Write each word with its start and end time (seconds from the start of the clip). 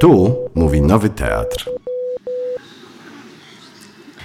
Tu 0.00 0.36
mówi 0.54 0.80
Nowy 0.80 1.10
Teatr. 1.10 1.70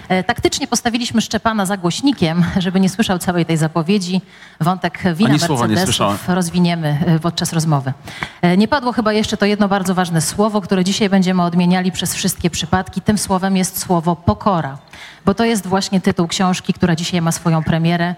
E, 0.10 0.24
taktycznie 0.24 0.68
postawiliśmy 0.68 1.22
Szczepana 1.22 1.66
za 1.66 1.78
głośnikiem, 1.78 2.44
żeby 2.58 2.80
nie 2.80 2.90
słyszał 2.90 3.20
całej 3.20 3.46
tej 3.46 3.58
zapowiedzi. 3.58 4.22
Wątek 4.62 5.00
wina 5.16 5.30
Ani. 5.30 5.40
Mercedesów 5.40 6.30
rozwiniemy 6.30 6.98
e, 7.06 7.20
podczas 7.20 7.54
rozmowy. 7.54 7.94
E, 8.42 8.58
Nie 8.58 8.68
padło 8.68 8.92
chyba 8.92 9.14
jeszcze 9.14 9.38
to 9.38 9.46
jedno 9.46 9.68
bardzo 9.68 9.96
ważne 9.96 10.22
słowo, 10.22 10.62
które 10.62 10.84
dzisiaj 10.84 11.10
będziemy 11.10 11.44
odmieniali 11.44 11.92
przez 11.92 12.16
wszystkie 12.16 12.50
przypadki. 12.50 13.02
Tym 13.02 13.18
słowem 13.18 13.58
jest 13.58 13.80
słowo 13.80 14.16
pokora, 14.16 14.78
bo 15.26 15.34
to 15.34 15.46
jest 15.46 15.68
właśnie 15.68 16.02
tytuł 16.02 16.28
książki, 16.28 16.74
która 16.74 16.96
dzisiaj 16.96 17.22
ma 17.22 17.32
swoją 17.32 17.64
premierę. 17.64 18.16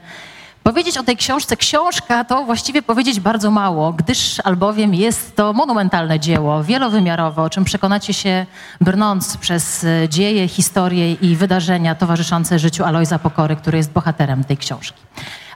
Powiedzieć 0.67 0.97
o 0.97 1.03
tej 1.03 1.17
książce, 1.17 1.57
książka 1.57 2.23
to 2.23 2.43
właściwie 2.43 2.81
powiedzieć 2.81 3.19
bardzo 3.19 3.51
mało, 3.51 3.93
gdyż 3.93 4.39
albowiem 4.43 4.95
jest 4.95 5.35
to 5.35 5.53
monumentalne 5.53 6.19
dzieło, 6.19 6.63
wielowymiarowe, 6.63 7.41
o 7.41 7.49
czym 7.49 7.63
przekonacie 7.63 8.13
się 8.13 8.45
brnąc 8.81 9.37
przez 9.37 9.83
e, 9.83 10.09
dzieje, 10.09 10.47
historie 10.47 11.13
i 11.13 11.35
wydarzenia 11.35 11.95
towarzyszące 11.95 12.59
życiu 12.59 12.83
Alojza 12.83 13.19
Pokory, 13.19 13.55
który 13.55 13.77
jest 13.77 13.91
bohaterem 13.91 14.43
tej 14.43 14.57
książki. 14.57 15.01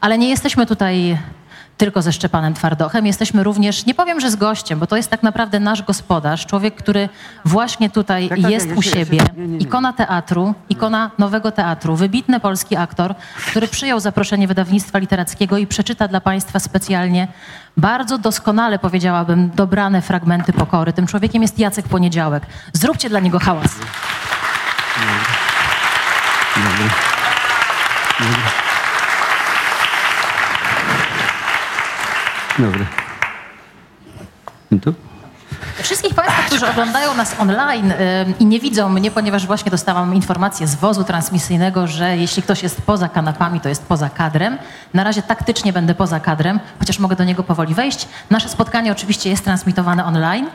Ale 0.01 0.17
nie 0.17 0.29
jesteśmy 0.29 0.65
tutaj 0.65 1.17
tylko 1.81 2.01
ze 2.01 2.13
Szczepanem 2.13 2.53
Twardochem. 2.53 3.05
Jesteśmy 3.05 3.43
również, 3.43 3.85
nie 3.85 3.93
powiem, 3.93 4.19
że 4.19 4.31
z 4.31 4.35
gościem, 4.35 4.79
bo 4.79 4.87
to 4.87 4.97
jest 4.97 5.09
tak 5.09 5.23
naprawdę 5.23 5.59
nasz 5.59 5.81
gospodarz, 5.83 6.45
człowiek, 6.45 6.75
który 6.75 7.09
właśnie 7.45 7.89
tutaj 7.89 8.29
Tak, 8.29 8.41
tak, 8.41 8.51
jest 8.51 8.67
ja 8.67 8.75
u 8.75 8.81
się- 8.81 8.89
siebie, 8.91 9.19
nie, 9.37 9.41
nie, 9.43 9.47
nie. 9.47 9.57
ikona 9.57 9.93
teatru, 9.93 10.53
ikona 10.69 11.11
nowego 11.17 11.51
teatru, 11.51 11.95
wybitny 11.95 12.39
polski 12.39 12.75
aktor, 12.75 13.15
który 13.47 13.67
przyjął 13.67 13.99
zaproszenie 13.99 14.47
wydawnictwa 14.47 14.97
literackiego 14.99 15.57
i 15.57 15.67
przeczyta 15.67 16.07
dla 16.07 16.21
Państwa 16.21 16.59
specjalnie 16.59 17.27
bardzo 17.77 18.17
doskonale, 18.17 18.79
powiedziałabym, 18.79 19.51
dobrane 19.55 20.01
fragmenty 20.01 20.53
pokory. 20.53 20.93
Tym 20.93 21.07
człowiekiem 21.07 21.41
jest 21.41 21.59
Jacek 21.59 21.87
Poniedziałek. 21.87 22.43
Zróbcie 22.73 23.09
dla 23.09 23.19
niego 23.19 23.39
hałas. 23.39 23.75
Dobry. 26.55 26.89
Tu? 34.83 34.93
Wszystkich 35.83 36.13
Państwa, 36.15 36.43
którzy 36.43 36.69
oglądają 36.69 37.13
nas 37.13 37.35
online 37.39 37.93
i 38.39 38.45
nie 38.45 38.59
widzą 38.59 38.89
mnie, 38.89 39.11
ponieważ 39.11 39.47
właśnie 39.47 39.71
dostałam 39.71 40.15
informację 40.15 40.67
z 40.67 40.75
wozu 40.75 41.03
transmisyjnego, 41.03 41.87
że 41.87 42.17
jeśli 42.17 42.43
ktoś 42.43 42.63
jest 42.63 42.81
poza 42.81 43.09
kanapami, 43.09 43.61
to 43.61 43.69
jest 43.69 43.85
poza 43.85 44.09
kadrem. 44.09 44.57
Na 44.93 45.03
razie 45.03 45.21
taktycznie 45.21 45.73
będę 45.73 45.95
poza 45.95 46.19
kadrem, 46.19 46.59
chociaż 46.79 46.99
mogę 46.99 47.15
do 47.15 47.23
niego 47.23 47.43
powoli 47.43 47.73
wejść. 47.73 48.07
Nasze 48.29 48.49
spotkanie 48.49 48.91
oczywiście 48.91 49.29
jest 49.29 49.43
transmitowane 49.43 50.05
online. 50.05 50.47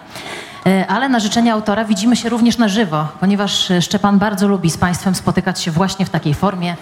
y, 0.67 0.85
Ale 0.89 1.09
na 1.09 1.21
życzenie 1.21 1.53
autora 1.53 1.85
widzimy 1.85 2.17
się 2.17 2.29
również 2.29 2.59
na 2.59 2.69
żywo, 2.69 3.09
ponieważ 3.21 3.71
y, 3.71 3.83
Szczepan 3.83 4.19
bardzo 4.19 4.49
lubi 4.49 4.71
z 4.71 4.77
Państwem 4.77 5.15
spotykać 5.15 5.61
się 5.61 5.71
właśnie 5.71 6.07
w 6.07 6.11
takiej 6.11 6.35
formie. 6.35 6.77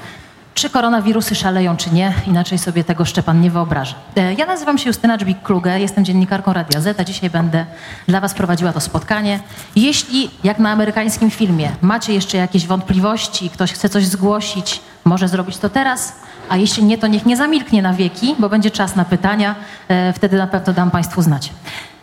Czy 0.54 0.70
koronawirusy 0.70 1.34
szaleją, 1.34 1.76
czy 1.76 1.90
nie, 1.94 2.12
inaczej 2.26 2.58
sobie 2.58 2.84
tego 2.84 3.04
Szczepan 3.04 3.40
nie 3.40 3.50
wyobraża. 3.50 3.94
E, 4.16 4.34
Ja 4.34 4.46
nazywam 4.46 4.78
się 4.78 4.88
Justyna 4.90 5.18
Dżbik-Kluge, 5.18 5.76
jestem 5.78 6.04
dziennikarką 6.04 6.52
Radia 6.52 6.80
Z, 6.80 7.06
dzisiaj 7.06 7.30
będę 7.30 7.66
dla 8.08 8.20
Was 8.20 8.34
prowadziła 8.34 8.72
to 8.72 8.80
spotkanie. 8.80 9.40
Jeśli, 9.76 10.30
jak 10.44 10.58
na 10.58 10.70
amerykańskim 10.70 11.30
filmie, 11.30 11.70
macie 11.82 12.14
jeszcze 12.14 12.36
jakieś 12.36 12.66
wątpliwości, 12.66 13.50
ktoś 13.50 13.72
chce 13.72 13.88
coś 13.88 14.06
zgłosić, 14.06 14.80
może 15.04 15.28
zrobić 15.28 15.58
to 15.58 15.68
teraz, 15.68 16.16
a 16.48 16.56
jeśli 16.56 16.84
nie, 16.84 16.98
to 16.98 17.06
niech 17.06 17.26
nie 17.26 17.36
zamilknie 17.36 17.82
na 17.82 17.92
wieki, 17.94 18.34
bo 18.38 18.48
będzie 18.48 18.70
czas 18.70 18.96
na 18.96 19.04
pytania, 19.04 19.54
e, 19.88 20.12
wtedy 20.12 20.36
na 20.36 20.46
pewno 20.46 20.72
dam 20.72 20.90
Państwu 20.90 21.22
znać. 21.22 21.52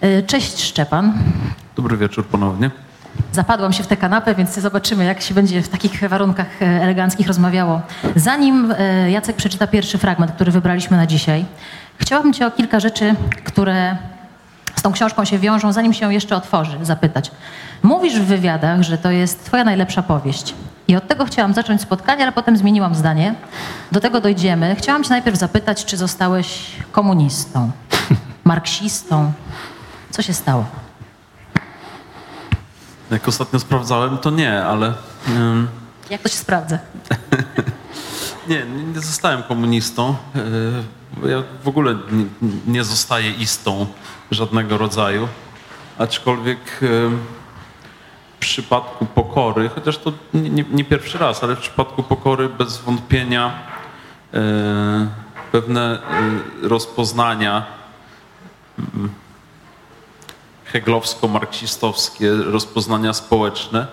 E, 0.02 0.24
Cześć 0.24 0.64
Szczepan. 0.64 1.14
Dobry 1.76 1.98
wieczór 1.98 2.26
ponownie. 2.26 2.72
Zapadłam 3.32 3.74
się 3.74 3.84
w 3.84 3.88
tę 3.88 3.98
kanapę, 3.98 4.36
więc 4.36 4.60
zobaczymy, 4.60 5.06
jak 5.06 5.22
się 5.22 5.34
będzie 5.34 5.62
w 5.62 5.70
takich 5.70 6.10
warunkach 6.10 6.62
e, 6.62 6.66
eleganckich 6.66 7.28
rozmawiało. 7.28 7.82
Zanim 8.16 8.74
e, 8.78 9.12
Jacek 9.12 9.36
przeczyta 9.36 9.68
pierwszy 9.68 9.98
fragment, 9.98 10.32
który 10.32 10.52
wybraliśmy 10.52 10.98
na 10.98 11.08
dzisiaj, 11.08 11.46
chciałabym 11.98 12.34
Cię 12.34 12.48
o 12.48 12.52
kilka 12.52 12.80
rzeczy, 12.80 13.16
które 13.44 13.98
z 14.76 14.82
tą 14.82 14.92
książką 14.92 15.26
się 15.26 15.40
wiążą, 15.40 15.72
zanim 15.74 15.94
się 15.94 16.14
jeszcze 16.14 16.36
otworzy, 16.36 16.78
zapytać. 16.82 17.32
Mówisz 17.84 18.20
w 18.20 18.26
wywiadach, 18.26 18.82
że 18.82 18.98
to 18.98 19.12
jest 19.12 19.46
Twoja 19.46 19.64
najlepsza 19.64 20.04
powieść. 20.04 20.54
I 20.88 20.96
od 20.96 21.08
tego 21.08 21.26
chciałam 21.26 21.54
zacząć 21.54 21.82
spotkanie, 21.82 22.24
ale 22.24 22.32
potem 22.32 22.58
zmieniłam 22.58 22.96
zdanie. 22.96 23.36
Do 23.92 24.00
tego 24.00 24.22
dojdziemy. 24.22 24.76
Chciałam 24.76 25.04
Cię 25.04 25.10
najpierw 25.10 25.38
zapytać, 25.38 25.86
czy 25.86 25.98
zostałeś 25.98 26.72
komunistą, 26.92 27.72
marksistą. 28.44 29.32
Co 30.10 30.22
się 30.22 30.34
stało? 30.34 30.66
Jak 33.12 33.28
ostatnio 33.28 33.60
sprawdzałem, 33.60 34.18
to 34.18 34.30
nie, 34.30 34.64
ale 34.64 34.94
Jak 36.10 36.22
to 36.22 36.30
się 36.30 36.36
sprawdza? 36.36 36.80
nie, 38.50 38.66
nie 38.94 39.02
zostałem 39.02 39.44
komunistą. 39.44 40.16
Bo 41.18 41.28
ja 41.28 41.44
w 41.64 41.68
ogóle 41.68 41.96
nie, 42.12 42.26
nie 42.68 42.84
zostaję 42.84 43.32
istą 43.32 43.88
żadnego 44.32 44.78
rodzaju. 44.78 45.28
Aczkolwiek 45.98 46.60
w 46.82 48.40
przypadku 48.40 49.06
pokory, 49.06 49.70
chociaż 49.70 49.98
to 49.98 50.14
nie, 50.34 50.50
nie, 50.50 50.66
nie 50.72 50.84
pierwszy 50.84 51.18
raz, 51.18 51.44
ale 51.44 51.56
w 51.56 51.60
przypadku 51.60 52.04
pokory 52.04 52.50
bez 52.50 52.78
wątpienia 52.78 53.60
yy, 54.34 54.40
pewne 55.52 56.00
yy, 56.62 56.70
rozpoznania 56.70 57.66
heglowsko-marksistowskie 60.74 62.44
rozpoznania 62.52 63.14
społeczne 63.14 63.88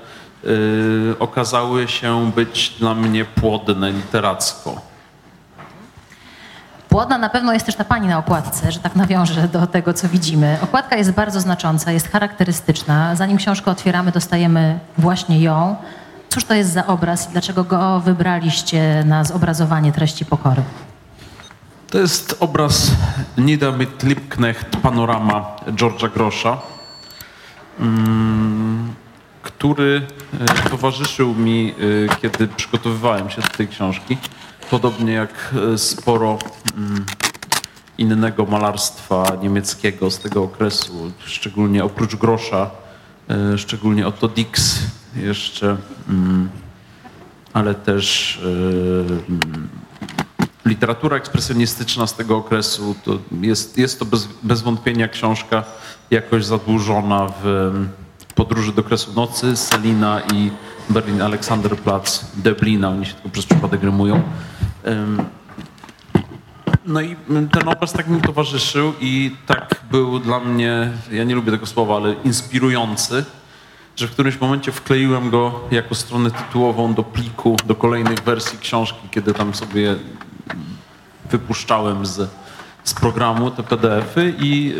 yy, 0.45 1.17
okazały 1.19 1.89
się 1.89 2.33
być 2.37 2.71
dla 2.79 2.95
mnie 2.95 3.25
płodne 3.25 3.93
literacko. 3.93 4.81
Płodna 6.89 7.19
na 7.19 7.29
pewno 7.29 7.53
jest 7.53 7.67
też 7.67 7.75
ta 7.75 7.85
pani 7.85 8.09
na 8.09 8.19
okładce, 8.19 8.73
że 8.73 8.81
tak 8.81 8.97
nawiążę 8.97 9.49
do 9.49 9.67
tego, 9.67 9.95
co 9.95 10.09
widzimy. 10.09 10.59
Okładka 10.63 10.97
jest 10.97 11.13
bardzo 11.13 11.41
znacząca, 11.41 11.93
jest 11.93 12.09
charakterystyczna. 12.09 13.17
Zanim 13.17 13.39
książkę 13.39 13.71
otwieramy, 13.71 14.13
dostajemy 14.13 14.79
właśnie 14.99 15.41
ją. 15.41 15.77
Cóż 16.29 16.45
to 16.45 16.55
jest 16.55 16.73
za 16.73 16.87
obraz 16.87 17.29
i 17.29 17.33
dlaczego 17.33 17.65
go 17.65 18.01
wybraliście 18.01 19.05
na 19.07 19.25
zobrazowanie 19.25 19.93
treści 19.93 20.25
pokory? 20.25 20.63
To 21.91 21.99
jest 21.99 22.37
obraz 22.41 22.91
Nida 23.39 23.73
mit 23.73 24.03
Liebknecht 24.03 24.77
Panorama 24.77 25.57
George'a 25.67 26.13
Grosza, 26.13 26.59
mm, 27.81 28.95
który 29.43 30.07
e, 30.41 30.71
towarzyszył 30.71 31.35
mi, 31.35 31.75
e, 32.13 32.17
kiedy 32.23 32.49
przygotowywałem 32.49 33.31
się 33.31 33.43
do 33.43 33.49
tej 33.49 33.69
książki. 33.69 34.17
Podobnie 34.71 35.13
jak 35.13 35.55
e, 35.75 35.79
sporo 35.79 36.39
mm, 36.77 37.07
innego 37.99 38.47
malarstwa 38.47 39.25
niemieckiego 39.43 40.11
z 40.11 40.19
tego 40.19 40.43
okresu, 40.43 41.13
szczególnie 41.19 41.85
oprócz 41.85 42.17
Grosza, 42.17 42.71
szczególnie 43.57 44.07
Otto 44.07 44.29
Dix 44.29 44.79
jeszcze, 45.17 45.77
mm, 46.09 46.49
ale 47.53 47.75
też 47.75 48.41
literatura 50.69 51.17
ekspresjonistyczna 51.17 52.07
z 52.07 52.15
tego 52.15 52.37
okresu, 52.37 52.95
to 53.05 53.19
jest, 53.41 53.79
jest 53.79 53.99
to 53.99 54.05
bez, 54.05 54.29
bez 54.43 54.63
wątpienia 54.63 55.09
książka 55.09 55.65
jakoś 56.11 56.45
zadłużona 56.45 57.29
w 57.43 57.47
em, 57.47 57.89
podróży 58.35 58.73
do 58.73 58.83
kresu 58.83 59.13
nocy, 59.13 59.57
Selina 59.57 60.21
i 60.35 60.51
Berlin 60.91 61.23
Alexanderplatz, 61.23 62.25
Deblina, 62.35 62.89
oni 62.89 63.07
się 63.07 63.15
tylko 63.15 63.29
przez 63.29 63.47
przypadek 63.47 63.83
rymują. 63.83 64.23
No 66.87 67.01
i 67.01 67.17
ten 67.53 67.69
obraz 67.69 67.93
tak 67.93 68.09
mi 68.09 68.21
towarzyszył 68.21 68.93
i 69.01 69.37
tak 69.47 69.81
był 69.91 70.19
dla 70.19 70.41
mnie, 70.41 70.93
ja 71.11 71.25
nie 71.25 71.35
lubię 71.35 71.53
tego 71.53 71.67
słowa, 71.67 71.97
ale 71.97 72.15
inspirujący, 72.25 73.25
że 73.97 74.09
w 74.09 74.11
którymś 74.11 74.41
momencie 74.41 74.73
wkleiłem 74.73 75.31
go 75.31 75.61
jako 75.71 75.95
stronę 75.95 76.31
tytułową 76.31 76.95
do 76.95 77.03
pliku, 77.03 77.57
do 77.67 77.75
kolejnych 77.75 78.19
wersji 78.19 78.59
książki, 78.59 79.09
kiedy 79.11 79.35
tam 79.35 79.55
sobie 79.55 79.97
wypuszczałem 81.31 82.07
z, 82.07 82.31
z 82.85 82.95
programu 82.95 83.51
te 83.51 83.63
PDF-y 83.63 84.35
i 84.41 84.75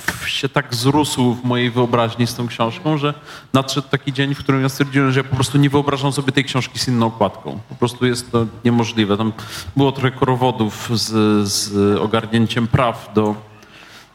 w, 0.00 0.28
się 0.28 0.48
tak 0.48 0.74
zrósł 0.74 1.34
w 1.34 1.44
mojej 1.44 1.70
wyobraźni 1.70 2.26
z 2.26 2.34
tą 2.34 2.46
książką, 2.46 2.98
że 2.98 3.14
nadszedł 3.52 3.88
taki 3.88 4.12
dzień, 4.12 4.34
w 4.34 4.38
którym 4.38 4.62
ja 4.62 4.68
stwierdziłem, 4.68 5.12
że 5.12 5.20
ja 5.20 5.24
po 5.24 5.34
prostu 5.34 5.58
nie 5.58 5.70
wyobrażam 5.70 6.12
sobie 6.12 6.32
tej 6.32 6.44
książki 6.44 6.78
z 6.78 6.88
inną 6.88 7.06
okładką. 7.06 7.58
Po 7.68 7.74
prostu 7.74 8.06
jest 8.06 8.32
to 8.32 8.46
niemożliwe. 8.64 9.16
Tam 9.16 9.32
było 9.76 9.92
trochę 9.92 10.10
korowodów 10.10 10.90
z, 10.92 11.08
z 11.48 11.98
ogarnięciem 11.98 12.66
praw 12.66 13.10
do, 13.14 13.34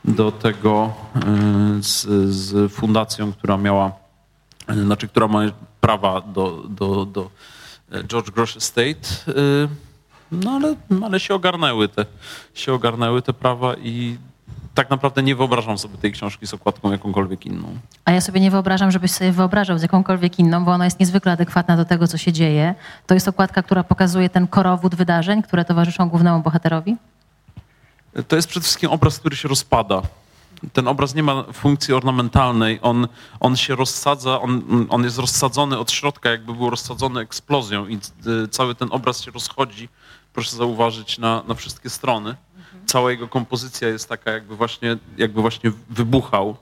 do 0.05 0.31
tego 0.31 0.93
y, 1.79 1.83
z, 1.83 2.07
z 2.35 2.73
fundacją, 2.73 3.33
która 3.33 3.57
miała, 3.57 3.91
y, 4.69 4.83
znaczy, 4.83 5.07
która 5.07 5.27
ma 5.27 5.41
prawa 5.81 6.21
do, 6.21 6.63
do, 6.69 7.05
do 7.05 7.29
e, 7.91 8.03
George 8.03 8.31
Grosz 8.31 8.57
Estate. 8.57 9.07
y, 9.27 9.84
No 10.31 10.51
ale, 10.51 10.75
ale 11.03 11.19
się 11.19 11.35
ogarnęły 11.35 11.89
te, 11.89 12.05
się 12.53 12.73
ogarnęły 12.73 13.21
te 13.21 13.33
prawa 13.33 13.75
i 13.75 14.17
tak 14.75 14.89
naprawdę 14.89 15.23
nie 15.23 15.35
wyobrażam 15.35 15.77
sobie 15.77 15.97
tej 15.97 16.11
książki 16.11 16.47
z 16.47 16.53
okładką 16.53 16.91
jakąkolwiek 16.91 17.45
inną. 17.45 17.67
A 18.05 18.11
ja 18.11 18.21
sobie 18.21 18.39
nie 18.39 18.51
wyobrażam, 18.51 18.91
żebyś 18.91 19.11
sobie 19.11 19.31
wyobrażał 19.31 19.79
z 19.79 19.81
jakąkolwiek 19.81 20.39
inną, 20.39 20.65
bo 20.65 20.71
ona 20.71 20.85
jest 20.85 20.99
niezwykle 20.99 21.31
adekwatna 21.31 21.77
do 21.77 21.85
tego, 21.85 22.07
co 22.07 22.17
się 22.17 22.33
dzieje. 22.33 22.75
To 23.07 23.13
jest 23.13 23.27
okładka, 23.27 23.63
która 23.63 23.83
pokazuje 23.83 24.29
ten 24.29 24.47
korowód 24.47 24.95
wydarzeń, 24.95 25.43
które 25.43 25.65
towarzyszą 25.65 26.09
głównemu 26.09 26.39
bohaterowi? 26.39 26.95
To 28.27 28.35
jest 28.35 28.47
przede 28.47 28.63
wszystkim 28.63 28.89
obraz, 28.89 29.19
który 29.19 29.35
się 29.35 29.47
rozpada. 29.47 30.01
Ten 30.73 30.87
obraz 30.87 31.15
nie 31.15 31.23
ma 31.23 31.43
funkcji 31.53 31.93
ornamentalnej, 31.93 32.79
on, 32.81 33.07
on 33.39 33.55
się 33.55 33.75
rozsadza, 33.75 34.41
on, 34.41 34.85
on 34.89 35.03
jest 35.03 35.17
rozsadzony 35.17 35.79
od 35.79 35.91
środka, 35.91 36.29
jakby 36.29 36.53
był 36.53 36.69
rozsadzony 36.69 37.19
eksplozją 37.19 37.87
i 37.87 37.99
y, 38.27 38.47
cały 38.47 38.75
ten 38.75 38.87
obraz 38.91 39.21
się 39.21 39.31
rozchodzi, 39.31 39.89
proszę 40.33 40.55
zauważyć, 40.55 41.17
na, 41.17 41.43
na 41.47 41.53
wszystkie 41.53 41.89
strony. 41.89 42.35
Cała 42.85 43.11
jego 43.11 43.27
kompozycja 43.27 43.87
jest 43.87 44.09
taka, 44.09 44.31
jakby 44.31 44.55
właśnie, 44.55 44.97
jakby 45.17 45.41
właśnie 45.41 45.71
wybuchał. 45.89 46.57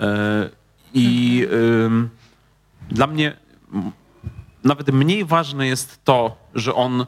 E, 0.00 0.50
I 0.94 1.46
ym, 1.52 2.10
dla 2.90 3.06
mnie 3.06 3.36
nawet 4.64 4.88
mniej 4.88 5.24
ważne 5.24 5.66
jest 5.66 6.04
to, 6.04 6.36
że 6.54 6.74
on 6.74 7.06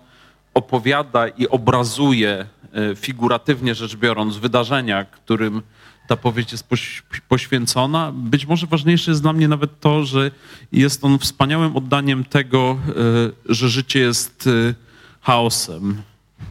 opowiada 0.54 1.28
i 1.28 1.48
obrazuje 1.48 2.46
e, 2.72 2.96
figuratywnie 2.96 3.74
rzecz 3.74 3.96
biorąc 3.96 4.36
wydarzenia, 4.36 5.04
którym 5.04 5.62
ta 6.06 6.16
powieść 6.16 6.52
jest 6.52 6.68
poś- 6.68 7.02
poświęcona. 7.28 8.12
Być 8.14 8.46
może 8.46 8.66
ważniejsze 8.66 9.10
jest 9.10 9.22
dla 9.22 9.32
mnie 9.32 9.48
nawet 9.48 9.80
to, 9.80 10.04
że 10.04 10.30
jest 10.72 11.04
on 11.04 11.18
wspaniałym 11.18 11.76
oddaniem 11.76 12.24
tego, 12.24 12.78
e, 12.88 13.52
że 13.54 13.68
życie 13.68 14.00
jest 14.00 14.46
e, 14.46 14.74
chaosem, 15.20 16.02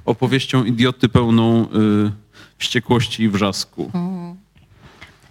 opowieścią 0.05 0.63
idioty 0.63 1.09
pełną 1.09 1.61
e, 1.61 1.67
wściekłości 2.57 3.23
i 3.23 3.29
wrzasku. 3.29 3.91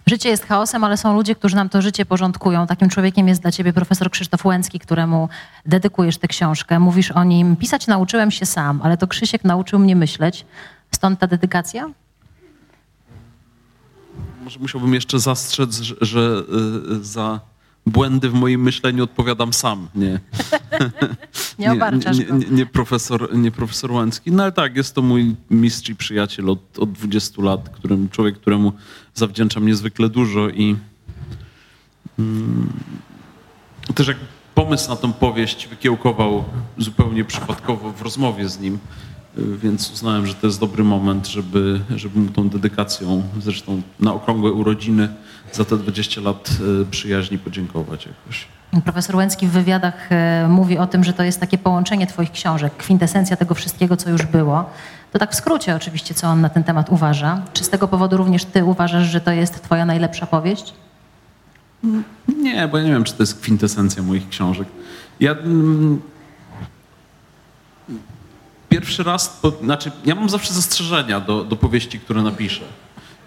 Życie 0.07 0.29
jest 0.29 0.45
chaosem, 0.45 0.83
ale 0.83 0.97
są 0.97 1.15
ludzie, 1.15 1.35
którzy 1.35 1.55
nam 1.55 1.69
to 1.69 1.81
życie 1.81 2.05
porządkują. 2.05 2.67
Takim 2.67 2.89
człowiekiem 2.89 3.27
jest 3.27 3.41
dla 3.41 3.51
ciebie 3.51 3.73
profesor 3.73 4.11
Krzysztof 4.11 4.45
Łęcki, 4.45 4.79
któremu 4.79 5.29
dedykujesz 5.65 6.17
tę 6.17 6.27
książkę. 6.27 6.79
Mówisz 6.79 7.11
o 7.11 7.23
nim, 7.23 7.55
pisać 7.55 7.87
nauczyłem 7.87 8.31
się 8.31 8.45
sam, 8.45 8.81
ale 8.83 8.97
to 8.97 9.07
Krzysiek 9.07 9.43
nauczył 9.43 9.79
mnie 9.79 9.95
myśleć. 9.95 10.45
Stąd 10.91 11.19
ta 11.19 11.27
dedykacja? 11.27 11.89
Może 14.43 14.59
musiałbym 14.59 14.93
jeszcze 14.93 15.19
zastrzec, 15.19 15.81
że, 15.81 15.95
że 16.01 16.43
y, 16.91 17.03
za 17.03 17.39
błędy 17.85 18.29
w 18.29 18.33
moim 18.33 18.61
myśleniu 18.61 19.03
odpowiadam 19.03 19.53
sam, 19.53 19.87
nie, 19.95 20.19
Nie 21.59 21.71
obarczasz 21.71 22.17
nie, 22.17 22.25
nie, 22.25 22.45
nie, 22.51 22.65
profesor, 22.65 23.37
nie 23.37 23.51
profesor 23.51 23.91
Łęcki. 23.91 24.31
No 24.31 24.43
ale 24.43 24.51
tak, 24.51 24.75
jest 24.75 24.95
to 24.95 25.01
mój 25.01 25.35
mistrz 25.49 25.89
i 25.89 25.95
przyjaciel 25.95 26.49
od, 26.49 26.79
od 26.79 26.91
20 26.91 27.41
lat, 27.41 27.69
którym, 27.69 28.09
człowiek, 28.09 28.37
któremu 28.39 28.73
zawdzięczam 29.13 29.67
niezwykle 29.67 30.09
dużo 30.09 30.49
i 30.49 30.75
mm, 32.19 32.69
też 33.95 34.07
jak 34.07 34.17
pomysł 34.55 34.89
na 34.89 34.95
tą 34.95 35.13
powieść 35.13 35.67
wykiełkował 35.67 36.43
zupełnie 36.77 37.25
przypadkowo 37.25 37.91
w 37.91 38.01
rozmowie 38.01 38.49
z 38.49 38.59
nim, 38.59 38.79
więc 39.37 39.91
uznałem, 39.91 40.27
że 40.27 40.33
to 40.33 40.47
jest 40.47 40.59
dobry 40.59 40.83
moment, 40.83 41.27
żeby, 41.27 41.79
żeby 41.95 42.19
mu 42.19 42.29
tą 42.29 42.49
dedykacją, 42.49 43.23
zresztą 43.39 43.81
na 43.99 44.13
okrągłe 44.13 44.51
urodziny, 44.51 45.09
za 45.51 45.65
te 45.65 45.77
20 45.77 46.21
lat 46.21 46.49
y, 46.81 46.85
przyjaźni 46.85 47.37
podziękować 47.37 48.05
jakoś. 48.05 48.47
Profesor 48.81 49.15
Łęcki 49.15 49.47
w 49.47 49.51
wywiadach 49.51 50.11
e, 50.11 50.47
mówi 50.49 50.77
o 50.77 50.87
tym, 50.87 51.03
że 51.03 51.13
to 51.13 51.23
jest 51.23 51.39
takie 51.39 51.57
połączenie 51.57 52.07
twoich 52.07 52.31
książek, 52.31 52.73
kwintesencja 52.77 53.37
tego 53.37 53.55
wszystkiego, 53.55 53.97
co 53.97 54.09
już 54.09 54.25
było. 54.25 54.69
To 55.11 55.19
tak 55.19 55.31
w 55.31 55.35
skrócie 55.35 55.75
oczywiście, 55.75 56.13
co 56.13 56.27
on 56.27 56.41
na 56.41 56.49
ten 56.49 56.63
temat 56.63 56.89
uważa. 56.89 57.41
Czy 57.53 57.63
z 57.63 57.69
tego 57.69 57.87
powodu 57.87 58.17
również 58.17 58.45
ty 58.45 58.65
uważasz, 58.65 59.07
że 59.07 59.21
to 59.21 59.31
jest 59.31 59.63
twoja 59.63 59.85
najlepsza 59.85 60.25
powieść? 60.25 60.73
Nie, 62.37 62.67
bo 62.67 62.77
ja 62.77 62.83
nie 62.83 62.91
wiem, 62.91 63.03
czy 63.03 63.13
to 63.13 63.23
jest 63.23 63.41
kwintesencja 63.41 64.03
moich 64.03 64.29
książek. 64.29 64.67
Ja 65.19 65.31
mm, 65.31 66.01
pierwszy 68.73 69.03
raz, 69.03 69.29
po, 69.41 69.51
znaczy 69.63 69.91
ja 70.05 70.15
mam 70.15 70.29
zawsze 70.29 70.53
zastrzeżenia 70.53 71.19
do, 71.19 71.43
do 71.43 71.55
powieści, 71.55 71.99
które 71.99 72.21
napiszę. 72.21 72.63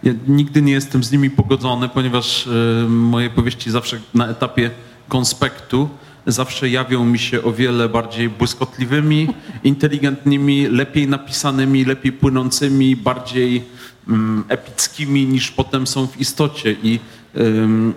Ja 0.02 0.12
nigdy 0.28 0.62
nie 0.62 0.72
jestem 0.72 1.04
z 1.04 1.12
nimi 1.12 1.30
pogodzony, 1.30 1.88
ponieważ 1.88 2.46
e, 2.46 2.88
moje 2.88 3.30
powieści 3.30 3.70
zawsze 3.70 4.00
na 4.14 4.28
etapie 4.28 4.70
konspektu 5.08 5.88
zawsze 6.26 6.68
jawią 6.68 7.04
mi 7.04 7.18
się 7.18 7.42
o 7.42 7.52
wiele 7.52 7.88
bardziej 7.88 8.28
błyskotliwymi, 8.28 9.28
inteligentnymi, 9.64 10.66
lepiej 10.66 11.08
napisanymi, 11.08 11.84
lepiej 11.84 12.12
płynącymi, 12.12 12.96
bardziej 12.96 13.64
mm, 14.08 14.44
epickimi 14.48 15.26
niż 15.26 15.50
potem 15.50 15.86
są 15.86 16.06
w 16.06 16.20
istocie. 16.20 16.76
I 16.82 17.00
ym, 17.36 17.94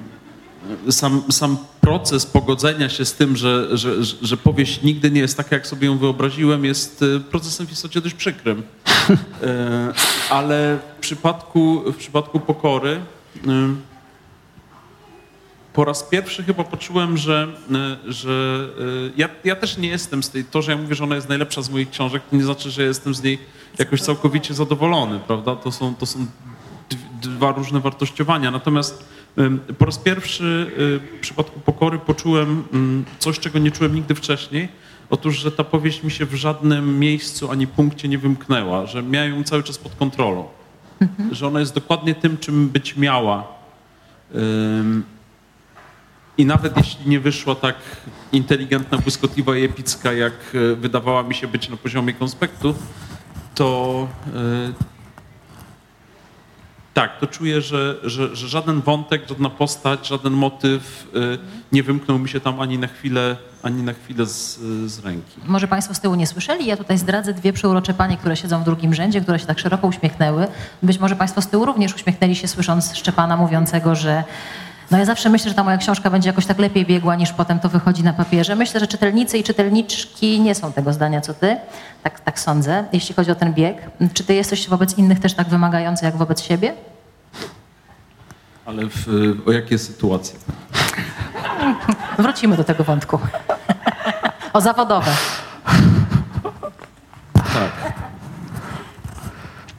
sam, 0.90 1.24
sam 1.32 1.58
proces 1.82 2.26
pogodzenia 2.26 2.90
się 2.90 3.06
z 3.06 3.14
tym, 3.14 3.38
że, 3.38 3.78
że, 3.78 4.04
że, 4.04 4.38
powieść 4.38 4.82
nigdy 4.82 5.12
nie 5.12 5.22
jest 5.22 5.38
taka, 5.38 5.56
jak 5.56 5.68
sobie 5.68 5.88
ją 5.88 5.98
wyobraziłem, 5.98 6.66
jest 6.66 7.04
e, 7.16 7.20
procesem 7.20 7.68
w 7.68 7.72
istocie 7.72 8.02
dość 8.02 8.16
przykrym. 8.16 8.64
E, 9.44 9.94
Ale 10.30 10.80
w 10.98 11.02
przypadku, 11.02 11.84
w 11.92 11.96
przypadku 11.96 12.40
pokory 12.40 13.02
ym, 13.48 13.82
po 15.74 15.86
raz 15.86 16.04
pierwszy 16.04 16.44
chyba 16.44 16.64
poczułem, 16.64 17.18
że, 17.18 17.48
e, 17.72 18.12
że 18.12 18.68
e, 18.80 19.12
ja, 19.18 19.30
ja 19.44 19.56
też 19.56 19.78
nie 19.78 19.88
jestem 19.88 20.24
z 20.24 20.30
tej, 20.30 20.44
to, 20.46 20.62
że 20.62 20.72
ja 20.72 20.78
mówię, 20.78 20.96
że 20.96 21.04
ona 21.04 21.16
jest 21.16 21.30
najlepsza 21.30 21.62
z 21.62 21.70
moich 21.70 21.90
książek, 21.90 22.24
to 22.30 22.36
nie 22.36 22.44
znaczy, 22.44 22.72
że 22.72 22.84
jestem 22.84 23.16
z 23.16 23.24
niej 23.24 23.38
jakoś 23.78 24.02
całkowicie 24.02 24.54
zadowolony, 24.54 25.20
prawda? 25.28 25.56
To 25.56 25.72
są, 25.72 25.96
to 25.96 26.06
są 26.06 26.26
dwa 27.22 27.52
różne 27.52 27.80
wartościowania. 27.80 28.52
Natomiast 28.52 29.04
po 29.78 29.86
raz 29.86 29.98
pierwszy 29.98 30.72
e, 30.72 31.18
w 31.18 31.20
przypadku 31.22 31.60
pokory 31.60 32.00
poczułem 32.00 32.64
coś, 33.20 33.40
czego 33.40 33.60
nie 33.60 33.72
czułem 33.72 33.96
nigdy 33.96 34.16
wcześniej. 34.16 34.70
Otóż, 35.10 35.40
że 35.40 35.52
ta 35.52 35.64
powieść 35.64 36.04
mi 36.04 36.12
się 36.12 36.26
w 36.26 36.36
żadnym 36.36 37.00
miejscu 37.00 37.52
ani 37.52 37.68
punkcie 37.68 38.08
nie 38.08 38.18
wymknęła, 38.18 38.86
że 38.86 39.04
miałem 39.04 39.36
ją 39.36 39.44
cały 39.44 39.64
czas 39.64 39.78
pod 39.78 39.96
kontrolą. 39.96 40.48
Że 41.32 41.48
ona 41.48 41.60
jest 41.60 41.76
dokładnie 41.76 42.16
tym, 42.16 42.38
czym 42.38 42.70
być 42.70 42.98
miała. 42.98 43.48
I 46.38 46.46
nawet 46.46 46.78
jeśli 46.78 47.10
nie 47.10 47.20
wyszła 47.20 47.56
tak 47.56 47.76
inteligentna, 48.32 48.98
błyskotliwa 48.98 49.58
i 49.58 49.64
epicka, 49.64 50.14
jak 50.14 50.34
e, 50.54 50.76
wydawała 50.76 51.24
mi 51.24 51.36
się 51.36 51.48
być 51.48 51.70
na 51.70 51.78
poziomie 51.78 52.14
konspektu, 52.14 52.76
to 53.56 54.08
e, 54.28 54.99
tak, 57.00 57.20
to 57.20 57.28
czuję, 57.28 57.62
że, 57.62 57.96
że, 58.04 58.36
że 58.36 58.48
żaden 58.48 58.82
wątek, 58.82 59.22
żadna 59.30 59.50
postać, 59.50 60.08
żaden 60.08 60.34
motyw 60.34 61.08
e, 61.16 61.20
nie 61.72 61.84
wymknął 61.84 62.20
mi 62.20 62.30
się 62.30 62.40
tam 62.40 62.60
ani 62.60 62.80
na 62.80 62.88
chwilę, 62.88 63.38
ani 63.64 63.84
na 63.84 63.94
chwilę 63.94 64.26
z, 64.26 64.60
z 64.92 65.00
ręki. 65.00 65.40
Może 65.46 65.68
Państwo 65.68 65.94
z 65.94 66.00
tyłu 66.00 66.16
nie 66.16 66.28
słyszeli, 66.28 66.66
ja 66.66 66.78
tutaj 66.78 66.98
zdradzę 66.98 67.34
dwie 67.34 67.54
przeurocze 67.54 67.94
panie, 67.94 68.18
które 68.18 68.36
siedzą 68.36 68.62
w 68.62 68.66
drugim 68.66 68.94
rzędzie, 68.94 69.22
które 69.22 69.40
się 69.40 69.46
tak 69.46 69.60
szeroko 69.60 69.88
uśmiechnęły. 69.88 70.48
Być 70.84 71.00
może 71.00 71.16
Państwo 71.16 71.42
z 71.42 71.48
tyłu 71.48 71.66
również 71.66 71.96
uśmiechnęli 71.96 72.36
się, 72.36 72.48
słysząc 72.48 72.96
Szczepana 72.96 73.38
mówiącego, 73.38 73.96
że 73.96 74.24
no 74.92 74.98
ja 74.98 75.06
zawsze 75.06 75.30
myślę, 75.30 75.50
że 75.50 75.56
ta 75.56 75.64
moja 75.64 75.78
książka 75.78 76.10
będzie 76.10 76.30
jakoś 76.30 76.46
tak 76.46 76.60
lepiej 76.60 76.86
biegła, 76.86 77.16
niż 77.16 77.34
potem 77.34 77.60
to 77.60 77.70
wychodzi 77.70 78.04
na 78.04 78.14
papierze. 78.14 78.56
Myślę, 78.56 78.80
że 78.80 78.88
czytelnicy 78.88 79.38
i 79.38 79.44
czytelniczki 79.44 80.40
nie 80.40 80.56
są 80.56 80.74
tego 80.74 80.94
zdania, 80.94 81.22
co 81.22 81.34
ty. 81.34 81.58
Tak, 82.04 82.20
tak 82.20 82.40
sądzę, 82.40 82.84
jeśli 82.94 83.16
chodzi 83.16 83.32
o 83.32 83.36
ten 83.36 83.54
bieg. 83.54 83.78
Czy 84.14 84.24
ty 84.24 84.34
jesteś 84.34 84.70
wobec 84.70 84.98
innych 84.98 85.20
też 85.20 85.34
tak 85.34 85.50
wymagający, 85.50 86.06
jak 86.06 86.16
wobec 86.16 86.42
siebie? 86.42 86.74
Ale 88.66 88.84
w, 88.86 89.08
o 89.48 89.52
jakie 89.52 89.78
sytuacje? 89.78 90.40
Wrócimy 92.18 92.58
do 92.58 92.64
tego 92.64 92.84
wątku. 92.84 93.20
o 94.54 94.62
zawodowe. 94.62 95.12
Tak. 97.34 97.94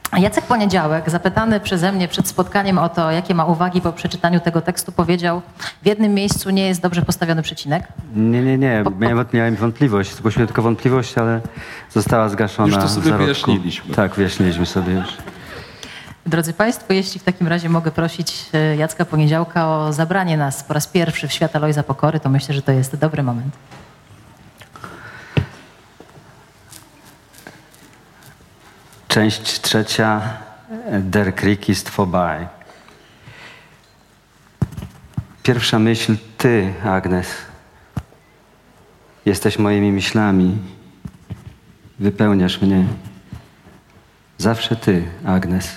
Jacek 0.19 0.45
Poniedziałek, 0.45 1.09
zapytany 1.09 1.59
przeze 1.59 1.91
mnie 1.91 2.07
przed 2.07 2.27
spotkaniem 2.27 2.77
o 2.77 2.89
to, 2.89 3.11
jakie 3.11 3.35
ma 3.35 3.45
uwagi 3.45 3.81
po 3.81 3.93
przeczytaniu 3.93 4.39
tego 4.39 4.61
tekstu, 4.61 4.91
powiedział, 4.91 5.41
w 5.83 5.85
jednym 5.85 6.13
miejscu 6.13 6.49
nie 6.49 6.67
jest 6.67 6.81
dobrze 6.81 7.01
postawiony 7.01 7.41
przecinek. 7.41 7.83
Nie, 8.15 8.41
nie, 8.41 8.57
nie. 8.57 8.83
Miałem, 8.99 9.25
miałem 9.33 9.55
wątpliwość. 9.55 10.15
Zgłosiłem 10.15 10.47
tylko 10.47 10.61
wątpliwość, 10.61 11.17
ale 11.17 11.41
została 11.89 12.29
zgaszona. 12.29 12.67
Już 12.67 12.77
to 12.77 12.89
sobie 12.89 13.13
wyjaśniliśmy. 13.13 13.95
Tak, 13.95 14.15
wyjaśniliśmy 14.15 14.65
sobie 14.65 14.93
już. 14.93 15.17
Drodzy 16.25 16.53
Państwo, 16.53 16.93
jeśli 16.93 17.19
w 17.19 17.23
takim 17.23 17.47
razie 17.47 17.69
mogę 17.69 17.91
prosić 17.91 18.45
e, 18.53 18.75
Jacka 18.75 19.05
Poniedziałka 19.05 19.67
o 19.67 19.93
zabranie 19.93 20.37
nas 20.37 20.63
po 20.63 20.73
raz 20.73 20.87
pierwszy 20.87 21.27
w 21.27 21.33
świat 21.33 21.55
Alojza 21.55 21.83
Pokory, 21.83 22.19
to 22.19 22.29
myślę, 22.29 22.55
że 22.55 22.61
to 22.61 22.71
jest 22.71 22.95
dobry 22.95 23.23
moment. 23.23 23.55
Część 29.11 29.61
trzecia. 29.61 30.37
Der 30.99 31.35
Krieg 31.35 31.69
ist 31.69 31.89
vorbei. 31.89 32.47
Pierwsza 35.43 35.79
myśl, 35.79 36.15
ty, 36.37 36.73
Agnes. 36.83 37.27
Jesteś 39.25 39.59
moimi 39.59 39.91
myślami. 39.91 40.57
Wypełniasz 41.99 42.61
mnie. 42.61 42.85
Zawsze 44.37 44.75
ty, 44.75 45.03
Agnes. 45.25 45.75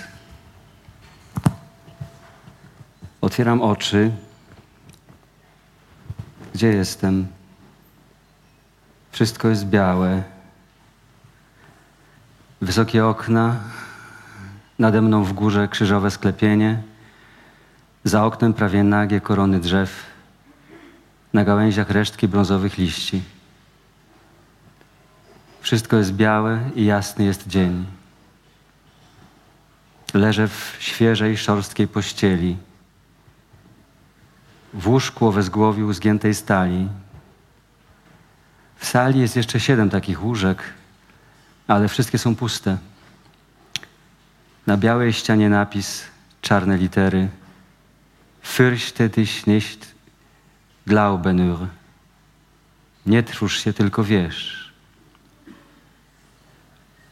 Otwieram 3.21 3.61
oczy. 3.61 4.11
Gdzie 6.53 6.67
jestem? 6.67 7.27
Wszystko 9.11 9.47
jest 9.47 9.65
białe. 9.65 10.34
Wysokie 12.61 13.05
okna, 13.05 13.55
nade 14.79 15.01
mną 15.01 15.23
w 15.23 15.33
górze 15.33 15.67
krzyżowe 15.67 16.11
sklepienie, 16.11 16.81
za 18.03 18.25
oknem 18.25 18.53
prawie 18.53 18.83
nagie 18.83 19.21
korony 19.21 19.59
drzew, 19.59 20.03
na 21.33 21.43
gałęziach 21.43 21.89
resztki 21.89 22.27
brązowych 22.27 22.77
liści. 22.77 23.23
Wszystko 25.61 25.97
jest 25.97 26.13
białe 26.13 26.59
i 26.75 26.85
jasny 26.85 27.25
jest 27.25 27.47
dzień. 27.47 27.85
Leżę 30.13 30.47
w 30.47 30.77
świeżej, 30.79 31.37
szorstkiej 31.37 31.87
pościeli. 31.87 32.57
W 34.73 34.87
łóżku 34.87 35.27
o 35.27 35.31
wezgłowiu 35.31 35.93
zgiętej 35.93 36.33
stali. 36.33 36.87
W 38.77 38.85
sali 38.85 39.19
jest 39.19 39.35
jeszcze 39.35 39.59
siedem 39.59 39.89
takich 39.89 40.23
łóżek, 40.23 40.63
ale 41.67 41.87
wszystkie 41.87 42.17
są 42.17 42.35
puste. 42.35 42.77
Na 44.67 44.77
białej 44.77 45.13
ścianie 45.13 45.49
napis, 45.49 46.03
czarne 46.41 46.77
litery. 46.77 47.29
Fürchte 48.43 49.09
dich 49.09 49.47
nicht, 49.47 49.95
glaube 50.87 51.33
nur. 51.33 51.67
Nie 53.05 53.23
trwóż 53.23 53.63
się, 53.63 53.73
tylko 53.73 54.03
wierz. 54.03 54.71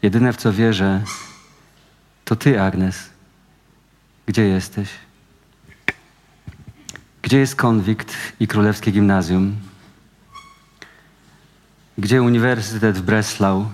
Jedyne 0.02 0.32
w 0.32 0.36
co 0.36 0.52
wierzę, 0.52 1.02
to 2.24 2.36
Ty, 2.36 2.60
Agnes. 2.60 3.10
Gdzie 4.26 4.42
jesteś? 4.42 4.88
Gdzie 7.22 7.38
jest 7.38 7.56
konwikt 7.56 8.14
i 8.40 8.46
królewskie 8.48 8.90
gimnazjum? 8.90 9.56
Gdzie 11.98 12.22
uniwersytet 12.22 12.98
w 12.98 13.02
Breslau? 13.02 13.66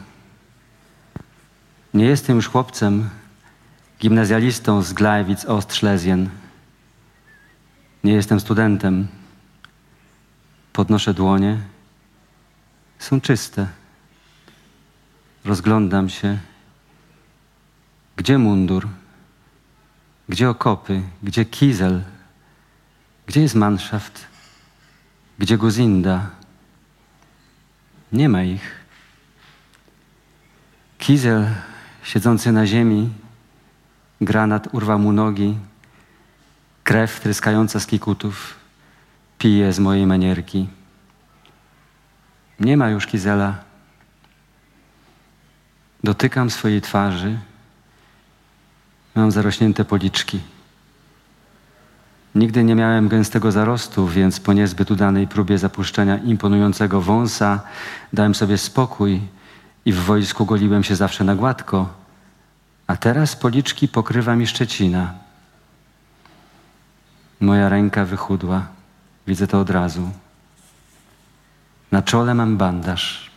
Nie 1.94 2.04
jestem 2.04 2.37
już 2.37 2.49
chłopcem, 2.49 3.11
gimnazjalistą 4.00 4.82
z 4.82 4.92
Gleiwitz 4.92 5.44
Ostschlesien. 5.44 6.30
Nie 8.04 8.12
jestem 8.12 8.40
studentem. 8.40 9.09
Podnoszę 10.73 11.14
dłonie. 11.14 11.61
Są 12.99 13.20
czyste. 13.20 13.66
Rozglądam 15.44 16.09
się. 16.09 16.38
Gdzie 18.16 18.38
mundur? 18.38 18.88
Gdzie 20.28 20.50
okopy? 20.50 21.02
Gdzie 21.23 21.44
kizel? 21.44 22.02
Gdzie 23.26 23.40
jest 23.40 23.54
manschaft? 23.54 24.26
Gdzie 25.38 25.59
Guzinda? 25.59 26.30
Nie 28.12 28.28
ma 28.28 28.42
ich. 28.42 28.80
Kizel 30.99 31.47
siedzący 32.02 32.52
na 32.52 32.66
ziemi, 32.66 33.11
granat 34.21 34.69
urwał 34.73 34.99
mu 34.99 35.12
nogi, 35.12 35.59
krew 36.85 37.21
tryskająca 37.21 37.80
z 37.80 37.87
kikutów 37.87 38.54
pije 39.38 39.73
z 39.73 39.78
mojej 39.78 40.07
manierki. 40.07 40.69
Nie 42.61 42.76
ma 42.76 42.90
już 42.90 43.07
Kizela. 43.07 43.54
Dotykam 46.04 46.50
swojej 46.50 46.80
twarzy. 46.80 47.38
Mam 49.14 49.30
zarośnięte 49.30 49.85
policzki. 49.85 50.40
Nigdy 52.35 52.64
nie 52.64 52.75
miałem 52.75 53.09
gęstego 53.09 53.52
zarostu, 53.52 54.09
więc 54.09 54.40
po 54.40 54.52
niezbyt 54.52 54.90
udanej 54.90 55.28
próbie 55.28 55.59
zapuszczenia 55.59 56.19
imponującego 56.19 57.00
wąsa 57.00 57.61
dałem 58.12 58.35
sobie 58.35 58.59
spokój 58.59 59.21
i 59.84 59.92
w 59.92 59.99
wojsku 59.99 60.46
goliłem 60.46 60.84
się 60.84 60.96
zawsze 60.96 61.25
na 61.25 61.34
gładko. 61.34 61.88
A 62.87 62.96
teraz 62.96 63.37
policzki 63.37 63.88
pokrywa 63.88 64.37
mi 64.37 64.46
szczecina. 64.46 65.14
Moja 67.40 67.68
ręka 67.68 68.04
wychudła. 68.04 68.66
Widzę 69.26 69.46
to 69.46 69.60
od 69.60 69.70
razu. 69.70 70.10
Na 71.92 72.02
czole 72.02 72.34
mam 72.34 72.56
bandaż. 72.56 73.30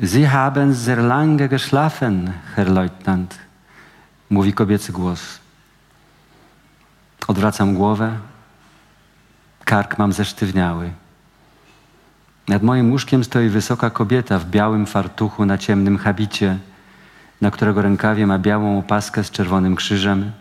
Sie 0.00 0.28
haben 0.28 0.74
sehr 0.74 0.98
lange 0.98 1.48
geschlafen, 1.48 2.32
Herr 2.54 2.68
Leutnant, 2.68 3.38
mówi 4.30 4.52
kobiecy 4.52 4.92
głos. 4.92 5.38
Odwracam 7.28 7.74
głowę. 7.74 8.18
Kark 9.64 9.98
mam 9.98 10.12
zesztywniały. 10.12 10.92
Nad 12.48 12.62
moim 12.62 12.90
łóżkiem 12.90 13.24
stoi 13.24 13.48
wysoka 13.48 13.90
kobieta 13.90 14.38
w 14.38 14.46
białym 14.46 14.86
fartuchu 14.86 15.46
na 15.46 15.58
ciemnym 15.58 15.98
habicie, 15.98 16.58
na 17.40 17.50
którego 17.50 17.82
rękawie 17.82 18.26
ma 18.26 18.38
białą 18.38 18.78
opaskę 18.78 19.24
z 19.24 19.30
czerwonym 19.30 19.76
krzyżem, 19.76 20.32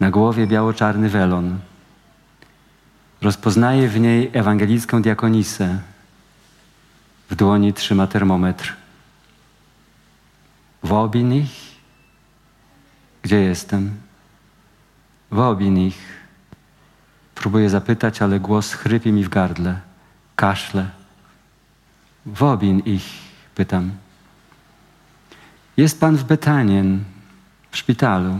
na 0.00 0.10
głowie 0.10 0.46
biało-czarny 0.46 1.08
welon. 1.08 1.58
Rozpoznaje 3.22 3.88
w 3.88 4.00
niej 4.00 4.30
ewangelicką 4.32 5.02
diakonisę. 5.02 5.78
W 7.30 7.34
dłoni 7.34 7.72
trzyma 7.72 8.06
termometr. 8.06 8.76
Wobinich? 10.82 11.50
Gdzie 13.22 13.40
jestem? 13.40 13.94
Wobinich. 15.30 15.98
Próbuję 17.34 17.70
zapytać, 17.70 18.22
ale 18.22 18.40
głos 18.40 18.72
chrypi 18.72 19.12
mi 19.12 19.24
w 19.24 19.28
gardle. 19.28 19.87
Kaszle. 20.38 20.90
Wobin 22.26 22.78
ich, 22.78 23.02
pytam. 23.54 23.90
Jest 25.76 26.00
pan 26.00 26.16
w 26.16 26.24
Betanien, 26.24 27.04
w 27.70 27.76
szpitalu, 27.76 28.38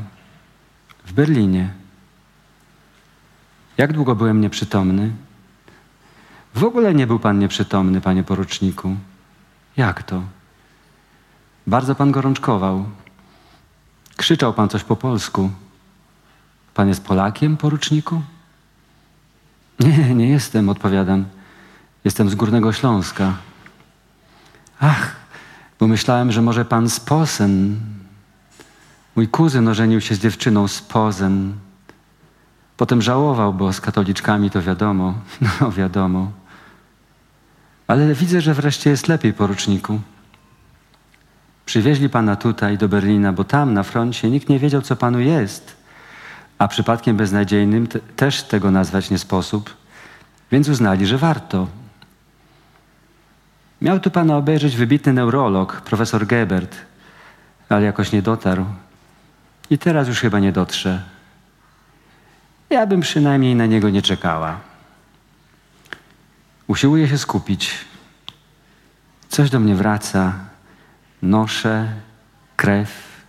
w 1.05 1.13
Berlinie. 1.13 1.73
Jak 3.77 3.93
długo 3.93 4.15
byłem 4.15 4.41
nieprzytomny? 4.41 5.13
W 6.55 6.65
ogóle 6.65 6.95
nie 6.95 7.07
był 7.07 7.19
pan 7.19 7.39
nieprzytomny, 7.39 8.01
panie 8.01 8.23
poruczniku. 8.23 8.97
Jak 9.77 10.03
to? 10.03 10.23
Bardzo 11.67 11.95
pan 11.95 12.13
gorączkował. 12.13 12.85
Krzyczał 14.17 14.55
pan 14.55 14.69
coś 14.69 14.85
po 14.85 14.97
polsku. 14.97 15.51
Pan 16.75 16.89
jest 16.89 17.05
Polakiem, 17.05 17.57
poruczniku? 17.57 18.23
Nie, 19.81 20.15
nie 20.15 20.29
jestem, 20.29 20.69
odpowiadam. 20.69 21.38
Jestem 22.05 22.31
z 22.31 22.35
Górnego 22.35 22.73
Śląska. 22.73 23.35
Ach, 24.81 25.17
bo 25.81 25.87
myślałem, 25.87 26.33
że 26.33 26.43
może 26.43 26.65
pan 26.65 26.89
z 26.89 27.01
Posen. 27.01 27.77
Mój 29.17 29.29
kuzyn 29.29 29.69
ożenił 29.69 30.01
się 30.01 30.15
z 30.15 30.19
dziewczyną 30.19 30.69
z 30.69 30.83
Pozen. 30.83 31.53
Potem 32.77 33.03
żałował, 33.03 33.55
bo 33.55 33.73
z 33.73 33.81
katoliczkami 33.81 34.51
to 34.51 34.63
wiadomo. 34.63 35.15
No, 35.61 35.73
wiadomo. 35.73 36.33
Ale 37.87 38.15
widzę, 38.15 38.41
że 38.41 38.55
wreszcie 38.55 38.91
jest 38.91 39.09
lepiej, 39.09 39.33
poruczniku. 39.33 40.01
Przywieźli 41.67 42.09
pana 42.09 42.37
tutaj 42.37 42.79
do 42.79 42.89
Berlina, 42.89 43.33
bo 43.33 43.45
tam 43.45 43.75
na 43.75 43.83
froncie 43.83 44.31
nikt 44.31 44.49
nie 44.49 44.59
wiedział, 44.59 44.83
co 44.83 44.97
panu 44.97 45.21
jest. 45.21 45.77
A 46.59 46.69
przypadkiem 46.69 47.17
beznadziejnym 47.17 47.89
też 48.17 48.43
tego 48.43 48.71
nazwać 48.71 49.11
nie 49.11 49.19
sposób, 49.19 49.77
więc 50.53 50.69
uznali, 50.69 51.07
że 51.07 51.19
warto. 51.19 51.67
Miał 53.83 54.01
tu 54.01 54.11
pana 54.11 54.37
obejrzeć 54.37 54.77
wybitny 54.77 55.13
neurolog, 55.13 55.81
profesor 55.81 56.27
Gebert, 56.27 56.77
ale 57.69 57.87
jakoś 57.87 58.13
nie 58.13 58.23
dotarł. 58.23 58.65
I 59.71 59.79
teraz 59.79 60.09
już 60.09 60.21
chyba 60.21 60.39
nie 60.39 60.53
dotrze. 60.53 61.03
Ja 62.71 62.87
bym 62.87 63.01
przynajmniej 63.01 63.55
na 63.55 63.67
niego 63.67 63.91
nie 63.91 64.03
czekała. 64.03 64.61
Usiłuję 66.67 67.09
się 67.09 67.19
skupić. 67.19 67.75
Coś 69.29 69.51
do 69.51 69.61
mnie 69.61 69.75
wraca. 69.75 70.33
Nosze, 71.23 71.93
krew, 72.57 73.23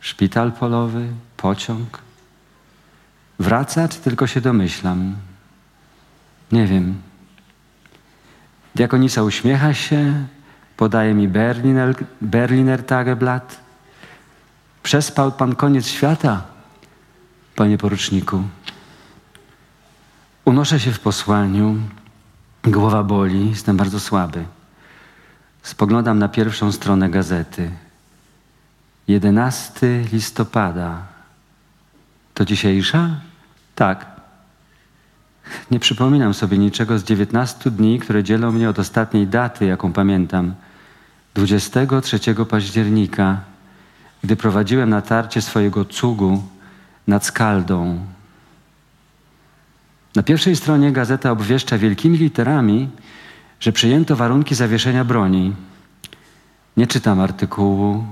szpital 0.00 0.52
polowy, 0.52 1.08
pociąg. 1.36 1.98
Wraca, 3.38 3.88
czy 3.88 3.98
tylko 4.00 4.26
się 4.26 4.40
domyślam? 4.40 5.16
Nie 6.52 6.66
wiem. 6.66 7.09
Diakonisa 8.74 9.22
uśmiecha 9.22 9.74
się, 9.74 10.26
podaje 10.76 11.14
mi 11.14 11.28
Berliner, 11.28 11.94
Berliner 12.20 12.86
Tageblatt. 12.86 13.60
Przespał 14.82 15.32
pan 15.32 15.54
koniec 15.54 15.86
świata, 15.86 16.42
panie 17.56 17.78
poruczniku. 17.78 18.42
Unoszę 20.44 20.80
się 20.80 20.92
w 20.92 21.00
posłaniu, 21.00 21.76
głowa 22.64 23.02
boli, 23.02 23.50
jestem 23.50 23.76
bardzo 23.76 24.00
słaby. 24.00 24.44
Spoglądam 25.62 26.18
na 26.18 26.28
pierwszą 26.28 26.72
stronę 26.72 27.10
gazety. 27.10 27.70
11 29.08 30.04
listopada. 30.12 31.02
To 32.34 32.44
dzisiejsza? 32.44 33.20
Tak. 33.74 34.19
Nie 35.70 35.80
przypominam 35.80 36.34
sobie 36.34 36.58
niczego 36.58 36.98
z 36.98 37.04
19 37.04 37.70
dni, 37.70 37.98
które 37.98 38.24
dzielą 38.24 38.52
mnie 38.52 38.68
od 38.68 38.78
ostatniej 38.78 39.26
daty, 39.26 39.66
jaką 39.66 39.92
pamiętam. 39.92 40.54
23 41.34 42.20
października, 42.50 43.40
gdy 44.24 44.36
prowadziłem 44.36 44.90
natarcie 44.90 45.42
swojego 45.42 45.84
cugu 45.84 46.42
nad 47.06 47.24
Skaldą. 47.24 47.98
Na 50.16 50.22
pierwszej 50.22 50.56
stronie 50.56 50.92
gazeta 50.92 51.30
obwieszcza 51.30 51.78
wielkimi 51.78 52.18
literami, 52.18 52.88
że 53.60 53.72
przyjęto 53.72 54.16
warunki 54.16 54.54
zawieszenia 54.54 55.04
broni. 55.04 55.54
Nie 56.76 56.86
czytam 56.86 57.20
artykułu, 57.20 58.04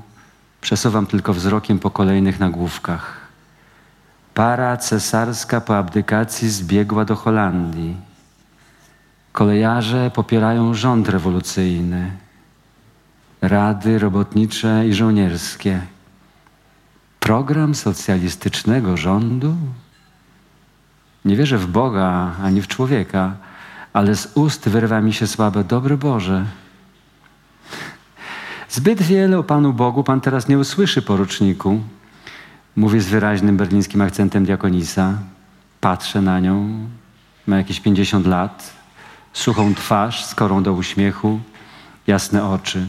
przesuwam 0.61 1.07
tylko 1.07 1.35
wzrokiem 1.35 1.79
po 1.79 1.91
kolejnych 1.91 2.41
nagłówkach. 2.41 3.28
Para 4.39 4.77
cesarska 4.77 5.61
po 5.61 5.77
abdykacji 5.77 6.49
zbiegła 6.49 7.05
do 7.05 7.17
Holandii. 7.17 7.97
Kolejarze 9.33 10.11
popierają 10.15 10.75
rząd 10.75 11.09
rewolucyjny. 11.09 12.11
Rady 13.43 13.99
robotnicze 13.99 14.89
i 14.89 14.95
żołnierskie. 14.95 15.81
Program 17.21 17.75
socjalistycznego 17.75 18.97
rządu? 18.97 19.55
Nie 21.25 21.37
wierzę 21.37 21.59
w 21.59 21.67
Boga 21.67 22.33
ani 22.43 22.63
w 22.63 22.69
człowieka, 22.69 23.37
ale 23.93 24.17
z 24.17 24.33
ust 24.35 24.69
wyrwa 24.69 25.01
mi 25.01 25.13
się 25.13 25.27
słabe 25.27 25.65
dobry 25.65 25.97
Boże. 25.97 26.45
Zbyt 28.69 29.03
wiele 29.03 29.39
o 29.39 29.43
Panu 29.43 29.73
Bogu 29.73 30.05
Pan 30.05 30.21
teraz 30.21 30.49
nie 30.49 30.59
usłyszy, 30.59 31.03
poruczniku. 31.03 31.81
Mówi 32.79 33.01
z 33.01 33.09
wyraźnym 33.09 33.57
berlińskim 33.57 34.01
akcentem 34.03 34.45
diakonisa. 34.45 35.15
Patrzę 35.81 36.23
na 36.23 36.41
nią. 36.41 36.87
Ma 37.47 37.57
jakieś 37.57 37.81
50 37.81 38.27
lat. 38.27 38.73
Suchą 39.33 39.75
twarz, 39.75 40.25
skorą 40.25 40.63
do 40.63 40.73
uśmiechu, 40.73 41.41
jasne 42.07 42.45
oczy. 42.45 42.87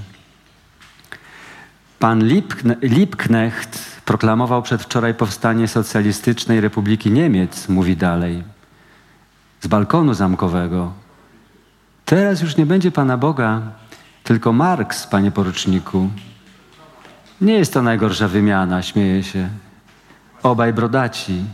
Pan 1.99 2.23
Liebkne 2.23 2.75
Liebknecht 2.81 4.01
proklamował 4.05 4.61
przedwczoraj 4.61 5.13
powstanie 5.13 5.67
Socjalistycznej 5.67 6.61
Republiki 6.61 7.11
Niemiec, 7.11 7.69
mówi 7.69 7.97
dalej. 7.97 8.43
Z 9.61 9.67
balkonu 9.67 10.13
zamkowego. 10.13 10.93
Teraz 12.05 12.41
już 12.41 12.57
nie 12.57 12.65
będzie 12.65 12.91
Pana 12.91 13.17
Boga, 13.17 13.61
tylko 14.23 14.53
Marks, 14.53 15.07
panie 15.07 15.31
poruczniku. 15.31 16.09
Nie 17.41 17.53
jest 17.53 17.73
to 17.73 17.81
najgorsza 17.81 18.27
wymiana, 18.27 18.81
śmieje 18.81 19.23
się. 19.23 19.49
Obaj 20.43 20.73
brodaci. 20.73 21.45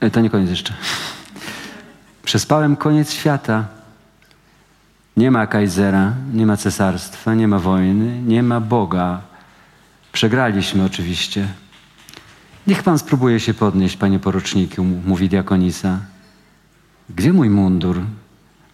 E, 0.00 0.10
to 0.10 0.20
nie 0.20 0.30
koniec 0.30 0.50
jeszcze. 0.50 0.74
Przespałem 2.24 2.76
koniec 2.76 3.12
świata. 3.12 3.64
Nie 5.16 5.30
ma 5.30 5.46
Kaisera, 5.46 6.12
nie 6.32 6.46
ma 6.46 6.56
cesarstwa, 6.56 7.34
nie 7.34 7.48
ma 7.48 7.58
wojny, 7.58 8.22
nie 8.22 8.42
ma 8.42 8.60
Boga. 8.60 9.20
Przegraliśmy 10.12 10.84
oczywiście. 10.84 11.48
Niech 12.68 12.82
pan 12.82 12.98
spróbuje 12.98 13.40
się 13.40 13.54
podnieść, 13.54 13.96
panie 13.96 14.18
poruczniku, 14.18 14.84
mówi 14.84 15.28
diakonisa. 15.28 15.98
Gdzie 17.10 17.32
mój 17.32 17.50
mundur? 17.50 18.00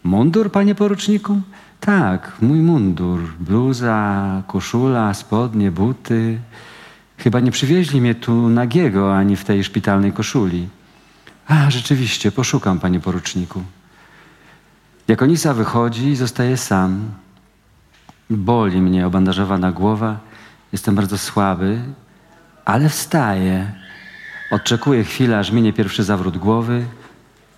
Mundur, 0.05 0.53
panie 0.53 0.75
poruczniku? 0.75 1.41
Tak, 1.81 2.33
mój 2.43 2.59
mundur. 2.59 3.21
Bluza, 3.41 4.43
koszula, 4.47 5.15
spodnie, 5.15 5.71
buty. 5.71 6.39
Chyba 7.19 7.41
nie 7.41 7.51
przywieźli 7.51 8.01
mnie 8.01 8.15
tu 8.15 8.49
nagiego 8.49 9.17
ani 9.17 9.37
w 9.37 9.45
tej 9.45 9.65
szpitalnej 9.65 10.13
koszuli. 10.13 10.69
A, 11.49 11.71
rzeczywiście, 11.71 12.33
poszukam, 12.33 12.81
panie 12.81 13.01
poruczniku. 13.01 13.63
Diakonisa 15.07 15.55
wychodzi 15.55 16.09
i 16.09 16.17
zostaje 16.17 16.57
sam. 16.57 17.11
Boli 18.31 18.83
mnie 18.83 19.07
obandażowana 19.07 19.73
głowa. 19.73 20.19
Jestem 20.73 20.95
bardzo 20.95 21.19
słaby, 21.19 21.83
ale 22.65 22.89
wstaję. 22.89 23.84
Odczekuję 24.51 25.05
chwilę, 25.05 25.39
aż 25.39 25.51
minie 25.51 25.73
pierwszy 25.73 26.05
zawrót 26.05 26.39
głowy. 26.39 26.85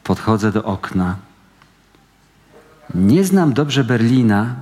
Podchodzę 0.05 0.53
do 0.53 0.65
okna. 0.65 1.17
Nie 2.95 3.25
znam 3.25 3.53
dobrze 3.53 3.85
Berlina, 3.85 4.55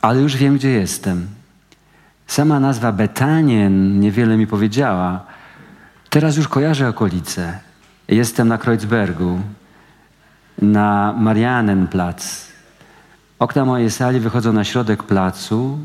ale 0.00 0.20
już 0.20 0.36
wiem, 0.36 0.54
gdzie 0.54 0.70
jestem. 0.70 1.26
Sama 2.26 2.60
nazwa 2.60 2.92
Betanien 2.92 4.00
niewiele 4.00 4.36
mi 4.36 4.46
powiedziała. 4.46 5.24
Teraz 6.10 6.36
już 6.36 6.48
kojarzę 6.48 6.88
okolice. 6.88 7.58
Jestem 8.08 8.48
na 8.48 8.58
Kreuzbergu, 8.58 9.40
na 10.62 11.14
Marianenplatz. 11.18 12.48
Okna 13.38 13.64
mojej 13.64 13.90
sali 13.90 14.20
wychodzą 14.20 14.52
na 14.52 14.64
środek 14.64 15.02
placu. 15.02 15.78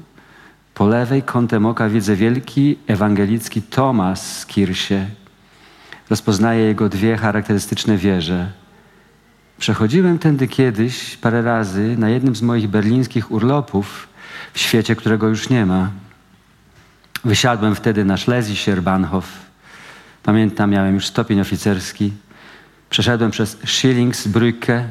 Po 0.74 0.88
lewej 0.88 1.24
kątem 1.24 1.65
oka 1.65 1.89
widzę 1.89 2.15
wielki 2.15 2.78
ewangelicki 2.88 3.62
Tomas 3.62 4.39
z 4.39 4.46
Kirsie. 4.46 5.06
Rozpoznaję 6.10 6.63
jego 6.63 6.89
dwie 6.89 7.18
charakterystyczne 7.18 7.98
wieże. 7.98 8.52
Przechodziłem 9.58 10.20
tędy 10.20 10.48
kiedyś 10.48 11.18
parę 11.18 11.42
razy 11.42 11.96
na 11.98 12.10
jednym 12.10 12.36
z 12.36 12.42
moich 12.42 12.68
berlińskich 12.68 13.32
urlopów 13.32 14.08
w 14.54 14.60
świecie, 14.60 14.96
którego 14.96 15.28
już 15.28 15.50
nie 15.50 15.66
ma. 15.66 15.92
Wysiadłem 17.26 17.76
wtedy 17.76 18.06
na 18.06 18.18
Schlesischer 18.18 18.82
Bahnhof. 18.82 19.28
Pamiętam, 20.24 20.72
miałem 20.72 20.96
już 20.96 21.08
stopień 21.08 21.42
oficerski. 21.42 22.13
Przeszedłem 22.89 23.32
przez 23.32 23.58
Schillingsbrücke. 23.66 24.84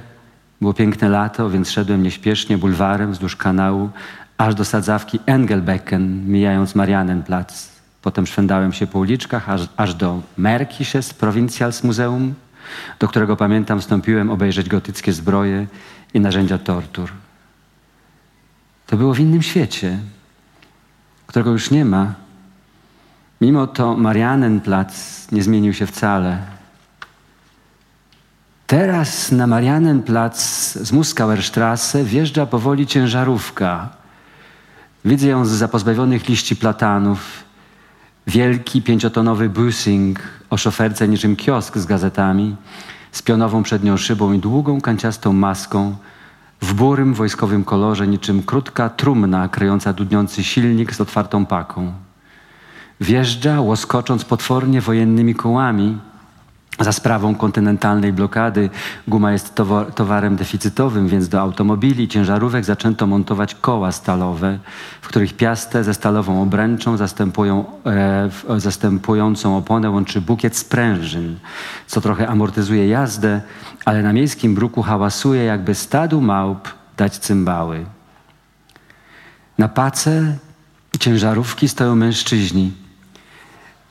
Było 0.60 0.74
piękne 0.74 1.08
lato, 1.08 1.50
więc 1.50 1.70
szedłem 1.70 2.02
nieśpiesznie 2.02 2.58
bulwarem 2.58 3.12
wzdłuż 3.12 3.36
kanału, 3.36 3.90
aż 4.38 4.54
do 4.54 4.64
sadzawki 4.64 5.18
Engelbecken, 5.26 6.28
mijając 6.28 6.74
Marianenplatz. 6.74 7.71
Potem 8.02 8.26
szwendałem 8.26 8.72
się 8.72 8.86
po 8.86 8.98
uliczkach, 8.98 9.50
aż, 9.50 9.68
aż 9.76 9.94
do 9.94 10.22
Merkisches 10.36 11.14
Provincialsmuseum, 11.14 12.34
do 12.98 13.08
którego 13.08 13.36
pamiętam 13.36 13.80
wstąpiłem 13.80 14.30
obejrzeć 14.30 14.68
gotyckie 14.68 15.12
zbroje 15.12 15.66
i 16.14 16.20
narzędzia 16.20 16.58
tortur. 16.58 17.12
To 18.86 18.96
było 18.96 19.14
w 19.14 19.20
innym 19.20 19.42
świecie, 19.42 19.98
którego 21.26 21.50
już 21.50 21.70
nie 21.70 21.84
ma. 21.84 22.14
Mimo 23.40 23.66
to 23.66 23.96
Marianenplatz 23.96 25.30
nie 25.32 25.42
zmienił 25.42 25.74
się 25.74 25.86
wcale. 25.86 26.38
Teraz 28.66 29.32
na 29.32 29.46
Marianenplatz 29.46 30.38
z 30.72 30.92
Muskauerstrasse 30.92 32.04
wjeżdża 32.04 32.46
powoli 32.46 32.86
ciężarówka. 32.86 33.88
Widzę 35.04 35.28
ją 35.28 35.44
z 35.44 35.70
pozbawionych 35.70 36.28
liści 36.28 36.56
platanów. 36.56 37.44
Wielki 38.26 38.82
pięciotonowy 38.82 39.48
busing 39.48 40.20
o 40.50 40.56
szoferce 40.56 41.08
niczym 41.08 41.36
kiosk 41.36 41.78
z 41.78 41.86
gazetami, 41.86 42.56
z 43.12 43.22
pionową 43.22 43.62
przednią 43.62 43.96
szybą 43.96 44.32
i 44.32 44.38
długą 44.38 44.80
kanciastą 44.80 45.32
maską, 45.32 45.96
w 46.62 46.74
burym 46.74 47.14
wojskowym 47.14 47.64
kolorze 47.64 48.06
niczym 48.06 48.42
krótka 48.42 48.88
trumna 48.88 49.48
kryjąca 49.48 49.92
dudniący 49.92 50.44
silnik 50.44 50.94
z 50.94 51.00
otwartą 51.00 51.46
paką. 51.46 51.92
Wjeżdża, 53.00 53.60
łoskocząc 53.60 54.24
potwornie 54.24 54.80
wojennymi 54.80 55.34
kołami, 55.34 55.98
za 56.84 56.92
sprawą 56.92 57.34
kontynentalnej 57.34 58.12
blokady 58.12 58.70
guma 59.08 59.32
jest 59.32 59.54
towarem 59.94 60.36
deficytowym, 60.36 61.08
więc 61.08 61.28
do 61.28 61.40
automobili, 61.40 62.08
ciężarówek 62.08 62.64
zaczęto 62.64 63.06
montować 63.06 63.54
koła 63.54 63.92
stalowe, 63.92 64.58
w 65.00 65.08
których 65.08 65.36
piastę 65.36 65.84
ze 65.84 65.94
stalową 65.94 66.42
obręczą 66.42 66.96
zastępują, 66.96 67.64
e, 67.86 68.60
zastępującą 68.60 69.56
oponę 69.56 69.90
łączy 69.90 70.20
bukiet 70.20 70.56
sprężyn, 70.56 71.38
co 71.86 72.00
trochę 72.00 72.28
amortyzuje 72.28 72.88
jazdę, 72.88 73.40
ale 73.84 74.02
na 74.02 74.12
miejskim 74.12 74.54
bruku 74.54 74.82
hałasuje, 74.82 75.44
jakby 75.44 75.74
stadu 75.74 76.20
małp 76.20 76.68
dać 76.96 77.18
cymbały. 77.18 77.84
Na 79.58 79.68
pace 79.68 80.36
ciężarówki 80.98 81.68
stoją 81.68 81.96
mężczyźni. 81.96 82.81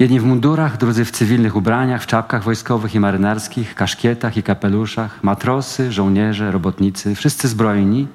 Jedni 0.02 0.20
w 0.20 0.24
mundurach, 0.24 0.78
drudzy 0.78 1.06
w 1.06 1.12
cywilnych 1.12 1.56
ubraniach, 1.56 2.04
w 2.04 2.08
czapkach 2.08 2.44
wojskowych 2.44 2.96
i 2.96 3.00
marynarskich, 3.00 3.76
kaszkietach 3.76 4.38
i 4.38 4.44
kapeluszach, 4.44 5.24
matrosy, 5.24 5.92
żołnierze, 5.92 6.52
robotnicy, 6.52 7.16
wszyscy 7.16 7.48
zbrojni. 7.48 8.08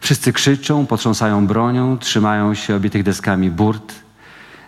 Wszyscy 0.00 0.32
krzyczą, 0.32 0.86
potrząsają 0.86 1.46
bronią, 1.46 1.98
trzymają 1.98 2.54
się 2.54 2.76
obitych 2.76 3.02
deskami 3.02 3.50
burt. 3.50 3.94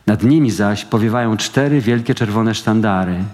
Nad 0.06 0.22
nimi 0.22 0.50
zaś 0.50 0.84
powiewają 0.84 1.36
cztery 1.36 1.80
wielkie 1.80 2.14
czerwone 2.14 2.54
sztandary. 2.54 3.24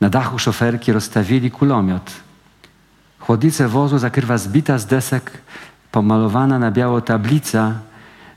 Na 0.00 0.08
dachu 0.08 0.38
szoferki 0.38 0.92
rozstawili 0.92 1.50
kulomiot. 1.50 2.12
Chłodnicę 3.18 3.68
wozu 3.68 3.98
zakrywa 3.98 4.38
zbita 4.38 4.78
z 4.78 4.86
desek 4.86 5.30
pomalowana 5.92 6.58
na 6.58 6.70
biało 6.70 7.00
tablica, 7.00 7.72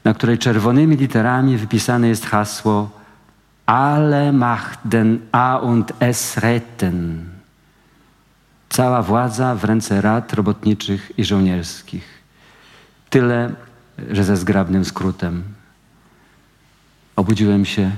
na 0.03 0.13
której 0.13 0.38
czerwonymi 0.38 0.95
literami 0.95 1.58
wypisane 1.58 2.08
jest 2.08 2.25
hasło 2.25 2.98
Alle 3.69 4.32
Machten 4.32 5.19
A 5.32 5.58
und 5.58 5.93
S 5.99 6.38
retten. 6.38 7.29
Cała 8.69 9.01
władza 9.01 9.55
w 9.55 9.63
ręce 9.63 10.01
rad 10.01 10.34
robotniczych 10.34 11.12
i 11.17 11.25
żołnierskich. 11.25 12.23
Tyle, 13.10 13.53
że 14.12 14.23
ze 14.23 14.38
zgrabnym 14.38 14.86
skrótem. 14.86 15.43
Obudziłem 17.15 17.65
się 17.65 17.91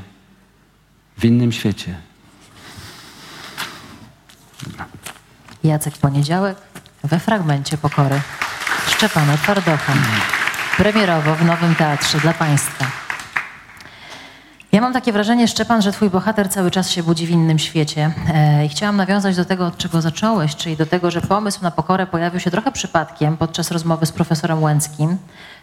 w 1.18 1.26
innym 1.26 1.52
świecie. 1.52 1.96
Jacek 5.64 5.98
Poniedziałek 5.98 6.58
we 7.04 7.20
fragmencie 7.20 7.78
Pokory 7.78 8.22
Szczepana 8.88 9.38
Twardocha. 9.38 9.94
Premierowo 10.78 11.36
w 11.36 11.46
Nowym 11.46 11.76
Teatrze 11.76 12.20
dla 12.20 12.34
Państwa. 12.34 13.11
Ja 14.72 14.82
mam 14.82 14.94
takie 14.94 15.12
wrażenie, 15.12 15.48
Szczepan, 15.48 15.82
że 15.82 15.92
twój 15.92 16.10
bohater 16.10 16.50
cały 16.50 16.72
czas 16.72 16.90
się 16.90 17.04
budzi 17.04 17.28
w 17.28 17.30
innym 17.30 17.60
świecie. 17.60 18.12
E, 18.34 18.66
I 18.66 18.70
chciałam 18.70 18.96
nawiązać 18.98 19.36
do 19.36 19.46
tego, 19.46 19.66
od 19.66 19.78
czego 19.78 20.02
zacząłeś, 20.02 20.56
czyli 20.56 20.78
do 20.78 20.86
tego, 20.86 21.12
że 21.12 21.22
pomysł 21.22 21.64
na 21.64 21.72
pokorę 21.72 22.08
pojawił 22.08 22.40
się 22.40 22.52
trochę 22.52 22.72
przypadkiem 22.72 23.38
podczas 23.38 23.72
rozmowy 23.72 24.06
z 24.06 24.12
profesorem 24.12 24.64
Łęckim. 24.64 25.18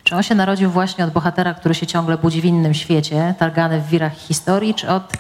Czy 0.05 0.17
on 0.17 0.23
się 0.23 0.35
narodził 0.35 0.71
właśnie 0.71 1.05
od 1.05 1.13
bohatera, 1.13 1.55
który 1.55 1.75
się 1.75 1.87
ciągle 1.87 2.19
budzi 2.19 2.41
w 2.41 2.45
innym 2.45 2.75
świecie, 2.75 3.35
targany 3.39 3.81
w 3.81 3.89
wirach 3.89 4.17
historii, 4.17 4.75
czy 4.75 4.89
od 4.89 5.13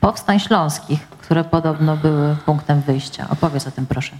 powstań 0.00 0.40
śląskich, 0.40 1.08
które 1.08 1.44
podobno 1.44 1.96
były 1.96 2.36
punktem 2.36 2.82
wyjścia? 2.82 3.26
Opowiedz 3.30 3.66
o 3.66 3.70
tym, 3.70 3.86
proszę. 3.86 4.12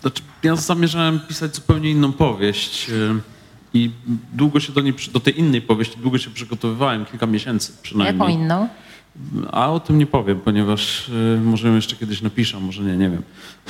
Znaczy, 0.00 0.22
ja 0.42 0.56
zamierzałem 0.56 1.20
pisać 1.20 1.54
zupełnie 1.54 1.90
inną 1.90 2.12
powieść 2.12 2.90
y, 2.90 3.39
i 3.74 3.90
długo 4.32 4.60
się 4.60 4.72
do, 4.72 4.80
niej, 4.80 4.94
do 5.12 5.20
tej 5.20 5.38
innej 5.38 5.62
powieści 5.62 5.96
długo 6.00 6.18
się 6.18 6.30
przygotowywałem, 6.30 7.04
kilka 7.04 7.26
miesięcy 7.26 7.72
przynajmniej. 7.82 8.28
Jaką 8.28 8.42
inną? 8.42 8.68
A 9.52 9.70
o 9.72 9.80
tym 9.80 9.98
nie 9.98 10.06
powiem, 10.06 10.40
ponieważ 10.40 11.08
y, 11.08 11.40
może 11.44 11.68
ją 11.68 11.74
jeszcze 11.74 11.96
kiedyś 11.96 12.22
napiszę, 12.22 12.60
może 12.60 12.82
nie, 12.82 12.96
nie 12.96 13.10
wiem. 13.10 13.22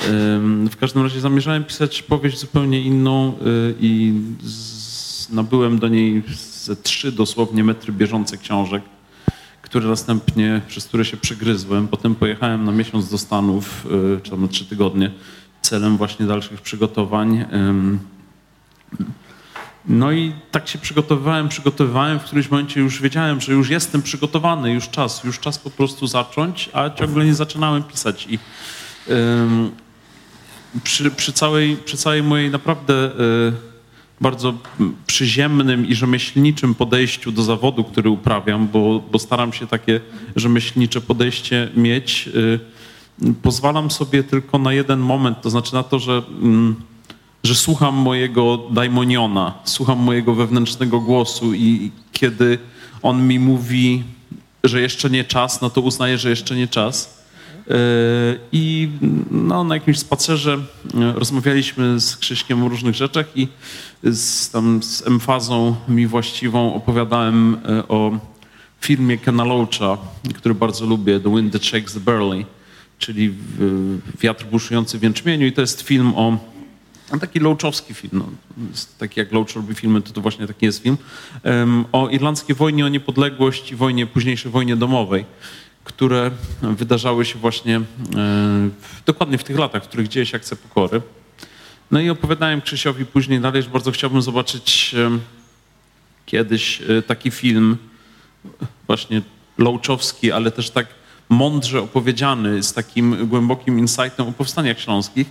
Ym, 0.09 0.69
w 0.69 0.77
każdym 0.77 1.03
razie 1.03 1.19
zamierzałem 1.19 1.63
pisać 1.63 2.01
powieść 2.01 2.39
zupełnie 2.39 2.81
inną 2.81 3.29
y, 3.29 3.75
i 3.79 4.13
z, 4.43 5.29
nabyłem 5.29 5.79
do 5.79 5.87
niej 5.87 6.23
ze 6.53 6.75
trzy 6.75 7.11
dosłownie 7.11 7.63
metry 7.63 7.93
bieżące 7.93 8.37
książek, 8.37 8.83
które 9.61 9.87
następnie, 9.87 10.61
przez 10.67 10.85
które 10.85 11.05
się 11.05 11.17
przygryzłem. 11.17 11.87
Potem 11.87 12.15
pojechałem 12.15 12.65
na 12.65 12.71
miesiąc 12.71 13.09
do 13.09 13.17
Stanów, 13.17 13.87
y, 14.17 14.21
czy 14.21 14.37
na 14.37 14.47
trzy 14.47 14.65
tygodnie, 14.65 15.11
celem 15.61 15.97
właśnie 15.97 16.25
dalszych 16.25 16.61
przygotowań. 16.61 17.45
No 19.85 20.11
i 20.11 20.33
tak 20.51 20.67
się 20.67 20.79
przygotowywałem, 20.79 21.49
przygotowywałem, 21.49 22.19
w 22.19 22.23
którymś 22.23 22.51
momencie 22.51 22.79
już 22.79 23.01
wiedziałem, 23.01 23.41
że 23.41 23.53
już 23.53 23.69
jestem 23.69 24.01
przygotowany, 24.01 24.73
już 24.73 24.89
czas, 24.89 25.23
już 25.23 25.39
czas 25.39 25.59
po 25.59 25.69
prostu 25.69 26.07
zacząć, 26.07 26.69
a 26.73 26.89
ciągle 26.89 27.25
nie 27.25 27.35
zaczynałem 27.35 27.83
pisać. 27.83 28.27
I 28.29 28.39
przy, 30.83 31.11
przy, 31.11 31.33
całej, 31.33 31.77
przy 31.77 31.97
całej 31.97 32.23
mojej 32.23 32.49
naprawdę 32.51 32.93
y, 33.05 33.53
bardzo 34.21 34.53
przyziemnym 35.07 35.87
i 35.87 35.95
rzemieślniczym 35.95 36.75
podejściu 36.75 37.31
do 37.31 37.43
zawodu, 37.43 37.83
który 37.83 38.09
uprawiam, 38.09 38.67
bo, 38.67 39.03
bo 39.11 39.19
staram 39.19 39.53
się 39.53 39.67
takie 39.67 39.99
rzemieślnicze 40.35 41.01
podejście 41.01 41.69
mieć, 41.75 42.29
y, 42.35 42.59
pozwalam 43.41 43.91
sobie 43.91 44.23
tylko 44.23 44.57
na 44.57 44.73
jeden 44.73 44.99
moment, 44.99 45.41
to 45.41 45.49
znaczy 45.49 45.73
na 45.73 45.83
to, 45.83 45.99
że 45.99 46.21
mm, 46.41 46.75
że 47.43 47.55
słucham 47.55 47.95
mojego 47.95 48.59
daimoniona, 48.71 49.53
słucham 49.63 49.99
mojego 49.99 50.35
wewnętrznego 50.35 50.99
głosu 50.99 51.53
i 51.53 51.91
kiedy 52.11 52.57
on 53.01 53.27
mi 53.27 53.39
mówi, 53.39 54.03
że 54.63 54.81
jeszcze 54.81 55.09
nie 55.09 55.23
czas, 55.23 55.61
no 55.61 55.69
to 55.69 55.81
uznaję, 55.81 56.17
że 56.17 56.29
jeszcze 56.29 56.55
nie 56.55 56.67
czas. 56.67 57.21
Yy, 57.67 57.75
I 58.51 58.89
no, 59.31 59.63
na 59.63 59.75
jakimś 59.75 59.99
spacerze 59.99 60.57
yy, 60.93 61.13
rozmawialiśmy 61.13 61.99
z 61.99 62.17
Krzyśkiem 62.17 62.63
o 62.63 62.69
różnych 62.69 62.95
rzeczach 62.95 63.25
i 63.35 63.47
z, 64.03 64.49
tam 64.49 64.83
z 64.83 65.07
emfazą 65.07 65.75
mi 65.87 66.07
właściwą 66.07 66.73
opowiadałem 66.73 67.57
yy, 67.67 67.87
o 67.87 68.11
filmie 68.81 69.17
Kena 69.17 69.43
Loacha, 69.43 69.97
który 70.35 70.55
bardzo 70.55 70.85
lubię, 70.85 71.19
The 71.19 71.35
Wind 71.35 71.53
That 71.53 71.65
Shakes 71.65 71.93
the 71.93 71.99
Barley, 71.99 72.45
czyli 72.99 73.33
Wiatr 74.19 74.45
buszujący 74.45 74.99
w 74.99 75.03
jęczmieniu 75.03 75.47
i 75.47 75.51
to 75.51 75.61
jest 75.61 75.81
film 75.81 76.13
o 76.15 76.37
no, 77.11 77.19
taki 77.19 77.39
Loachowski 77.39 77.93
film, 77.93 78.11
no, 78.13 78.25
taki 78.97 79.19
jak 79.19 79.31
Loach 79.31 79.55
robi 79.55 79.75
filmy, 79.75 80.01
to 80.01 80.13
to 80.13 80.21
właśnie 80.21 80.47
taki 80.47 80.65
jest 80.65 80.83
film, 80.83 80.97
o 81.91 82.09
irlandzkiej 82.09 82.55
wojnie 82.55 82.85
o 82.85 82.89
niepodległość 82.89 83.71
i 83.71 83.75
wojnie, 83.75 84.07
późniejszej 84.07 84.51
wojnie 84.51 84.75
domowej, 84.75 85.25
które 85.83 86.31
wydarzały 86.61 87.25
się 87.25 87.39
właśnie 87.39 87.77
e, 87.77 87.81
dokładnie 89.05 89.37
w 89.37 89.43
tych 89.43 89.57
latach, 89.57 89.83
w 89.83 89.87
których 89.87 90.07
dzieje 90.07 90.25
się 90.25 90.37
akcja 90.37 90.57
pokory. 90.57 91.01
No 91.91 91.99
i 91.99 92.09
opowiadałem 92.09 92.61
Krzysiowi 92.61 93.05
później 93.05 93.39
dalej, 93.39 93.63
że 93.63 93.69
bardzo 93.69 93.91
chciałbym 93.91 94.21
zobaczyć 94.21 94.95
kiedyś 96.25 96.81
e, 96.81 97.01
taki 97.01 97.31
film 97.31 97.77
właśnie 98.87 99.21
Loachowski, 99.57 100.31
ale 100.31 100.51
też 100.51 100.69
tak 100.69 100.87
mądrze 101.29 101.81
opowiedziany, 101.81 102.63
z 102.63 102.73
takim 102.73 103.27
głębokim 103.27 103.79
insightem 103.79 104.27
o 104.27 104.31
powstaniach 104.31 104.79
śląskich. 104.79 105.27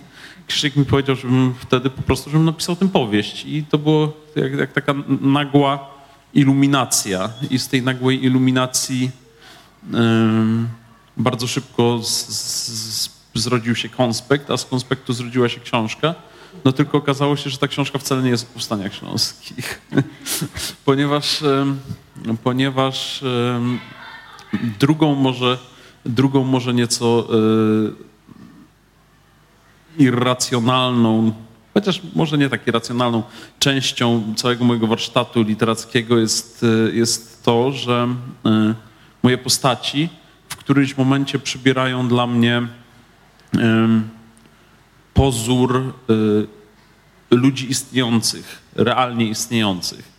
Krzysiek 0.51 0.75
mi 0.75 0.85
powiedział, 0.85 1.15
żebym 1.15 1.53
wtedy 1.59 1.89
po 1.89 2.01
prostu, 2.01 2.29
żebym 2.29 2.45
napisał 2.45 2.75
tę 2.75 2.89
powieść. 2.89 3.45
I 3.45 3.63
to 3.63 3.77
było 3.77 4.13
jak, 4.35 4.53
jak 4.53 4.73
taka 4.73 4.93
nagła 5.21 5.89
iluminacja. 6.33 7.29
I 7.49 7.59
z 7.59 7.67
tej 7.67 7.81
nagłej 7.81 8.25
iluminacji 8.25 9.11
em, 9.93 10.69
bardzo 11.17 11.47
szybko 11.47 11.99
z, 12.03 12.27
z, 12.27 13.09
zrodził 13.33 13.75
się 13.75 13.89
konspekt, 13.89 14.51
a 14.51 14.57
z 14.57 14.65
konspektu 14.65 15.13
zrodziła 15.13 15.49
się 15.49 15.59
książka. 15.59 16.15
No 16.65 16.71
tylko 16.71 16.97
okazało 16.97 17.35
się, 17.35 17.49
że 17.49 17.57
ta 17.57 17.67
książka 17.67 17.99
wcale 17.99 18.23
nie 18.23 18.29
jest 18.29 18.49
o 18.49 18.53
powstaniach 18.53 18.93
śląskich, 18.93 19.81
ponieważ, 20.85 21.43
ponieważ 22.43 23.23
drugą 24.79 25.15
może, 25.15 25.57
drugą 26.05 26.43
może 26.43 26.73
nieco 26.73 27.27
e, 27.29 28.10
irracjonalną, 29.97 31.33
chociaż 31.73 32.01
może 32.15 32.37
nie 32.37 32.49
tak 32.49 32.67
irracjonalną, 32.67 33.23
częścią 33.59 34.33
całego 34.35 34.65
mojego 34.65 34.87
warsztatu 34.87 35.41
literackiego 35.41 36.17
jest, 36.17 36.65
e, 36.89 36.95
jest 36.95 37.43
to, 37.43 37.71
że 37.71 38.07
e, 38.45 38.73
moje 39.23 39.37
postaci 39.37 40.09
w 40.49 40.55
którymś 40.55 40.97
momencie 40.97 41.39
przybierają 41.39 42.07
dla 42.07 42.27
mnie 42.27 42.67
pozór 45.13 45.93
e, 47.31 47.35
ludzi 47.35 47.71
istniejących, 47.71 48.61
realnie 48.75 49.25
istniejących. 49.25 50.11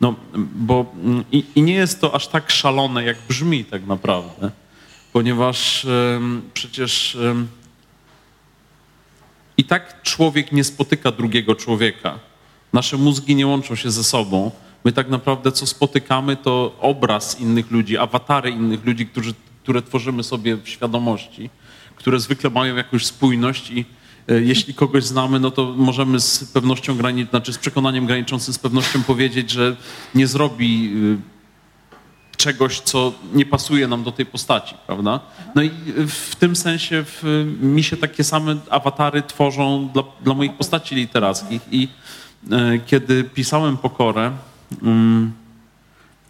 No, 0.00 0.14
bo 0.54 0.92
mm, 1.04 1.24
i, 1.32 1.44
i 1.54 1.62
nie 1.62 1.74
jest 1.74 2.00
to 2.00 2.14
aż 2.14 2.28
tak 2.28 2.50
szalone, 2.50 3.04
jak 3.04 3.16
brzmi 3.28 3.64
tak 3.64 3.86
naprawdę, 3.86 4.50
ponieważ 5.12 5.84
em, 5.84 6.42
przecież 6.54 7.16
em, 7.16 7.48
i 9.58 9.64
tak 9.64 10.02
człowiek 10.02 10.52
nie 10.52 10.64
spotyka 10.64 11.12
drugiego 11.12 11.54
człowieka. 11.54 12.18
Nasze 12.72 12.96
mózgi 12.96 13.34
nie 13.34 13.46
łączą 13.46 13.74
się 13.74 13.90
ze 13.90 14.04
sobą. 14.04 14.50
My 14.84 14.92
tak 14.92 15.08
naprawdę 15.08 15.52
co 15.52 15.66
spotykamy, 15.66 16.36
to 16.36 16.76
obraz 16.80 17.40
innych 17.40 17.70
ludzi, 17.70 17.98
awatary 17.98 18.50
innych 18.50 18.84
ludzi, 18.84 19.06
którzy, 19.06 19.34
które 19.62 19.82
tworzymy 19.82 20.22
sobie 20.22 20.56
w 20.56 20.68
świadomości, 20.68 21.50
które 21.96 22.20
zwykle 22.20 22.50
mają 22.50 22.76
jakąś 22.76 23.06
spójność 23.06 23.70
i 23.70 23.84
e, 24.28 24.40
jeśli 24.40 24.74
kogoś 24.74 25.04
znamy, 25.04 25.40
no 25.40 25.50
to 25.50 25.74
możemy 25.76 26.20
z 26.20 26.44
pewnością 26.44 26.96
znaczy 27.30 27.52
z 27.52 27.58
przekonaniem 27.58 28.06
graniczącym 28.06 28.54
z 28.54 28.58
pewnością 28.58 29.02
powiedzieć, 29.02 29.50
że 29.50 29.76
nie 30.14 30.26
zrobi 30.26 30.92
y, 31.34 31.37
czegoś, 32.38 32.80
co 32.80 33.12
nie 33.32 33.46
pasuje 33.46 33.88
nam 33.88 34.02
do 34.02 34.12
tej 34.12 34.26
postaci, 34.26 34.74
prawda? 34.86 35.20
No 35.54 35.62
i 35.62 35.70
w 36.08 36.36
tym 36.36 36.56
sensie 36.56 37.04
w, 37.04 37.22
mi 37.60 37.82
się 37.82 37.96
takie 37.96 38.24
same 38.24 38.56
awatary 38.70 39.22
tworzą 39.22 39.88
dla, 39.94 40.02
dla 40.24 40.34
moich 40.34 40.52
postaci 40.52 40.94
literackich. 40.94 41.62
I 41.70 41.88
e, 42.50 42.78
kiedy 42.86 43.24
pisałem 43.24 43.76
Pokorę, 43.76 44.32
mm, 44.82 45.32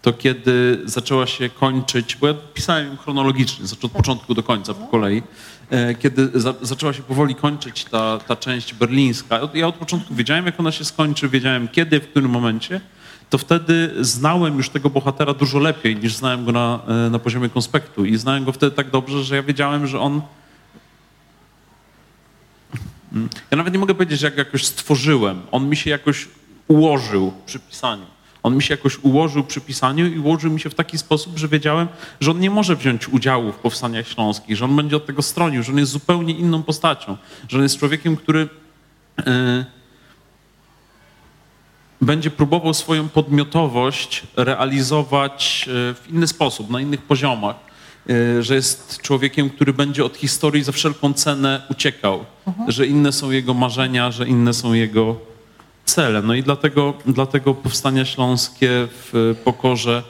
to 0.02 0.12
kiedy 0.12 0.80
zaczęła 0.84 1.26
się 1.26 1.48
kończyć, 1.48 2.16
bo 2.16 2.26
ja 2.26 2.34
pisałem 2.54 2.96
chronologicznie, 2.96 3.66
znaczy 3.66 3.86
od 3.86 3.92
początku 3.92 4.34
do 4.34 4.42
końca 4.42 4.74
po 4.74 4.86
kolei, 4.86 5.22
e, 5.70 5.94
kiedy 5.94 6.30
za, 6.34 6.54
zaczęła 6.62 6.92
się 6.92 7.02
powoli 7.02 7.34
kończyć 7.34 7.84
ta, 7.84 8.18
ta 8.18 8.36
część 8.36 8.74
berlińska, 8.74 9.40
ja 9.54 9.66
od 9.66 9.74
początku 9.74 10.14
wiedziałem, 10.14 10.46
jak 10.46 10.60
ona 10.60 10.72
się 10.72 10.84
skończy, 10.84 11.28
wiedziałem 11.28 11.68
kiedy, 11.68 12.00
w 12.00 12.08
którym 12.08 12.30
momencie, 12.30 12.80
to 13.30 13.38
wtedy 13.38 13.94
znałem 14.00 14.56
już 14.56 14.70
tego 14.70 14.90
bohatera 14.90 15.34
dużo 15.34 15.58
lepiej 15.58 15.96
niż 15.96 16.14
znałem 16.16 16.44
go 16.44 16.52
na, 16.52 16.80
e, 17.06 17.10
na 17.10 17.18
poziomie 17.18 17.48
konspektu. 17.48 18.04
I 18.04 18.16
znałem 18.16 18.44
go 18.44 18.52
wtedy 18.52 18.76
tak 18.76 18.90
dobrze, 18.90 19.24
że 19.24 19.36
ja 19.36 19.42
wiedziałem, 19.42 19.86
że 19.86 20.00
on. 20.00 20.22
Mm, 23.12 23.28
Ja 23.50 23.56
nawet 23.56 23.72
nie 23.72 23.78
mogę 23.78 23.94
powiedzieć, 23.94 24.22
jak 24.22 24.36
jakoś 24.36 24.66
stworzyłem. 24.66 25.40
On 25.50 25.68
mi 25.68 25.76
się 25.76 25.90
jakoś 25.90 26.28
ułożył 26.68 27.32
przy 27.46 27.58
pisaniu. 27.60 28.06
On 28.42 28.56
mi 28.56 28.62
się 28.62 28.74
jakoś 28.74 28.98
ułożył 28.98 29.44
przy 29.44 29.60
pisaniu 29.60 30.06
i 30.06 30.18
ułożył 30.18 30.50
mi 30.50 30.60
się 30.60 30.70
w 30.70 30.74
taki 30.74 30.98
sposób, 30.98 31.38
że 31.38 31.48
wiedziałem, 31.48 31.88
że 32.20 32.30
on 32.30 32.40
nie 32.40 32.50
może 32.50 32.76
wziąć 32.76 33.08
udziału 33.08 33.52
w 33.52 33.56
powstaniach 33.56 34.08
śląskich, 34.08 34.56
że 34.56 34.64
on 34.64 34.76
będzie 34.76 34.96
od 34.96 35.06
tego 35.06 35.22
stronił, 35.22 35.62
że 35.62 35.72
on 35.72 35.78
jest 35.78 35.92
zupełnie 35.92 36.34
inną 36.34 36.62
postacią, 36.62 37.16
że 37.48 37.56
on 37.56 37.62
jest 37.62 37.78
człowiekiem, 37.78 38.16
który. 38.16 38.48
e, 39.26 39.77
będzie 42.00 42.30
próbował 42.30 42.74
swoją 42.74 43.08
podmiotowość 43.08 44.22
realizować 44.36 45.68
e, 45.68 45.94
w 45.94 46.04
inny 46.10 46.26
sposób, 46.26 46.70
na 46.70 46.80
innych 46.80 47.02
poziomach. 47.02 47.56
E, 48.38 48.42
Że 48.42 48.54
jest 48.54 49.00
człowiekiem, 49.02 49.50
który 49.50 49.72
będzie 49.72 50.04
od 50.04 50.16
historii 50.16 50.62
za 50.64 50.72
wszelką 50.72 51.12
cenę 51.12 51.62
uciekał, 51.70 52.24
że 52.68 52.86
inne 52.86 53.12
są 53.12 53.30
jego 53.30 53.54
marzenia, 53.54 54.10
że 54.10 54.28
inne 54.28 54.54
są 54.54 54.72
jego 54.72 55.16
cele. 55.84 56.22
No 56.22 56.34
i 56.34 56.42
dlatego, 56.42 56.94
dlatego 57.06 57.54
powstania 57.54 58.04
śląskie 58.04 58.68
w 58.90 59.36
pokorze 59.44 60.02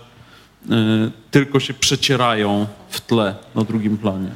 e, 0.71 0.75
tylko 1.31 1.61
się 1.61 1.75
przecierają 1.75 2.67
w 2.91 3.01
tle 3.01 3.35
na 3.55 3.65
drugim 3.65 3.99
planie. 3.99 4.31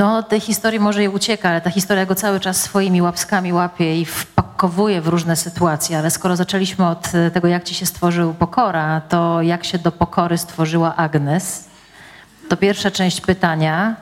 No, 0.00 0.22
tej 0.22 0.40
historii 0.40 0.80
może 0.80 1.04
i 1.04 1.08
ucieka, 1.08 1.48
ale 1.48 1.60
ta 1.60 1.70
historia 1.70 2.06
go 2.06 2.14
cały 2.14 2.40
czas 2.40 2.62
swoimi 2.62 3.02
łapskami 3.02 3.52
łapie 3.52 4.00
i 4.00 4.04
wpakowuje 4.04 5.00
w 5.00 5.08
różne 5.08 5.36
sytuacje. 5.36 5.98
Ale 5.98 6.10
skoro 6.10 6.36
zaczęliśmy 6.36 6.86
od 6.86 7.14
e, 7.14 7.30
tego, 7.30 7.48
jak 7.48 7.64
ci 7.64 7.74
się 7.74 7.86
stworzył 7.86 8.34
pokora, 8.34 9.00
to 9.00 9.42
jak 9.42 9.64
się 9.64 9.78
do 9.78 9.92
pokory 9.92 10.38
stworzyła 10.38 10.96
Agnes? 10.96 11.68
To 12.48 12.56
pierwsza 12.56 12.90
część 12.90 13.20
pytania. 13.20 13.96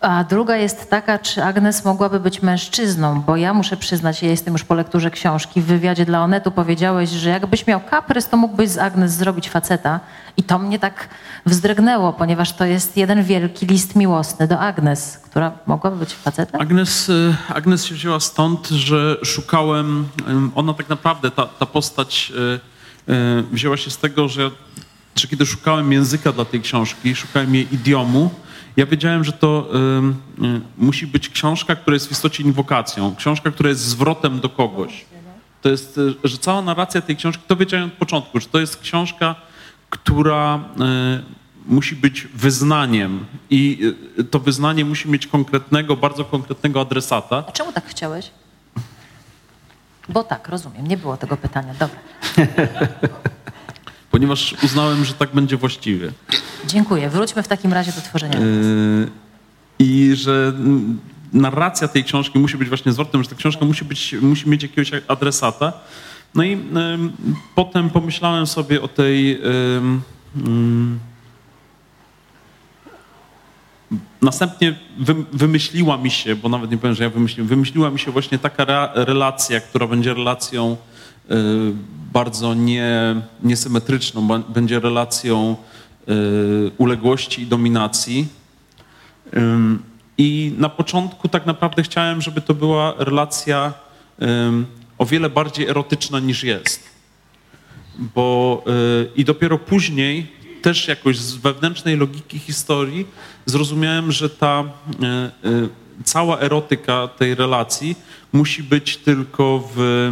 A 0.00 0.24
druga 0.24 0.56
jest 0.56 0.90
taka, 0.90 1.18
czy 1.18 1.44
Agnes 1.44 1.84
mogłaby 1.84 2.20
być 2.20 2.42
mężczyzną, 2.42 3.20
bo 3.20 3.36
ja 3.36 3.54
muszę 3.54 3.76
przyznać, 3.76 4.22
ja 4.22 4.28
jestem 4.28 4.54
już 4.54 4.64
po 4.64 4.74
lekturze 4.74 5.10
książki, 5.10 5.60
w 5.60 5.64
wywiadzie 5.64 6.04
dla 6.04 6.24
Onetu 6.24 6.50
powiedziałeś, 6.50 7.10
że 7.10 7.30
jakbyś 7.30 7.66
miał 7.66 7.80
kaprys, 7.80 8.28
to 8.28 8.36
mógłbyś 8.36 8.68
z 8.70 8.78
Agnes 8.78 9.12
zrobić 9.12 9.50
faceta. 9.50 10.00
I 10.36 10.42
to 10.42 10.58
mnie 10.58 10.78
tak 10.78 11.08
wzdrygnęło, 11.46 12.12
ponieważ 12.12 12.52
to 12.52 12.64
jest 12.64 12.96
jeden 12.96 13.24
wielki 13.24 13.66
list 13.66 13.96
miłosny 13.96 14.48
do 14.48 14.60
Agnes, 14.60 15.18
która 15.18 15.52
mogłaby 15.66 15.96
być 15.96 16.14
facetem. 16.14 16.60
Agnes, 16.60 17.08
y, 17.08 17.34
Agnes 17.48 17.84
się 17.84 17.94
wzięła 17.94 18.20
stąd, 18.20 18.68
że 18.68 19.16
szukałem, 19.24 20.08
ona 20.54 20.74
tak 20.74 20.88
naprawdę, 20.88 21.30
ta, 21.30 21.46
ta 21.46 21.66
postać 21.66 22.32
y, 23.08 23.12
y, 23.12 23.42
wzięła 23.52 23.76
się 23.76 23.90
z 23.90 23.98
tego, 23.98 24.28
że, 24.28 24.50
że 25.16 25.28
kiedy 25.28 25.46
szukałem 25.46 25.92
języka 25.92 26.32
dla 26.32 26.44
tej 26.44 26.60
książki, 26.60 27.16
szukałem 27.16 27.54
jej 27.54 27.74
idiomu, 27.74 28.30
ja 28.76 28.86
wiedziałem, 28.86 29.24
że 29.24 29.32
to 29.32 29.68
ym, 29.74 30.16
y, 30.44 30.60
musi 30.78 31.06
być 31.06 31.28
książka, 31.28 31.76
która 31.76 31.94
jest 31.94 32.08
w 32.08 32.12
istocie 32.12 32.42
inwokacją, 32.42 33.16
książka, 33.16 33.50
która 33.50 33.68
jest 33.68 33.80
zwrotem 33.80 34.40
do 34.40 34.48
kogoś. 34.48 35.04
To 35.62 35.68
jest, 35.68 35.98
y, 35.98 36.14
że 36.24 36.38
cała 36.38 36.62
narracja 36.62 37.00
tej 37.00 37.16
książki, 37.16 37.42
to 37.46 37.56
wiedziałem 37.56 37.86
od 37.86 37.92
początku, 37.92 38.40
że 38.40 38.46
to 38.46 38.60
jest 38.60 38.76
książka, 38.76 39.34
która 39.90 40.56
y, 40.56 41.38
musi 41.66 41.96
być 41.96 42.28
wyznaniem 42.34 43.26
i 43.50 43.78
y, 44.18 44.24
to 44.24 44.38
wyznanie 44.38 44.84
musi 44.84 45.10
mieć 45.10 45.26
konkretnego, 45.26 45.96
bardzo 45.96 46.24
konkretnego 46.24 46.80
adresata. 46.80 47.44
A 47.48 47.52
czemu 47.52 47.72
tak 47.72 47.86
chciałeś? 47.86 48.30
Bo 50.08 50.24
tak, 50.24 50.48
rozumiem, 50.48 50.86
nie 50.86 50.96
było 50.96 51.16
tego 51.16 51.36
pytania. 51.36 51.74
Dobra, 51.74 51.98
ponieważ 54.10 54.54
uznałem, 54.62 55.04
że 55.04 55.14
tak 55.14 55.30
będzie 55.34 55.56
właściwie. 55.56 56.12
dziękuję. 56.66 57.10
Wróćmy 57.10 57.42
w 57.42 57.48
takim 57.48 57.72
razie 57.72 57.92
do 57.92 58.00
tworzenia. 58.00 58.38
Yy, 58.38 59.08
I 59.78 60.10
że 60.14 60.52
mm, 60.56 60.98
narracja 61.32 61.88
tej 61.88 62.04
książki 62.04 62.38
musi 62.38 62.56
być 62.56 62.68
właśnie 62.68 62.92
zwrotem, 62.92 63.22
że 63.22 63.28
ta 63.28 63.36
książka 63.36 63.64
musi, 63.64 63.84
być, 63.84 64.14
musi 64.20 64.48
mieć 64.48 64.62
jakiegoś 64.62 64.90
adresata. 65.08 65.72
No 66.34 66.44
i 66.44 66.58
potem 67.54 67.90
pomyślałem 67.90 68.46
sobie 68.46 68.82
o 68.82 68.88
tej. 68.88 69.40
Następnie 74.22 74.78
wy, 74.98 75.14
wymyśliła 75.32 75.96
mi 75.96 76.10
się, 76.10 76.36
bo 76.36 76.48
nawet 76.48 76.70
nie 76.70 76.78
powiem, 76.78 76.96
że 76.96 77.04
ja 77.04 77.10
wymyśliłem, 77.10 77.48
wymyśliła 77.48 77.90
mi 77.90 77.98
się 77.98 78.10
właśnie 78.10 78.38
taka 78.38 78.62
re, 78.62 78.90
relacja, 78.94 79.60
która 79.60 79.86
będzie 79.86 80.14
relacją 80.14 80.76
bardzo 82.12 82.54
nie, 82.54 83.22
niesymetryczną, 83.42 84.42
będzie 84.42 84.80
relacją 84.80 85.56
y, 86.08 86.70
uległości 86.78 87.42
i 87.42 87.46
dominacji. 87.46 88.28
Ym, 89.36 89.82
I 90.18 90.52
na 90.58 90.68
początku 90.68 91.28
tak 91.28 91.46
naprawdę 91.46 91.82
chciałem, 91.82 92.22
żeby 92.22 92.40
to 92.40 92.54
była 92.54 92.94
relacja 92.98 93.72
o 94.98 95.06
wiele 95.06 95.30
bardziej 95.30 95.68
erotyczna 95.68 96.20
niż 96.20 96.44
jest. 96.44 96.88
Bo 97.98 98.62
y, 98.66 99.10
i 99.16 99.24
dopiero 99.24 99.58
później 99.58 100.26
też 100.62 100.88
jakoś 100.88 101.18
z 101.18 101.34
wewnętrznej 101.34 101.96
logiki 101.96 102.38
historii 102.38 103.06
zrozumiałem, 103.46 104.12
że 104.12 104.30
ta 104.30 104.64
y, 104.64 105.48
y, 105.48 105.68
cała 106.04 106.38
erotyka 106.40 107.08
tej 107.08 107.34
relacji 107.34 107.96
musi 108.32 108.62
być 108.62 108.96
tylko 108.96 109.68
w. 109.74 110.10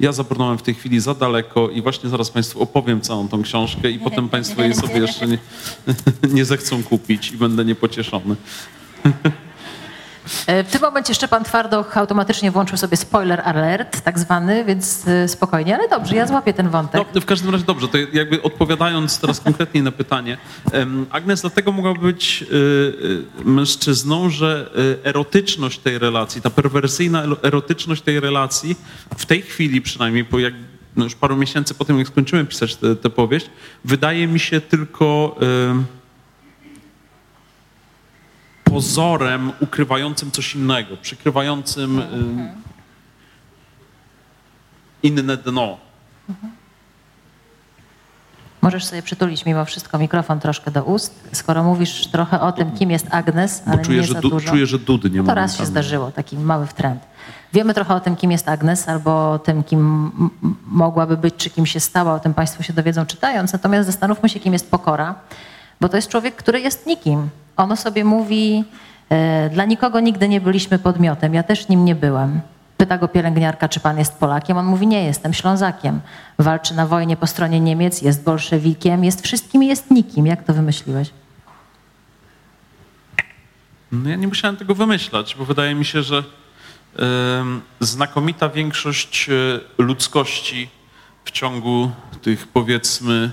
Ja 0.00 0.12
zabrnąłem 0.12 0.58
w 0.58 0.62
tej 0.62 0.74
chwili 0.74 1.00
za 1.00 1.14
daleko 1.14 1.68
i 1.68 1.82
właśnie 1.82 2.10
zaraz 2.10 2.30
Państwu 2.30 2.62
opowiem 2.62 3.00
całą 3.00 3.28
tą 3.28 3.42
książkę 3.42 3.90
i 3.90 3.98
potem 3.98 4.28
Państwo 4.28 4.62
jej 4.62 4.74
sobie 4.74 4.98
jeszcze 4.98 5.26
nie, 5.26 5.38
nie 6.36 6.44
zechcą 6.44 6.82
kupić 6.82 7.32
i 7.32 7.36
będę 7.36 7.64
niepocieszony. 7.64 8.36
E, 10.46 10.64
W 10.64 10.70
tym 10.70 10.80
momencie 10.80 11.14
Szczepan 11.14 11.44
Twardoch 11.44 11.96
automatycznie 11.96 12.50
włączył 12.50 12.78
sobie 12.78 12.96
spoiler 12.96 13.40
alert, 13.44 14.00
tak 14.00 14.18
zwany, 14.18 14.64
więc 14.64 15.08
e, 15.08 15.28
spokojnie, 15.28 15.74
ale 15.74 15.88
dobrze, 15.88 16.16
ja 16.16 16.26
złapię 16.26 16.54
ten 16.54 16.68
wątek. 16.68 17.06
No, 17.14 17.20
w 17.20 17.24
każdym 17.24 17.50
razie 17.50 17.64
dobrze, 17.64 17.88
to 17.88 17.98
jakby 18.12 18.42
odpowiadając 18.42 19.18
teraz 19.18 19.40
konkretniej 19.40 19.82
na 19.82 19.92
pytanie. 19.92 20.38
Agnes 21.10 21.40
dlatego 21.40 21.72
mogła 21.72 21.94
być 21.94 22.44
y, 22.52 23.44
mężczyzną, 23.44 24.30
że 24.30 24.70
erotyczność 25.04 25.78
tej 25.78 25.98
relacji, 25.98 26.42
ta 26.42 26.50
perwersyjna 26.50 27.22
erotyczność 27.42 28.02
tej 28.02 28.20
relacji 28.20 28.76
w 29.16 29.26
tej 29.26 29.42
chwili 29.42 29.80
przynajmniej, 29.80 30.24
po 30.24 30.38
jak, 30.38 30.54
no 30.96 31.04
już 31.04 31.14
paru 31.14 31.36
miesięcy 31.36 31.74
po 31.74 31.84
tym, 31.84 31.98
jak 31.98 32.08
skończyłem 32.08 32.46
pisać 32.46 32.76
tę 32.76 33.10
powieść, 33.10 33.50
wydaje 33.84 34.26
mi 34.26 34.40
się 34.40 34.60
tylko 34.60 35.36
pozorem 38.70 39.52
ukrywającym 39.60 40.30
coś 40.30 40.54
innego, 40.54 40.96
przykrywającym 40.96 41.98
y, 41.98 42.04
inne 45.02 45.36
dno. 45.36 45.78
Możesz 48.62 48.84
sobie 48.84 49.02
przytulić 49.02 49.44
mimo 49.46 49.64
wszystko 49.64 49.98
mikrofon 49.98 50.40
troszkę 50.40 50.70
do 50.70 50.84
ust, 50.84 51.28
skoro 51.32 51.62
mówisz 51.62 52.06
trochę 52.06 52.40
o 52.40 52.52
tym, 52.52 52.72
kim 52.72 52.90
jest 52.90 53.06
Agnes, 53.10 53.62
ale 53.66 53.76
Bo 53.76 53.84
czuję, 53.84 53.98
nie 54.00 54.04
że, 54.06 54.14
za 54.14 54.20
du- 54.20 54.30
dużo. 54.30 54.48
czuję, 54.48 54.66
że 54.66 54.78
dudnie 54.78 55.18
No 55.22 55.26
to 55.26 55.34
raz 55.34 55.56
się 55.56 55.66
zdarzyło, 55.66 56.10
taki 56.12 56.38
mały 56.38 56.66
wtręt. 56.66 57.02
Wiemy 57.52 57.74
trochę 57.74 57.94
o 57.94 58.00
tym, 58.00 58.16
kim 58.16 58.30
jest 58.32 58.48
Agnes, 58.48 58.88
albo 58.88 59.32
o 59.32 59.38
tym, 59.38 59.64
kim 59.64 60.10
mogłaby 60.66 61.16
być, 61.16 61.34
czy 61.36 61.50
kim 61.50 61.66
się 61.66 61.80
stała, 61.80 62.14
o 62.14 62.20
tym 62.20 62.34
Państwo 62.34 62.62
się 62.62 62.72
dowiedzą 62.72 63.06
czytając. 63.06 63.52
Natomiast 63.52 63.86
zastanówmy 63.86 64.28
się, 64.28 64.40
kim 64.40 64.52
jest 64.52 64.70
Pokora, 64.70 65.14
bo 65.80 65.88
to 65.88 65.96
jest 65.96 66.08
człowiek, 66.08 66.36
który 66.36 66.60
jest 66.60 66.86
nikim. 66.86 67.28
Ono 67.56 67.76
sobie 67.76 68.04
mówi, 68.04 68.64
e, 69.08 69.50
dla 69.50 69.64
nikogo 69.64 70.00
nigdy 70.00 70.28
nie 70.28 70.40
byliśmy 70.40 70.78
podmiotem, 70.78 71.34
ja 71.34 71.42
też 71.42 71.68
nim 71.68 71.84
nie 71.84 71.94
byłem. 71.94 72.40
Pyta 72.76 72.98
go 72.98 73.08
pielęgniarka, 73.08 73.68
czy 73.68 73.80
pan 73.80 73.98
jest 73.98 74.18
Polakiem. 74.18 74.56
On 74.56 74.66
mówi, 74.66 74.86
nie, 74.86 75.04
jestem 75.04 75.34
Ślązakiem. 75.34 76.00
Walczy 76.38 76.74
na 76.74 76.86
wojnie 76.86 77.16
po 77.16 77.26
stronie 77.26 77.60
Niemiec, 77.60 78.02
jest 78.02 78.24
bolszewikiem, 78.24 79.04
jest 79.04 79.24
wszystkim 79.24 79.62
i 79.62 79.66
jest 79.66 79.90
nikim. 79.90 80.26
Jak 80.26 80.42
to 80.42 80.54
wymyśliłeś? 80.54 81.10
No 83.92 84.10
ja 84.10 84.16
nie 84.16 84.28
musiałem 84.28 84.56
tego 84.56 84.74
wymyślać, 84.74 85.36
bo 85.38 85.44
wydaje 85.44 85.74
mi 85.74 85.84
się, 85.84 86.02
że 86.02 86.24
em, 86.96 87.60
znakomita 87.80 88.48
większość 88.48 89.28
e, 89.28 89.82
ludzkości 89.82 90.68
w 91.24 91.30
ciągu 91.30 91.90
tych 92.22 92.48
powiedzmy 92.48 93.30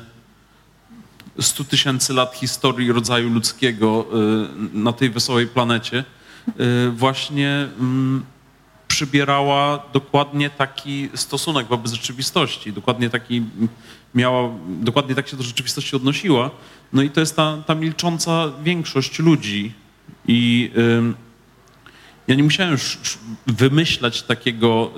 100 1.40 1.64
tysięcy 1.64 2.14
lat 2.14 2.36
historii 2.36 2.92
rodzaju 2.92 3.30
ludzkiego 3.30 4.06
e, 4.74 4.78
na 4.78 4.94
tej 4.94 5.10
wesołej 5.10 5.48
planecie 5.48 6.04
e, 6.48 6.54
właśnie 6.90 7.68
mm, 7.80 8.26
przybierała 8.88 9.84
dokładnie 9.94 10.50
taki 10.50 11.10
stosunek 11.16 11.68
wobec 11.68 11.92
rzeczywistości, 11.92 12.74
dokładnie 12.74 13.10
taki 13.10 13.44
miała, 14.16 14.50
dokładnie 14.68 15.16
tak 15.16 15.28
się 15.28 15.38
do 15.38 15.44
rzeczywistości 15.44 15.96
odnosiła. 15.96 16.52
No 16.94 17.02
i 17.02 17.10
to 17.10 17.20
jest 17.20 17.36
ta, 17.36 17.64
ta 17.68 17.76
milcząca 17.76 18.52
większość 18.64 19.20
ludzi. 19.20 19.74
I, 20.28 20.72
ym, 20.78 21.16
ja 22.28 22.36
nie 22.36 22.44
musiałem 22.44 22.72
już 22.72 22.98
wymyślać 23.48 24.22
takiego, 24.22 24.92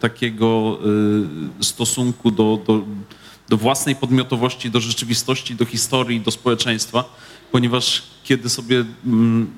takiego 0.00 0.78
stosunku 1.60 2.30
do, 2.30 2.58
do, 2.66 2.82
do 3.52 3.56
własnej 3.56 3.96
podmiotowości, 3.96 4.70
do 4.70 4.80
rzeczywistości, 4.80 5.54
do 5.54 5.64
historii, 5.64 6.20
do 6.20 6.30
społeczeństwa, 6.30 7.04
ponieważ 7.50 8.02
kiedy 8.24 8.48
sobie 8.48 8.84
mm, 9.04 9.50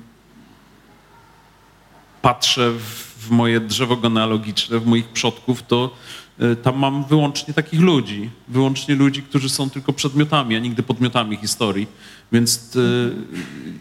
patrzę 2.21 2.71
w, 2.71 3.15
w 3.25 3.29
moje 3.29 3.59
drzewo 3.59 3.95
genealogiczne, 3.97 4.79
w 4.79 4.85
moich 4.85 5.07
przodków, 5.07 5.63
to 5.63 5.95
y, 6.41 6.55
tam 6.55 6.77
mam 6.77 7.05
wyłącznie 7.05 7.53
takich 7.53 7.79
ludzi, 7.79 8.29
wyłącznie 8.47 8.95
ludzi, 8.95 9.21
którzy 9.23 9.49
są 9.49 9.69
tylko 9.69 9.93
przedmiotami, 9.93 10.55
a 10.55 10.59
nigdy 10.59 10.83
podmiotami 10.83 11.37
historii. 11.37 11.87
Więc 12.31 12.75
y, 12.75 13.11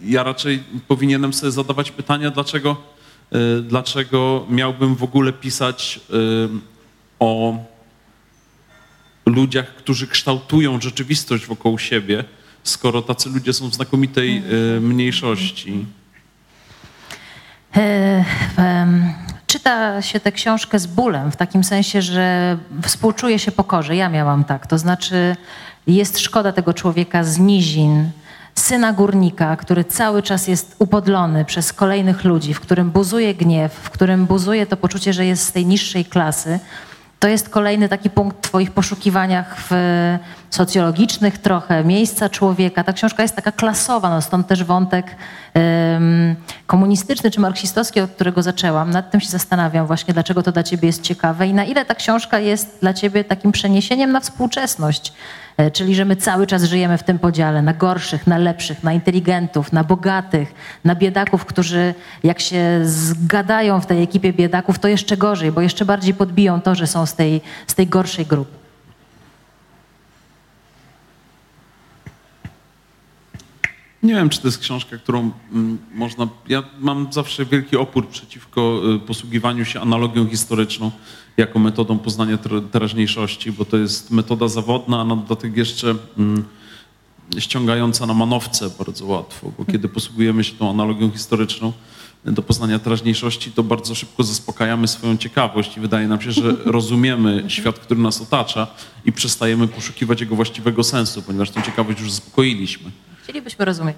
ja 0.04 0.22
raczej 0.22 0.62
powinienem 0.88 1.32
sobie 1.32 1.52
zadawać 1.52 1.90
pytania, 1.90 2.30
dlaczego, 2.30 2.76
y, 3.58 3.62
dlaczego 3.62 4.46
miałbym 4.50 4.94
w 4.94 5.02
ogóle 5.02 5.32
pisać 5.32 6.00
o 7.18 7.58
ludziach, 9.26 9.66
którzy 9.66 10.06
kształtują 10.06 10.80
rzeczywistość 10.80 11.46
wokół 11.46 11.78
siebie, 11.78 12.24
skoro 12.62 13.02
tacy 13.02 13.28
ludzie 13.28 13.52
są 13.52 13.68
w 13.68 13.74
znakomitej 13.74 14.42
y, 14.76 14.80
mniejszości. 14.80 15.86
E, 17.76 18.24
Czyta 19.54 20.02
się 20.02 20.20
tę 20.20 20.32
książkę 20.32 20.78
z 20.78 20.86
bólem, 20.86 21.32
w 21.32 21.36
takim 21.36 21.64
sensie, 21.64 22.02
że 22.02 22.58
współczuje 22.82 23.38
się 23.38 23.52
pokorze. 23.52 23.96
Ja 23.96 24.08
miałam 24.08 24.44
tak. 24.44 24.66
To 24.66 24.78
znaczy, 24.78 25.36
jest 25.86 26.18
szkoda 26.18 26.52
tego 26.52 26.74
człowieka 26.74 27.24
z 27.24 27.38
nizin, 27.38 28.10
syna 28.54 28.92
górnika, 28.92 29.56
który 29.56 29.84
cały 29.84 30.22
czas 30.22 30.48
jest 30.48 30.76
upodlony 30.78 31.44
przez 31.44 31.72
kolejnych 31.72 32.24
ludzi, 32.24 32.54
w 32.54 32.60
którym 32.60 32.90
buzuje 32.90 33.34
gniew, 33.34 33.72
w 33.72 33.90
którym 33.90 34.26
buzuje 34.26 34.66
to 34.66 34.76
poczucie, 34.76 35.12
że 35.12 35.26
jest 35.26 35.46
z 35.46 35.52
tej 35.52 35.66
niższej 35.66 36.04
klasy. 36.04 36.60
To 37.24 37.28
jest 37.28 37.48
kolejny 37.48 37.88
taki 37.88 38.10
punkt 38.10 38.36
w 38.36 38.40
Twoich 38.40 38.70
poszukiwaniach 38.70 39.56
w 39.58 39.74
socjologicznych 40.50 41.38
trochę 41.38 41.84
miejsca 41.84 42.28
człowieka. 42.28 42.84
Ta 42.84 42.92
książka 42.92 43.22
jest 43.22 43.36
taka 43.36 43.52
klasowa, 43.52 44.10
no 44.10 44.22
stąd 44.22 44.46
też 44.46 44.64
wątek 44.64 45.06
em, 45.54 46.36
komunistyczny 46.66 47.30
czy 47.30 47.40
marksistowski, 47.40 48.00
od 48.00 48.10
którego 48.10 48.42
zaczęłam. 48.42 48.90
Nad 48.90 49.10
tym 49.10 49.20
się 49.20 49.28
zastanawiam 49.28 49.86
właśnie, 49.86 50.14
dlaczego 50.14 50.42
to 50.42 50.52
dla 50.52 50.62
Ciebie 50.62 50.86
jest 50.86 51.02
ciekawe 51.02 51.46
i 51.46 51.54
na 51.54 51.64
ile 51.64 51.84
ta 51.84 51.94
książka 51.94 52.38
jest 52.38 52.78
dla 52.80 52.94
Ciebie 52.94 53.24
takim 53.24 53.52
przeniesieniem 53.52 54.12
na 54.12 54.20
współczesność. 54.20 55.12
E, 55.56 55.70
Czyli, 55.70 55.94
że 55.94 56.04
my 56.04 56.16
cały 56.16 56.46
czas 56.46 56.64
żyjemy 56.64 56.98
w 56.98 57.02
tym 57.02 57.18
podziale 57.18 57.62
na 57.62 57.72
gorszych, 57.72 58.26
na 58.26 58.38
lepszych, 58.38 58.82
na 58.82 58.92
inteligentów, 58.92 59.72
na 59.72 59.84
bogatych, 59.84 60.54
na 60.84 60.94
biedaków, 60.94 61.44
którzy 61.44 61.94
jak 62.24 62.40
się 62.40 62.80
zgadają 62.84 63.80
w 63.80 63.86
tej 63.86 64.02
ekipie 64.02 64.32
biedaków, 64.32 64.78
to 64.78 64.88
jeszcze 64.88 65.16
gorzej, 65.16 65.52
bo 65.52 65.60
jeszcze 65.60 65.84
bardziej 65.84 66.14
podbiją 66.14 66.60
to, 66.60 66.74
że 66.74 66.86
są 66.86 67.06
z 67.06 67.14
tej, 67.14 67.40
z 67.66 67.74
tej 67.74 67.86
gorszej 67.86 68.26
grupy. 68.26 68.64
Nie 74.02 74.14
wiem, 74.14 74.28
czy 74.28 74.40
to 74.40 74.48
jest 74.48 74.58
książka, 74.58 74.96
którą 74.96 75.30
mm, 75.52 75.78
można. 75.94 76.28
Ja 76.48 76.62
mam 76.78 77.12
zawsze 77.12 77.44
wielki 77.44 77.76
opór 77.76 78.08
przeciwko 78.08 78.80
y, 78.96 78.98
posługiwaniu 78.98 79.64
się 79.64 79.80
analogią 79.80 80.28
historyczną 80.28 80.90
jako 81.36 81.58
metodą 81.58 81.98
poznania 81.98 82.38
ter- 82.38 82.62
teraźniejszości, 82.70 83.52
bo 83.52 83.64
to 83.64 83.76
jest 83.76 84.10
metoda 84.10 84.48
zawodna, 84.48 85.00
a 85.00 85.04
na 85.04 85.16
dodatek 85.16 85.56
jeszcze 85.56 85.94
mm, 86.18 86.44
ściągająca 87.38 88.06
na 88.06 88.14
manowce 88.14 88.70
bardzo 88.78 89.06
łatwo, 89.06 89.52
bo 89.58 89.64
kiedy 89.64 89.88
posługujemy 89.88 90.44
się 90.44 90.54
tą 90.54 90.70
analogią 90.70 91.10
historyczną 91.10 91.72
do 92.24 92.42
poznania 92.42 92.78
teraźniejszości, 92.78 93.52
to 93.52 93.62
bardzo 93.62 93.94
szybko 93.94 94.22
zaspokajamy 94.22 94.88
swoją 94.88 95.16
ciekawość 95.16 95.76
i 95.76 95.80
wydaje 95.80 96.08
nam 96.08 96.20
się, 96.20 96.32
że 96.32 96.56
rozumiemy 96.64 97.44
świat, 97.48 97.78
który 97.78 98.00
nas 98.00 98.20
otacza 98.22 98.66
i 99.04 99.12
przestajemy 99.12 99.68
poszukiwać 99.68 100.20
jego 100.20 100.36
właściwego 100.36 100.84
sensu, 100.84 101.22
ponieważ 101.22 101.50
tą 101.50 101.62
ciekawość 101.62 102.00
już 102.00 102.10
zaspokoiliśmy. 102.10 102.90
Chcielibyśmy 103.22 103.64
rozumieć. 103.64 103.96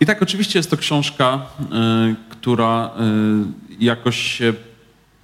I 0.00 0.06
tak, 0.06 0.22
oczywiście 0.22 0.58
jest 0.58 0.70
to 0.70 0.76
książka, 0.76 1.46
y, 1.60 2.16
która 2.28 2.90
y, 3.65 3.65
jakoś 3.80 4.16
się 4.16 4.54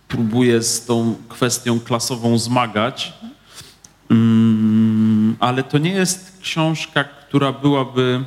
próbuje 0.09 0.63
z 0.63 0.87
tą 0.87 1.15
kwestią 1.29 1.81
klasową 1.81 2.39
zmagać, 2.39 3.13
Mm, 4.13 5.37
ale 5.41 5.63
to 5.63 5.79
nie 5.79 5.91
jest 5.91 6.39
książka, 6.41 7.05
która 7.05 7.53
byłaby 7.53 8.25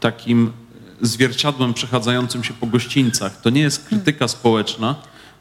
takim 0.00 0.52
zwierciadłem 1.00 1.74
przechadzającym 1.74 2.44
się 2.44 2.54
po 2.54 2.66
gościńcach. 2.66 3.40
To 3.40 3.50
nie 3.50 3.60
jest 3.60 3.84
krytyka 3.88 4.28
społeczna, 4.28 4.94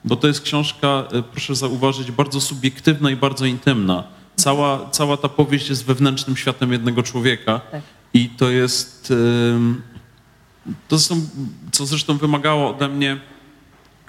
bo 0.06 0.16
to 0.16 0.28
jest 0.28 0.42
książka, 0.42 1.04
y, 1.14 1.24
proszę 1.24 1.56
zauważyć, 1.56 2.12
bardzo 2.12 2.42
subiektywna 2.42 3.12
i 3.12 3.16
bardzo 3.16 3.46
intymna. 3.46 4.04
Cała, 4.36 4.90
cała 4.90 5.18
ta 5.18 5.30
powieść 5.30 5.70
jest 5.70 5.86
wewnętrznym 5.86 6.38
światem 6.38 6.72
jednego 6.72 7.04
człowieka 7.04 7.62
Tak. 7.72 7.82
i 8.14 8.30
to 8.30 8.50
jest... 8.50 9.14
To 10.88 11.00
są, 11.00 11.22
co 11.72 11.86
zresztą 11.86 12.18
wymagało 12.18 12.70
ode 12.70 12.88
mnie 12.88 13.20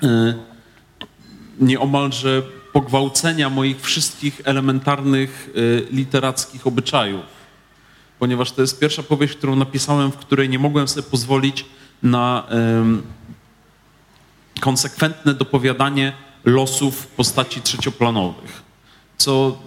y, 0.03 0.35
nieomalże 1.61 2.43
pogwałcenia 2.73 3.51
moich 3.51 3.81
wszystkich 3.81 4.41
elementarnych 4.45 5.51
y, 5.57 5.87
literackich 5.91 6.67
obyczajów. 6.67 7.41
Ponieważ 8.19 8.53
to 8.53 8.61
jest 8.61 8.79
pierwsza 8.79 9.03
powieść, 9.03 9.37
którą 9.37 9.57
napisałem, 9.57 10.13
w 10.13 10.17
której 10.17 10.49
nie 10.49 10.59
mogłem 10.59 10.89
sobie 10.89 11.03
pozwolić 11.03 11.65
na 12.03 12.47
konsekwentne 14.61 15.35
dopowiadanie 15.35 16.13
losów 16.45 17.07
postaci 17.07 17.61
trzecioplanowych. 17.61 18.63
Co, 19.17 19.59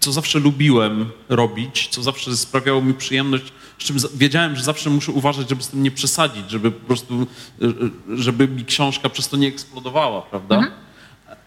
co 0.00 0.12
zawsze 0.12 0.38
lubiłem 0.38 1.10
robić, 1.28 1.88
co 1.90 2.02
zawsze 2.02 2.36
sprawiało 2.36 2.82
mi 2.82 2.94
przyjemność, 2.94 3.44
z 3.78 3.84
czym 3.84 3.96
wiedziałem, 4.14 4.56
że 4.56 4.62
zawsze 4.62 4.90
muszę 4.90 5.12
uważać, 5.12 5.48
żeby 5.48 5.62
z 5.62 5.68
tym 5.68 5.82
nie 5.82 5.90
przesadzić, 5.90 6.50
żeby 6.50 6.70
po 6.70 6.86
prostu, 6.86 7.26
y, 7.62 7.66
y, 7.66 7.70
żeby 8.16 8.48
mi 8.48 8.64
książka 8.64 9.08
przez 9.08 9.28
to 9.28 9.36
nie 9.36 9.48
eksplodowała, 9.48 10.22
prawda? 10.22 10.70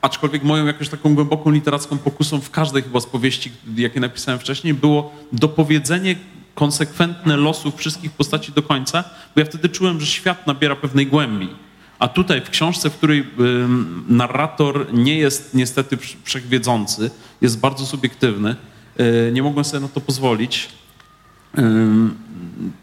Aczkolwiek 0.02 0.44
moją 0.44 0.66
jakąś 0.66 0.90
taką 0.90 1.16
głęboką 1.16 1.52
literacką 1.52 1.98
pokusą 1.98 2.42
w 2.42 2.50
każdej 2.50 2.84
chyba 2.84 3.00
z 3.00 3.06
powieści, 3.06 3.52
jakie 3.76 4.00
napisałem 4.00 4.40
wcześniej, 4.40 4.74
było 4.74 5.14
dopowiedzenie 5.32 6.16
konsekwentne 6.56 7.38
losów 7.38 7.76
wszystkich 7.76 8.12
postaci 8.12 8.52
do 8.52 8.64
końca, 8.64 9.04
bo 9.36 9.42
ja 9.42 9.46
wtedy 9.46 9.70
czułem, 9.70 10.00
że 10.00 10.06
świat 10.06 10.48
nabiera 10.48 10.76
pewnej 10.76 11.08
głębi. 11.08 11.50
A 12.02 12.08
tutaj 12.08 12.42
w 12.42 12.50
książce, 12.50 12.90
w 12.90 12.96
której 12.98 13.28
narrator 14.08 14.94
nie 14.94 15.18
jest 15.18 15.54
niestety 15.54 15.98
wsz- 15.98 16.16
wszechwiedzący, 16.24 17.12
jest 17.42 17.60
bardzo 17.60 17.86
subiektywny, 17.86 18.56
y, 19.00 19.32
nie 19.34 19.44
mogłem 19.44 19.66
sobie 19.66 19.82
na 19.82 19.88
to 19.88 20.02
pozwolić. 20.02 20.70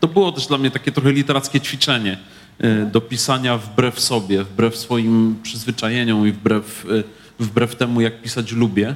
To 0.00 0.08
było 0.08 0.32
też 0.32 0.46
dla 0.46 0.58
mnie 0.58 0.70
takie 0.70 0.92
trochę 0.92 1.12
literackie 1.12 1.60
ćwiczenie 1.60 2.18
y, 2.64 2.86
do 2.92 3.00
pisania 3.00 3.58
wbrew 3.58 4.00
sobie, 4.00 4.44
wbrew 4.44 4.76
swoim 4.76 5.36
przyzwyczajeniom 5.42 6.28
i 6.28 6.32
wbrew, 6.32 6.86
y, 6.90 7.04
wbrew 7.38 7.76
temu, 7.76 8.00
jak 8.00 8.22
pisać 8.22 8.52
lubię. 8.52 8.94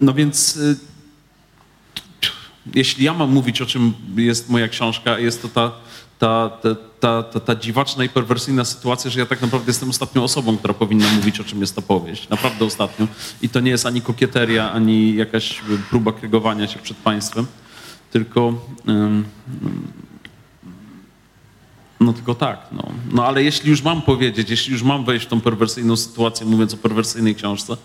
No 0.00 0.14
więc 0.14 0.58
jeśli 2.74 3.04
ja 3.04 3.14
mam 3.14 3.32
mówić, 3.32 3.62
o 3.62 3.66
czym 3.66 3.92
jest 4.16 4.50
moja 4.50 4.68
książka, 4.68 5.18
jest 5.18 5.42
to 5.42 5.48
ta, 5.48 5.72
ta, 6.24 6.50
ta, 7.00 7.22
ta, 7.22 7.40
ta, 7.40 7.54
dziwaczna 7.56 8.04
i 8.04 8.08
perwersyjna 8.08 8.64
sytuacja, 8.64 9.10
że 9.10 9.20
ja 9.20 9.26
tak 9.26 9.42
naprawdę 9.42 9.70
jestem 9.70 9.90
ostatnią 9.90 10.24
osobą, 10.24 10.56
która 10.56 10.74
powinna 10.74 11.12
mówić, 11.12 11.40
o 11.40 11.44
czym 11.44 11.60
jest 11.60 11.76
ta 11.76 11.82
powieść. 11.82 12.28
Naprawdę 12.28 12.64
ostatnią. 12.64 13.06
I 13.42 13.48
to 13.48 13.60
nie 13.60 13.70
jest 13.70 13.86
ani 13.86 14.00
kokieteria, 14.00 14.72
ani 14.72 15.14
jakaś 15.14 15.60
próba 15.90 16.12
krygowania 16.12 16.68
się 16.68 16.78
przed 16.78 16.96
państwem, 16.96 17.46
tylko... 18.12 18.54
no 22.00 22.12
tylko 22.12 22.34
tak, 22.34 22.66
no. 22.72 22.82
no 23.12 23.26
ale 23.26 23.44
jeśli 23.44 23.70
już 23.70 23.82
mam 23.82 24.02
powiedzieć, 24.02 24.50
jeśli 24.50 24.72
już 24.72 24.82
mam 24.82 25.04
wejść 25.04 25.26
w 25.26 25.28
tą 25.28 25.40
perwersyjną 25.40 25.96
sytuację, 25.96 26.46
mówiąc 26.46 26.74
o 26.74 26.76
perwersyjnej 26.76 27.34
książce, 27.34 27.76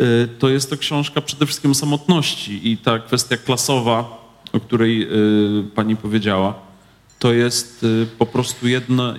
y, 0.00 0.28
to 0.38 0.48
jest 0.48 0.70
to 0.70 0.76
książka 0.76 1.20
przede 1.20 1.46
wszystkim 1.46 1.74
samotności 1.74 2.72
i 2.72 2.76
ta 2.76 2.98
kwestia 2.98 3.36
klasowa, 3.36 4.18
o 4.52 4.60
której 4.60 5.02
y, 5.02 5.64
pani 5.74 5.96
powiedziała, 5.96 6.67
to 7.18 7.32
jest 7.32 7.82
y, 7.82 8.06
po 8.18 8.26
prostu 8.26 8.68
jedno, 8.68 9.14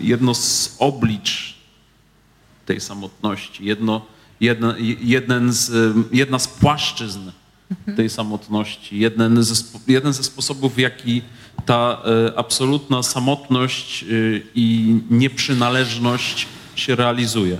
jedno 0.00 0.34
z 0.34 0.76
oblicz 0.78 1.54
tej 2.66 2.80
samotności, 2.80 3.64
jedno, 3.64 4.06
jedno, 4.40 4.74
jeden 5.00 5.52
z, 5.52 5.70
y, 5.70 5.94
jedna 6.12 6.38
z 6.38 6.48
płaszczyzn 6.48 7.30
tej 7.96 8.10
samotności, 8.10 8.98
jeden 8.98 9.42
ze, 9.42 9.64
jeden 9.86 10.12
ze 10.12 10.24
sposobów, 10.24 10.74
w 10.74 10.78
jaki 10.78 11.22
ta 11.66 12.02
e, 12.04 12.38
absolutna 12.38 13.02
samotność 13.02 14.04
i 14.54 14.96
nieprzynależność 15.10 16.46
się 16.74 16.94
realizuje. 16.94 17.58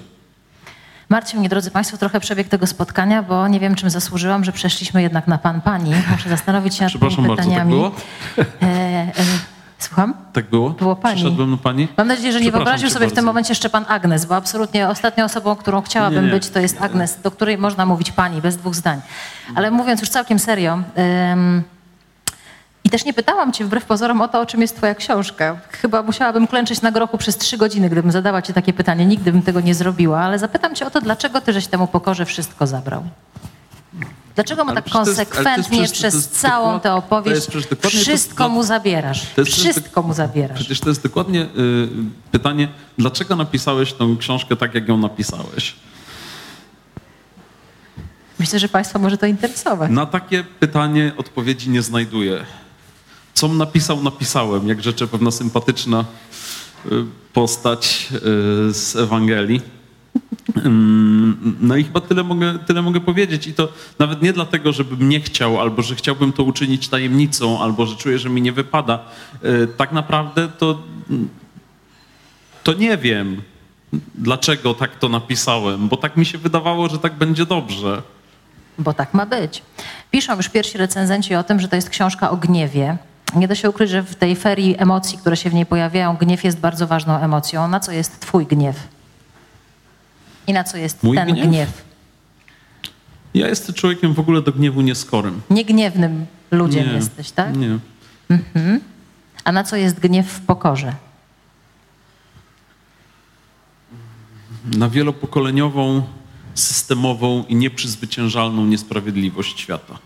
Martwi 1.09 1.39
mnie, 1.39 1.49
drodzy 1.49 1.71
Państwo, 1.71 1.97
trochę 1.97 2.21
przebieg 2.21 2.49
tego 2.49 2.67
spotkania, 2.67 3.23
bo 3.23 3.49
nie 3.49 3.61
wiem, 3.61 3.75
czym 3.75 3.91
zasłużyłam, 3.91 4.45
że 4.45 4.53
przeszliśmy 4.53 5.03
jednak 5.03 5.29
na 5.29 5.39
pan, 5.39 5.61
pani. 5.61 5.93
Muszę 6.11 6.29
zastanowić 6.29 6.75
się 6.75 6.85
nad 6.85 6.93
tymi 6.93 7.01
Przepraszam 7.01 7.27
bardzo, 7.27 7.37
tak 7.37 7.45
pytaniami. 7.45 7.71
było? 7.71 7.93
E, 8.63 8.67
e, 8.67 9.13
słucham? 9.79 10.15
Tak 10.33 10.51
było? 10.51 10.71
Było 10.71 10.97
pani. 10.97 11.17
Przyszedłem 11.17 11.51
do 11.51 11.57
pani? 11.57 11.89
Mam 11.97 12.09
nadzieję, 12.09 12.33
że 12.33 12.41
nie 12.41 12.53
wyobraził 12.53 12.91
sobie 12.91 13.07
w 13.07 13.09
tym 13.09 13.15
bardzo. 13.15 13.27
momencie 13.27 13.51
jeszcze 13.51 13.71
pan 13.71 13.85
Agnes, 13.89 14.25
bo 14.25 14.37
absolutnie 14.37 14.89
ostatnią 14.89 15.25
osobą, 15.25 15.57
którą 15.57 15.83
chciałabym 15.83 16.21
Nie, 16.25 16.27
nie. 16.27 16.35
być, 16.35 16.49
to 16.49 16.61
jest 16.61 16.83
Agnes, 16.83 17.21
do 17.23 17.31
której 17.31 17.59
można 17.59 17.87
mówić 17.87 18.13
pani, 18.13 18.41
bez 18.41 18.57
dwóch 18.57 18.75
zdań. 18.75 19.01
Ale 19.55 19.71
mówiąc 19.71 20.01
już 20.01 20.11
całkiem 20.11 20.39
serio... 20.39 20.79
też 22.95 23.05
nie 23.05 23.13
pytałam 23.13 23.53
cię 23.53 23.65
wbrew 23.65 23.85
pozorom 23.85 24.21
o 24.21 24.29
to, 24.29 24.41
o 24.41 24.47
czym 24.47 24.61
jest 24.61 24.77
twoja 24.77 24.95
książka. 24.95 25.57
Chyba 25.71 26.03
musiałabym 26.03 26.47
klęczeć 26.47 26.83
na 26.83 26.93
grochu 26.93 27.19
przez 27.19 27.39
trzy 27.39 27.57
godziny, 27.59 27.91
gdybym 27.91 28.13
zadała 28.13 28.43
ci 28.43 28.53
takie 28.53 28.73
pytanie. 28.73 29.07
Nigdy 29.07 29.33
bym 29.33 29.43
tego 29.43 29.61
nie 29.61 29.75
zrobiła, 29.75 30.21
ale 30.21 30.39
zapytam 30.39 30.75
cię 30.75 30.87
o 30.87 30.91
to, 30.91 31.01
dlaczego 31.01 31.41
ty 31.41 31.53
żeś 31.53 31.67
temu 31.67 31.87
pokorze 31.87 32.25
wszystko 32.25 32.67
zabrał? 32.67 33.05
Dlaczego 34.35 34.65
mu 34.65 34.75
tak 34.75 34.87
jest- 34.87 34.97
jest 34.97 35.07
konsekwentnie 35.07 35.87
to 35.87 35.93
przez 35.93 36.15
jest 36.15 36.41
całą 36.41 36.81
tę 36.81 36.95
opowieść 36.95 37.49
jest 37.55 37.89
wszystko 37.89 38.49
mu 38.49 38.63
zabierasz? 38.63 39.27
jest 39.37 39.51
Wszystko 39.53 40.03
mu 40.03 40.15
zabierasz. 40.15 40.59
Przecież 40.59 40.81
to 40.81 40.89
jest 40.89 41.03
dokładnie 41.03 41.43
y, 41.43 41.89
pytanie, 42.33 42.69
dlaczego 42.99 43.37
napisałeś 43.37 43.93
tą 43.93 44.17
książkę 44.17 44.57
tak, 44.57 44.75
jak 44.75 44.89
ją 44.89 44.97
napisałeś? 44.97 45.75
Myślę, 48.39 48.59
że 48.59 48.69
państwa 48.69 48.99
może 48.99 49.19
to 49.19 49.27
interesować. 49.27 49.91
Na 49.91 50.07
takie 50.07 50.45
pytanie 50.45 51.13
odpowiedzi 51.17 51.71
nie 51.71 51.83
znajduję. 51.83 52.45
Co 53.35 53.49
napisał, 53.49 54.03
napisałem, 54.03 54.69
jak 54.69 54.83
rzeczy 54.83 55.07
pewna 55.07 55.31
sympatyczna 55.31 56.05
y, 56.87 56.91
postać 57.33 58.09
y, 58.13 58.21
z 58.75 58.97
Ewangelii. 58.97 59.61
Ym, 60.67 61.57
No 61.61 61.77
i 61.77 61.85
chyba 61.85 62.01
tyle 62.01 62.25
mogę, 62.25 62.59
tyle 62.59 62.83
mogę 62.83 63.01
powiedzieć. 63.01 63.47
I 63.47 63.55
to 63.55 63.69
nawet 63.99 64.23
nie 64.23 64.33
dlatego, 64.33 64.73
żebym 64.73 65.09
nie 65.09 65.21
chciał, 65.21 65.61
albo 65.61 65.83
że 65.83 65.95
chciałbym 65.95 66.33
to 66.33 66.43
uczynić 66.43 66.89
tajemnicą, 66.89 67.61
albo 67.63 67.87
że 67.87 67.97
czuję, 67.97 68.19
że 68.19 68.29
mi 68.31 68.43
nie 68.43 68.53
wypada. 68.53 68.99
Y, 69.45 69.69
Tak 69.77 69.93
naprawdę 69.93 70.49
to, 70.59 70.79
to 72.63 72.73
nie 72.73 72.97
wiem, 72.99 73.43
dlaczego 74.15 74.75
tak 74.75 74.99
to 74.99 75.09
napisałem, 75.09 75.89
bo 75.89 75.97
tak 75.97 76.17
mi 76.17 76.27
się 76.27 76.39
wydawało, 76.39 76.89
że 76.89 76.99
tak 76.99 77.15
będzie 77.15 77.47
dobrze. 77.47 78.03
Bo 78.79 78.93
tak 78.93 79.15
ma 79.15 79.27
być. 79.27 79.63
Piszą 80.11 80.37
już 80.37 80.49
pierwsi 80.49 80.79
recenzenci 80.79 81.35
o 81.35 81.43
tym, 81.43 81.61
że 81.61 81.69
to 81.69 81.77
jest 81.77 81.91
książka 81.91 82.31
o 82.31 82.37
gniewie. 82.37 82.99
Nie 83.35 83.49
da 83.49 83.55
się 83.55 83.71
ukryć, 83.71 83.91
że 83.91 84.03
w 84.03 84.15
tej 84.15 84.37
ferii 84.37 84.75
emocji, 84.79 85.19
które 85.19 85.37
się 85.37 85.51
w 85.51 85.55
niej 85.55 85.67
pojawiają, 85.67 86.17
gniew 86.17 86.45
jest 86.45 86.59
bardzo 86.59 86.87
ważną 86.87 87.19
emocją. 87.19 87.69
Na 87.69 87.81
co 87.81 87.93
jest 87.93 88.21
twój 88.21 88.47
gniew? 88.47 88.89
I 90.47 90.53
na 90.53 90.65
co 90.65 90.77
jest 90.77 91.03
Mój 91.03 91.17
ten 91.17 91.33
gniew? 91.33 91.47
gniew? 91.49 91.85
Ja 93.35 93.49
jestem 93.49 93.75
człowiekiem 93.75 94.15
w 94.15 94.19
ogóle 94.19 94.43
do 94.43 94.53
gniewu 94.53 94.81
nieskorym. 94.81 95.41
Niegniewnym 95.51 96.27
ludziem 96.51 96.87
Nie, 96.87 96.93
jesteś, 96.93 97.31
tak? 97.31 97.57
Nie. 97.57 97.79
A 99.45 99.53
na 99.53 99.65
co 99.65 99.77
jest 99.77 100.01
gniew 100.01 100.27
w 100.27 100.41
pokorze? 100.41 100.93
Na 104.65 104.89
wielopokoleniową, 104.89 106.03
systemową 106.55 107.45
i 107.49 107.57
nieprzezwyciężalną 107.57 108.67
niesprawiedliwość 108.67 109.61
świata. 109.61 109.99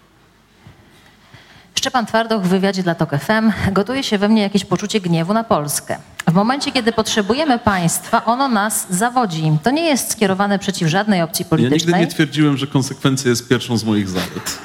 Szczepan 1.79 2.07
Twardoch 2.07 2.43
w 2.43 2.49
wywiadzie 2.49 2.83
dla 2.83 2.95
TOK 2.95 3.11
FM 3.11 3.73
gotuje 3.73 4.03
się 4.03 4.19
we 4.19 4.29
mnie 4.29 4.43
jakieś 4.43 4.65
poczucie 4.65 5.01
gniewu 5.01 5.35
na 5.35 5.45
Polskę. 5.45 5.99
W 6.27 6.33
momencie, 6.33 6.73
kiedy 6.73 6.93
potrzebujemy 6.93 7.59
państwa, 7.59 8.25
ono 8.25 8.49
nas 8.49 8.87
zawodzi. 8.91 9.53
To 9.63 9.71
nie 9.71 9.83
jest 9.83 10.13
skierowane 10.13 10.59
przeciw 10.59 10.89
żadnej 10.89 11.23
opcji 11.23 11.47
Ja 11.51 11.57
nigdy 11.57 11.69
politycznej. 11.71 12.01
nie 12.01 12.07
twierdziłem, 12.07 12.57
że 12.57 12.67
konsekwencja 12.67 13.31
jest 13.31 13.49
pierwszą 13.49 13.77
z 13.77 13.85
moich 13.85 14.09
zalet. 14.09 14.59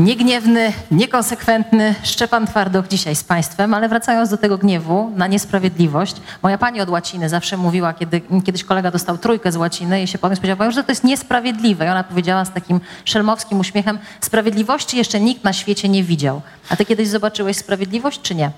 Niegniewny, 0.00 0.72
niekonsekwentny 0.90 1.94
Szczepan 2.02 2.46
Twardoch 2.46 2.88
dzisiaj 2.88 3.16
z 3.16 3.24
Państwem, 3.24 3.74
ale 3.74 3.88
wracając 3.88 4.30
do 4.30 4.36
tego 4.36 4.58
gniewu 4.58 5.12
na 5.16 5.26
niesprawiedliwość, 5.26 6.16
moja 6.42 6.58
pani 6.58 6.80
od 6.80 6.88
łaciny 6.88 7.28
zawsze 7.28 7.56
mówiła, 7.56 7.92
kiedy 7.92 8.20
kiedyś 8.44 8.64
kolega 8.64 8.90
dostał 8.90 9.18
trójkę 9.18 9.52
z 9.52 9.56
łaciny 9.56 10.02
i 10.02 10.06
się 10.06 10.18
podniósł, 10.18 10.42
powiedział, 10.42 10.72
że 10.72 10.84
to 10.84 10.92
jest 10.92 11.04
niesprawiedliwe. 11.04 11.86
I 11.86 11.88
ona 11.88 12.04
powiedziała 12.04 12.44
z 12.44 12.52
takim 12.52 12.80
szelmowskim 13.04 13.60
uśmiechem, 13.60 13.98
sprawiedliwości 14.20 14.96
jeszcze 14.96 15.20
nikt 15.20 15.44
na 15.44 15.52
świecie 15.52 15.88
nie 15.88 16.04
widział. 16.04 16.42
A 16.68 16.76
ty 16.76 16.84
kiedyś 16.84 17.08
zobaczyłeś 17.08 17.56
sprawiedliwość, 17.56 18.20
czy 18.22 18.34
nie? 18.34 18.50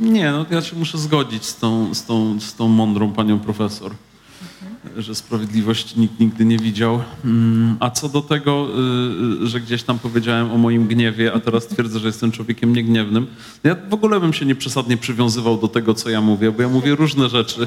Nie, 0.00 0.30
no 0.30 0.46
ja 0.50 0.62
się 0.62 0.76
muszę 0.76 0.98
zgodzić 0.98 1.44
z 1.44 1.56
tą, 1.56 1.94
z 1.94 2.04
tą, 2.04 2.40
z 2.40 2.54
tą 2.54 2.68
mądrą 2.68 3.12
panią 3.12 3.40
profesor, 3.40 3.92
że 4.96 5.14
sprawiedliwości 5.14 6.00
nikt 6.00 6.20
nigdy 6.20 6.44
nie 6.44 6.58
widział. 6.58 7.02
Mm, 7.24 7.76
A 7.80 7.90
co 7.90 8.08
do 8.08 8.22
tego, 8.22 8.68
y, 9.42 9.46
że 9.46 9.60
gdzieś 9.60 9.82
tam 9.82 9.98
powiedziałem 9.98 10.50
o 10.50 10.58
moim 10.58 10.86
gniewie, 10.86 11.32
a 11.32 11.40
teraz 11.40 11.66
twierdzę, 11.66 11.98
że 11.98 12.06
jestem 12.06 12.32
człowiekiem 12.32 12.72
niegniewnym, 12.72 13.26
no 13.64 13.70
ja 13.70 13.76
w 13.90 13.94
ogóle 13.94 14.20
bym 14.20 14.32
się 14.32 14.46
nieprzesadnie 14.46 14.96
przywiązywał 14.96 15.58
do 15.58 15.68
tego, 15.68 15.94
co 15.94 16.10
ja 16.10 16.20
mówię, 16.20 16.52
bo 16.52 16.62
ja 16.62 16.68
mówię 16.68 16.94
różne 16.94 17.28
rzeczy, 17.28 17.66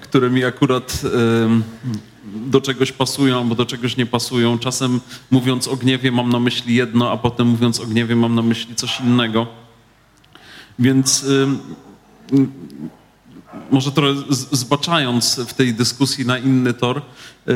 które 0.00 0.30
mi 0.30 0.44
akurat 0.44 1.02
do 2.46 2.60
czegoś 2.60 2.92
pasują 2.92 3.38
albo 3.38 3.54
do 3.54 3.66
czegoś 3.66 3.96
nie 3.96 4.06
pasują. 4.06 4.58
Czasem 4.58 5.00
mówiąc 5.30 5.68
o 5.68 5.76
gniewie 5.76 6.12
mam 6.12 6.28
na 6.28 6.40
myśli 6.40 6.74
jedno, 6.74 7.10
a 7.10 7.16
potem 7.16 7.46
mówiąc 7.46 7.80
o 7.80 7.86
gniewie 7.86 8.16
mam 8.16 8.34
na 8.34 8.42
myśli 8.42 8.74
coś 8.74 9.00
innego. 9.00 9.46
Więc 10.78 11.26
może 13.70 13.92
trochę 13.92 14.14
zbaczając 14.52 15.36
w 15.40 15.54
tej 15.54 15.74
dyskusji 15.74 16.26
na 16.26 16.38
inny 16.38 16.74
tor, 16.74 17.02
y, 17.48 17.52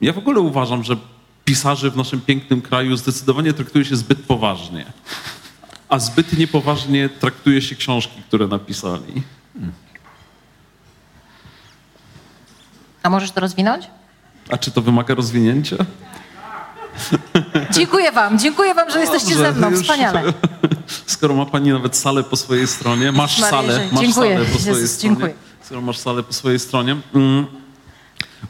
ja 0.00 0.12
w 0.12 0.18
ogóle 0.18 0.40
uważam, 0.40 0.84
że 0.84 0.96
pisarze 1.44 1.90
w 1.90 1.96
naszym 1.96 2.20
pięknym 2.20 2.62
kraju 2.62 2.96
zdecydowanie 2.96 3.52
traktuje 3.52 3.84
się 3.84 3.96
zbyt 3.96 4.18
poważnie, 4.22 4.84
a 5.88 5.98
zbyt 5.98 6.38
niepoważnie 6.38 7.08
traktuje 7.08 7.62
się 7.62 7.76
książki, 7.76 8.22
które 8.28 8.46
napisali. 8.46 9.22
A 13.02 13.10
możesz 13.10 13.30
to 13.30 13.40
rozwinąć? 13.40 13.86
A 14.50 14.56
czy 14.58 14.70
to 14.70 14.82
wymaga 14.82 15.14
rozwinięcia? 15.14 15.76
Dziękuję 17.70 18.12
wam, 18.12 18.38
dziękuję 18.38 18.74
wam, 18.74 18.90
że 18.90 19.00
jesteście 19.00 19.34
Dobrze, 19.34 19.52
ze 19.52 19.58
mną. 19.58 19.70
już- 19.70 19.80
Wspaniale. 19.80 20.22
Skoro 21.24 21.34
ma 21.34 21.46
pani 21.46 21.70
nawet 21.70 21.96
salę 21.96 22.24
po 22.24 22.36
swojej 22.36 22.66
stronie, 22.66 23.12
masz 23.12 23.38
Maria, 23.40 23.50
salę, 23.50 23.88
masz 23.92 24.04
dziękuję. 24.04 24.34
salę 24.34 24.46
po 24.52 24.58
swojej 24.58 24.80
Jezus, 24.80 24.96
stronie. 24.96 25.16
dziękuję. 25.16 25.34
Skoro 25.62 25.80
masz 25.80 25.98
salę 25.98 26.22
po 26.22 26.32
swojej 26.32 26.58
stronie. 26.58 26.96
Mm. 27.14 27.46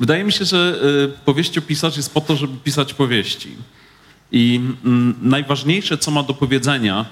Wydaje 0.01 0.25
mi 0.25 0.33
się, 0.33 0.45
że 0.45 0.81
y, 1.14 1.25
powieściopisarz 1.25 1.97
jest 1.97 2.14
po 2.14 2.20
to, 2.20 2.37
żeby 2.37 2.59
pisać 2.64 2.95
powieści. 2.95 3.57
I 4.33 4.61
mm, 4.85 5.14
najważniejsze, 5.22 5.99
co 5.99 6.11
ma 6.11 6.22
do 6.22 6.35
powiedzenia, 6.35 7.07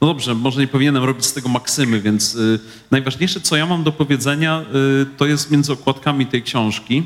no 0.00 0.06
dobrze, 0.06 0.34
może 0.34 0.60
nie 0.60 0.68
powinienem 0.68 1.04
robić 1.04 1.26
z 1.26 1.32
tego 1.32 1.48
maksymy, 1.48 2.00
więc 2.00 2.34
y, 2.34 2.58
najważniejsze, 2.90 3.40
co 3.40 3.56
ja 3.56 3.66
mam 3.66 3.84
do 3.84 3.92
powiedzenia, 3.92 4.64
y, 5.02 5.06
to 5.16 5.26
jest 5.26 5.50
między 5.50 5.72
okładkami 5.72 6.26
tej 6.26 6.42
książki. 6.42 7.02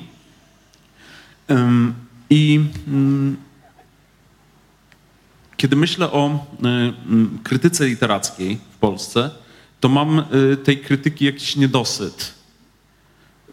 I 2.31 2.61
mm, 2.89 3.37
kiedy 5.61 5.77
myślę 5.77 6.13
o 6.13 6.47
mm, 6.63 7.39
krytyce 7.43 7.87
literackiej 7.87 8.59
w 8.71 8.77
Polsce, 8.77 9.31
to 9.81 9.89
mam 9.89 10.19
y, 10.53 10.57
tej 10.57 10.79
krytyki 10.79 11.25
jakiś 11.25 11.57
niedosyt. 11.57 12.35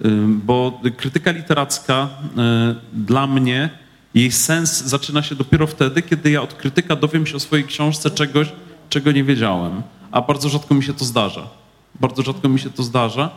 Y, 0.05 0.09
Bo 0.27 0.81
krytyka 0.97 1.31
literacka 1.31 2.09
dla 2.93 3.27
mnie, 3.27 3.69
jej 4.13 4.31
sens 4.31 4.83
zaczyna 4.83 5.23
się 5.23 5.35
dopiero 5.35 5.67
wtedy, 5.67 6.01
kiedy 6.01 6.31
ja 6.31 6.41
od 6.41 6.53
krytyka 6.53 6.95
dowiem 6.95 7.25
się 7.25 7.35
o 7.35 7.39
swojej 7.39 7.65
książce 7.65 8.11
czegoś, 8.11 8.47
czego 8.89 9.11
nie 9.11 9.23
wiedziałem. 9.23 9.81
A 10.11 10.21
bardzo 10.21 10.49
rzadko 10.49 10.75
mi 10.75 10.83
się 10.83 10.93
to 10.93 11.05
zdarza. 11.05 11.47
Bardzo 11.99 12.21
rzadko 12.21 12.49
mi 12.49 12.59
się 12.59 12.69
to 12.69 12.83
zdarza. 12.83 13.29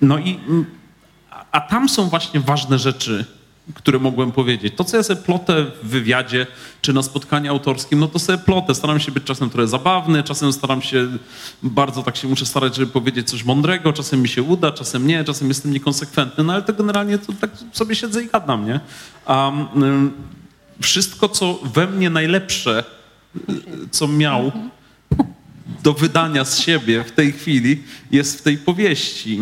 No 0.00 0.18
i 0.18 0.38
a 1.52 1.60
tam 1.60 1.88
są 1.88 2.08
właśnie 2.08 2.40
ważne 2.40 2.78
rzeczy, 2.78 3.24
które 3.74 3.98
mogłem 3.98 4.32
powiedzieć. 4.32 4.74
To, 4.76 4.84
co 4.84 4.96
ja 4.96 5.02
sobie 5.02 5.22
plotę 5.22 5.64
w 5.82 5.88
wywiadzie 5.88 6.46
czy 6.80 6.92
na 6.92 7.02
spotkaniu 7.02 7.52
autorskim, 7.52 8.00
no 8.00 8.08
to 8.08 8.18
sobie 8.18 8.38
plotę. 8.38 8.74
Staram 8.74 9.00
się 9.00 9.12
być 9.12 9.24
czasem 9.24 9.50
trochę 9.50 9.68
zabawny, 9.68 10.22
czasem 10.22 10.52
staram 10.52 10.82
się, 10.82 11.08
bardzo 11.62 12.02
tak 12.02 12.16
się 12.16 12.28
muszę 12.28 12.46
starać, 12.46 12.76
żeby 12.76 12.92
powiedzieć 12.92 13.30
coś 13.30 13.44
mądrego, 13.44 13.92
czasem 13.92 14.22
mi 14.22 14.28
się 14.28 14.42
uda, 14.42 14.72
czasem 14.72 15.06
nie, 15.06 15.24
czasem 15.24 15.48
jestem 15.48 15.72
niekonsekwentny, 15.72 16.44
no 16.44 16.52
ale 16.52 16.62
to 16.62 16.72
generalnie 16.72 17.18
to 17.18 17.32
tak 17.32 17.50
sobie 17.72 17.94
siedzę 17.94 18.22
i 18.22 18.26
gadam, 18.26 18.66
nie? 18.66 18.80
A 19.26 19.52
wszystko, 20.80 21.28
co 21.28 21.58
we 21.74 21.86
mnie 21.86 22.10
najlepsze, 22.10 22.84
y, 23.50 23.54
co 23.90 24.08
miał 24.08 24.52
do 25.82 25.92
wydania 25.92 26.44
z 26.44 26.58
siebie 26.58 27.04
w 27.04 27.12
tej 27.12 27.32
chwili, 27.32 27.82
jest 28.10 28.38
w 28.38 28.42
tej 28.42 28.58
powieści. 28.58 29.40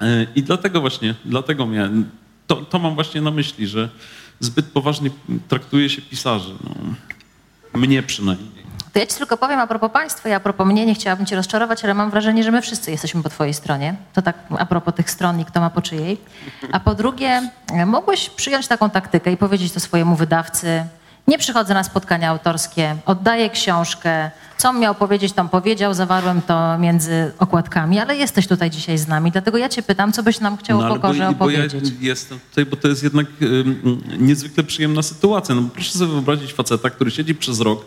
E, 0.00 0.26
I 0.34 0.42
dlatego 0.42 0.80
właśnie, 0.80 1.14
dlatego 1.24 1.66
miałem, 1.66 2.10
to, 2.48 2.56
to 2.56 2.78
mam 2.78 2.94
właśnie 2.94 3.20
na 3.20 3.30
myśli, 3.30 3.66
że 3.66 3.88
zbyt 4.40 4.66
poważnie 4.66 5.10
traktuje 5.48 5.90
się 5.90 6.02
pisarzy. 6.02 6.54
No. 6.64 6.74
Mnie 7.80 8.02
przynajmniej. 8.02 8.68
To 8.92 8.98
ja 8.98 9.06
ci 9.06 9.16
tylko 9.16 9.36
powiem 9.36 9.60
a 9.60 9.66
propos 9.66 9.92
państwa 9.92 10.28
i 10.28 10.32
a 10.32 10.40
propos 10.40 10.66
mnie, 10.66 10.86
nie 10.86 10.94
chciałabym 10.94 11.26
cię 11.26 11.36
rozczarować, 11.36 11.84
ale 11.84 11.94
mam 11.94 12.10
wrażenie, 12.10 12.44
że 12.44 12.50
my 12.50 12.62
wszyscy 12.62 12.90
jesteśmy 12.90 13.22
po 13.22 13.28
twojej 13.28 13.54
stronie. 13.54 13.94
To 14.12 14.22
tak 14.22 14.36
a 14.58 14.66
propos 14.66 14.94
tych 14.94 15.10
stron 15.10 15.40
i 15.40 15.44
kto 15.44 15.60
ma 15.60 15.70
po 15.70 15.82
czyjej. 15.82 16.18
A 16.72 16.80
po 16.80 16.94
drugie, 16.94 17.50
mogłeś 17.86 18.30
przyjąć 18.30 18.68
taką 18.68 18.90
taktykę 18.90 19.32
i 19.32 19.36
powiedzieć 19.36 19.72
to 19.72 19.80
swojemu 19.80 20.16
wydawcy, 20.16 20.84
nie 21.28 21.38
przychodzę 21.38 21.74
na 21.74 21.84
spotkania 21.84 22.30
autorskie, 22.30 22.96
oddaję 23.06 23.50
książkę, 23.50 24.30
co 24.56 24.68
on 24.68 24.78
miał 24.78 24.94
powiedzieć, 24.94 25.32
tam 25.32 25.48
powiedział, 25.48 25.94
zawarłem 25.94 26.42
to 26.42 26.78
między 26.78 27.32
okładkami, 27.38 27.98
ale 27.98 28.16
jesteś 28.16 28.46
tutaj 28.46 28.70
dzisiaj 28.70 28.98
z 28.98 29.08
nami, 29.08 29.32
dlatego 29.32 29.58
ja 29.58 29.68
cię 29.68 29.82
pytam, 29.82 30.12
co 30.12 30.22
byś 30.22 30.40
nam 30.40 30.56
chciał 30.56 30.78
o 30.78 30.84
ale 30.84 30.94
pokorze 30.94 31.26
bo, 31.26 31.44
bo 31.44 31.50
ja 31.50 31.64
opowiedzieć. 31.64 31.94
jestem 32.00 32.38
tutaj, 32.50 32.66
bo 32.66 32.76
to 32.76 32.88
jest 32.88 33.02
jednak 33.02 33.26
ym, 33.42 34.02
niezwykle 34.18 34.64
przyjemna 34.64 35.02
sytuacja. 35.02 35.54
No, 35.54 35.62
proszę 35.74 35.98
sobie 35.98 36.12
wyobrazić 36.12 36.52
faceta, 36.52 36.90
który 36.90 37.10
siedzi 37.10 37.34
przez 37.34 37.60
rok 37.60 37.84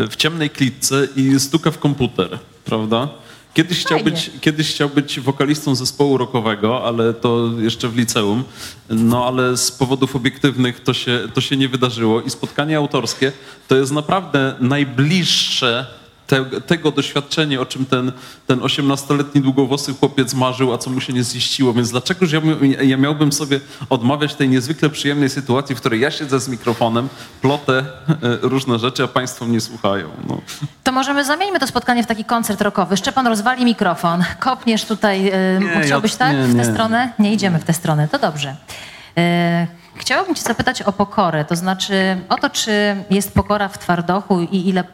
y, 0.00 0.06
w 0.06 0.16
ciemnej 0.16 0.50
klitce 0.50 1.08
i 1.16 1.40
stuka 1.40 1.70
w 1.70 1.78
komputer, 1.78 2.38
prawda? 2.64 3.08
Kiedyś 3.54 3.80
chciał, 3.80 4.00
być, 4.00 4.30
kiedyś 4.40 4.70
chciał 4.70 4.88
być 4.88 5.20
wokalistą 5.20 5.74
zespołu 5.74 6.18
rockowego, 6.18 6.84
ale 6.84 7.14
to 7.14 7.50
jeszcze 7.58 7.88
w 7.88 7.96
liceum. 7.96 8.44
No 8.90 9.26
ale 9.26 9.56
z 9.56 9.70
powodów 9.70 10.16
obiektywnych 10.16 10.80
to 10.80 10.94
się, 10.94 11.28
to 11.34 11.40
się 11.40 11.56
nie 11.56 11.68
wydarzyło. 11.68 12.22
I 12.22 12.30
spotkanie 12.30 12.76
autorskie 12.76 13.32
to 13.68 13.76
jest 13.76 13.92
naprawdę 13.92 14.54
najbliższe 14.60 15.86
te, 16.32 16.60
tego 16.60 16.90
doświadczenie, 16.90 17.60
o 17.60 17.66
czym 17.66 17.86
ten, 17.86 18.12
ten 18.46 18.58
18-letni 18.60 19.40
długowłosy 19.40 19.94
chłopiec 19.94 20.34
marzył, 20.34 20.72
a 20.74 20.78
co 20.78 20.90
mu 20.90 21.00
się 21.00 21.12
nie 21.12 21.24
ziściło. 21.24 21.72
Więc 21.72 21.90
dlaczegoż 21.90 22.32
ja, 22.32 22.40
ja 22.82 22.96
miałbym 22.96 23.32
sobie 23.32 23.60
odmawiać 23.90 24.34
tej 24.34 24.48
niezwykle 24.48 24.90
przyjemnej 24.90 25.30
sytuacji, 25.30 25.74
w 25.74 25.80
której 25.80 26.00
ja 26.00 26.10
siedzę 26.10 26.40
z 26.40 26.48
mikrofonem, 26.48 27.08
plotę 27.40 27.78
e, 27.78 27.84
różne 28.42 28.78
rzeczy, 28.78 29.04
a 29.04 29.08
państwo 29.08 29.44
mnie 29.44 29.60
słuchają. 29.60 30.08
No. 30.28 30.40
To 30.84 30.92
możemy 30.92 31.24
zamieńmy 31.24 31.58
to 31.60 31.66
spotkanie 31.66 32.02
w 32.02 32.06
taki 32.06 32.24
koncert 32.24 32.60
rockowy. 32.60 32.96
Szczepan 32.96 33.26
rozwali 33.26 33.64
mikrofon, 33.64 34.24
kopniesz 34.40 34.84
tutaj, 34.84 35.26
y, 35.28 35.60
Nie, 35.76 35.80
chciałbyś 35.82 36.12
ja- 36.12 36.18
tak 36.18 36.32
nie, 36.32 36.42
w 36.44 36.52
tę 36.52 36.58
nie. 36.58 36.64
stronę? 36.64 37.12
Nie 37.18 37.32
idziemy 37.32 37.58
w 37.58 37.64
tę 37.64 37.72
stronę, 37.72 38.08
to 38.08 38.18
dobrze. 38.18 38.56
Y, 39.18 39.82
Chciałabym 39.94 40.34
cię 40.34 40.42
zapytać 40.42 40.82
o 40.82 40.92
pokorę, 40.92 41.44
to 41.44 41.56
znaczy 41.56 42.16
o 42.28 42.36
to, 42.36 42.50
czy 42.50 42.96
jest 43.10 43.34
pokora 43.34 43.68
w 43.68 43.78
twardochu 43.78 44.40
i 44.40 44.68
ile 44.68 44.84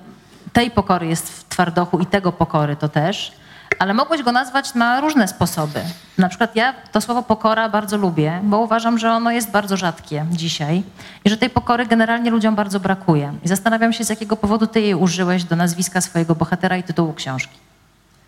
tej 0.52 0.70
pokory 0.70 1.06
jest 1.06 1.40
w 1.40 1.48
twardochu 1.48 1.98
i 1.98 2.06
tego 2.06 2.32
pokory 2.32 2.76
to 2.76 2.88
też, 2.88 3.32
ale 3.78 3.94
mogłeś 3.94 4.22
go 4.22 4.32
nazwać 4.32 4.74
na 4.74 5.00
różne 5.00 5.28
sposoby. 5.28 5.80
Na 6.18 6.28
przykład 6.28 6.56
ja 6.56 6.74
to 6.92 7.00
słowo 7.00 7.22
pokora 7.22 7.68
bardzo 7.68 7.96
lubię, 7.96 8.40
bo 8.42 8.58
uważam, 8.58 8.98
że 8.98 9.12
ono 9.12 9.30
jest 9.30 9.50
bardzo 9.50 9.76
rzadkie 9.76 10.26
dzisiaj 10.30 10.82
i 11.24 11.30
że 11.30 11.36
tej 11.36 11.50
pokory 11.50 11.86
generalnie 11.86 12.30
ludziom 12.30 12.54
bardzo 12.54 12.80
brakuje. 12.80 13.32
I 13.44 13.48
zastanawiam 13.48 13.92
się, 13.92 14.04
z 14.04 14.08
jakiego 14.08 14.36
powodu 14.36 14.66
ty 14.66 14.80
jej 14.80 14.94
użyłeś 14.94 15.44
do 15.44 15.56
nazwiska 15.56 16.00
swojego 16.00 16.34
bohatera 16.34 16.76
i 16.76 16.82
tytułu 16.82 17.12
książki. 17.12 17.58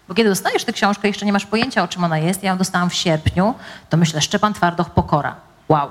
Bo 0.08 0.14
kiedy 0.14 0.28
dostajesz 0.28 0.64
tę 0.64 0.72
książkę, 0.72 1.08
jeszcze 1.08 1.26
nie 1.26 1.32
masz 1.32 1.46
pojęcia, 1.46 1.82
o 1.82 1.88
czym 1.88 2.04
ona 2.04 2.18
jest. 2.18 2.42
Ja 2.42 2.50
ją 2.50 2.58
dostałam 2.58 2.90
w 2.90 2.94
sierpniu, 2.94 3.54
to 3.88 3.96
myślę, 3.96 4.20
Szczepan 4.20 4.54
Twardoch, 4.54 4.90
Pokora. 4.90 5.34
Wow. 5.68 5.88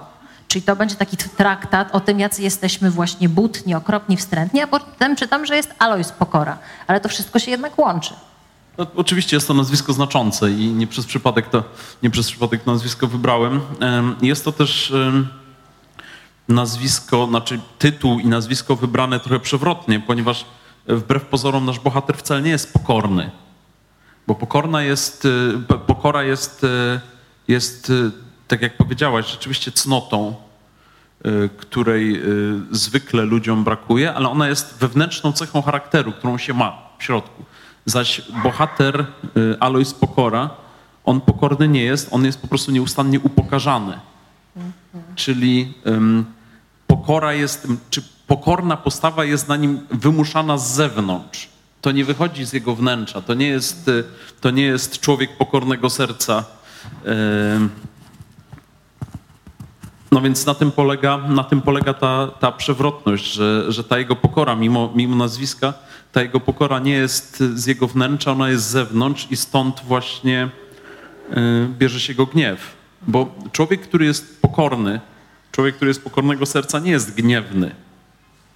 Czyli 0.50 0.62
to 0.62 0.76
będzie 0.76 0.96
taki 0.96 1.18
traktat 1.18 1.96
o 1.96 2.00
tym, 2.00 2.20
jacy 2.20 2.42
jesteśmy 2.42 2.92
właśnie 2.92 3.30
butni, 3.30 3.76
okropni, 3.76 4.18
wstrętni, 4.18 4.62
a 4.62 4.68
potem 4.68 5.16
czytam, 5.16 5.46
że 5.46 5.56
jest 5.56 5.74
Alois 5.80 6.12
Pokora. 6.12 6.58
Ale 6.88 7.00
to 7.02 7.10
wszystko 7.10 7.40
się 7.40 7.52
jednak 7.52 7.78
łączy. 7.80 8.14
No, 8.78 8.88
oczywiście 8.96 9.36
jest 9.38 9.48
to 9.48 9.54
nazwisko 9.54 9.94
znaczące 9.94 10.52
i 10.52 10.68
nie 10.74 10.88
przez 10.88 11.06
przypadek 11.06 11.50
to, 11.50 11.64
nie 12.04 12.10
przez 12.10 12.28
przypadek 12.28 12.64
to 12.64 12.72
nazwisko 12.72 13.08
wybrałem. 13.08 13.62
Em, 13.80 14.16
Jest 14.22 14.46
to 14.46 14.52
też 14.52 14.94
nazwisko, 16.48 17.28
znaczy 17.28 17.60
tytuł 17.80 18.20
i 18.20 18.28
nazwisko 18.28 18.76
wybrane 18.76 19.20
trochę 19.20 19.40
przewrotnie, 19.40 20.00
ponieważ 20.00 20.46
wbrew 20.88 21.26
pozorom 21.26 21.66
nasz 21.66 21.80
bohater 21.80 22.18
wcale 22.18 22.42
nie 22.42 22.50
jest 22.52 22.74
pokorny. 22.74 23.32
Bo 24.28 24.36
pokorna 24.36 24.82
jest, 24.84 25.26
e, 25.26 25.60
po- 25.68 25.78
pokora 25.78 26.24
jest, 26.24 26.64
e, 26.64 27.00
jest, 27.48 27.90
e, 27.90 28.12
tak 28.50 28.62
jak 28.62 28.78
powiedziałaś, 28.78 29.32
rzeczywiście 29.32 29.72
cnotą, 29.72 30.36
e, 31.24 31.50
której 31.58 32.16
e, 32.16 32.22
zwykle 32.72 33.24
ludziom 33.24 33.64
brakuje, 33.64 34.14
ale 34.14 34.30
ona 34.30 34.48
jest 34.48 34.78
wewnętrzną 34.80 35.32
cechą 35.32 35.62
charakteru, 35.62 36.12
którą 36.12 36.38
się 36.38 36.54
ma 36.54 36.82
w 37.00 37.04
środku. 37.04 37.44
Zaś 37.86 38.22
bohater 38.44 39.00
e, 39.02 39.06
Alois 39.64 39.94
Pokora, 39.94 40.50
on 41.06 41.22
pokorny 41.22 41.68
nie 41.68 41.84
jest, 41.84 42.08
on 42.12 42.26
jest 42.26 42.42
po 42.42 42.48
prostu 42.48 42.72
nieustannie 42.72 43.20
upokarzany. 43.20 44.00
Czyli 45.16 45.74
pokora 46.88 47.34
jest, 47.34 47.68
czy 47.90 48.02
pokorna 48.28 48.78
postawa 48.78 49.26
jest 49.26 49.48
na 49.48 49.56
nim 49.56 49.80
wymuszana 49.92 50.58
z 50.58 50.74
zewnątrz. 50.74 51.50
To 51.82 51.92
nie 51.92 52.06
wychodzi 52.06 52.46
z 52.46 52.54
jego 52.54 52.76
wnętrza. 52.76 53.22
To 53.22 53.34
nie 53.34 53.48
jest, 53.48 53.92
to 54.42 54.52
nie 54.52 54.64
jest 54.64 55.00
człowiek 55.00 55.38
pokornego 55.38 55.90
serca. 55.90 56.46
No 60.12 60.22
więc 60.22 60.46
na 60.46 60.54
tym 60.54 60.72
polega, 60.72 61.18
na 61.18 61.44
tym 61.44 61.62
polega 61.62 61.94
ta, 61.94 62.28
ta 62.40 62.52
przewrotność, 62.52 63.34
że, 63.34 63.72
że 63.72 63.84
ta 63.84 63.98
jego 63.98 64.16
pokora, 64.16 64.56
mimo, 64.56 64.92
mimo 64.96 65.16
nazwiska, 65.16 65.74
ta 66.12 66.22
jego 66.22 66.40
pokora 66.40 66.80
nie 66.80 66.94
jest 66.94 67.40
z 67.40 67.66
jego 67.66 67.88
wnętrza, 67.88 68.32
ona 68.32 68.50
jest 68.50 68.64
z 68.64 68.70
zewnątrz 68.70 69.28
i 69.32 69.38
stąd 69.38 69.82
właśnie 69.88 70.50
y, 71.32 71.68
bierze 71.78 72.00
się 72.00 72.14
go 72.14 72.26
gniew. 72.26 72.76
Bo 73.08 73.36
człowiek, 73.52 73.82
który 73.82 74.06
jest 74.06 74.42
pokorny, 74.42 75.00
człowiek, 75.52 75.76
który 75.76 75.90
jest 75.90 76.04
pokornego 76.04 76.46
serca, 76.46 76.80
nie 76.80 76.92
jest 76.92 77.16
gniewny. 77.16 77.76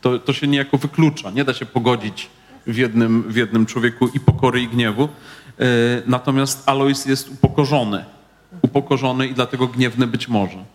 To, 0.01 0.19
to 0.19 0.33
się 0.33 0.47
niejako 0.47 0.77
wyklucza. 0.77 1.31
Nie 1.31 1.43
da 1.43 1.53
się 1.53 1.65
pogodzić 1.65 2.29
w 2.67 2.77
jednym, 2.77 3.23
w 3.31 3.35
jednym 3.35 3.65
człowieku 3.65 4.07
i 4.13 4.19
pokory, 4.19 4.61
i 4.61 4.67
gniewu. 4.67 5.03
Y, 5.03 5.09
Natomiast 6.07 6.69
Alois 6.69 7.05
jest 7.05 7.29
upokorzony. 7.29 8.05
Upokorzony 8.61 9.27
i 9.27 9.33
dlatego 9.33 9.67
gniewny 9.67 10.07
być 10.07 10.27
może. 10.27 10.72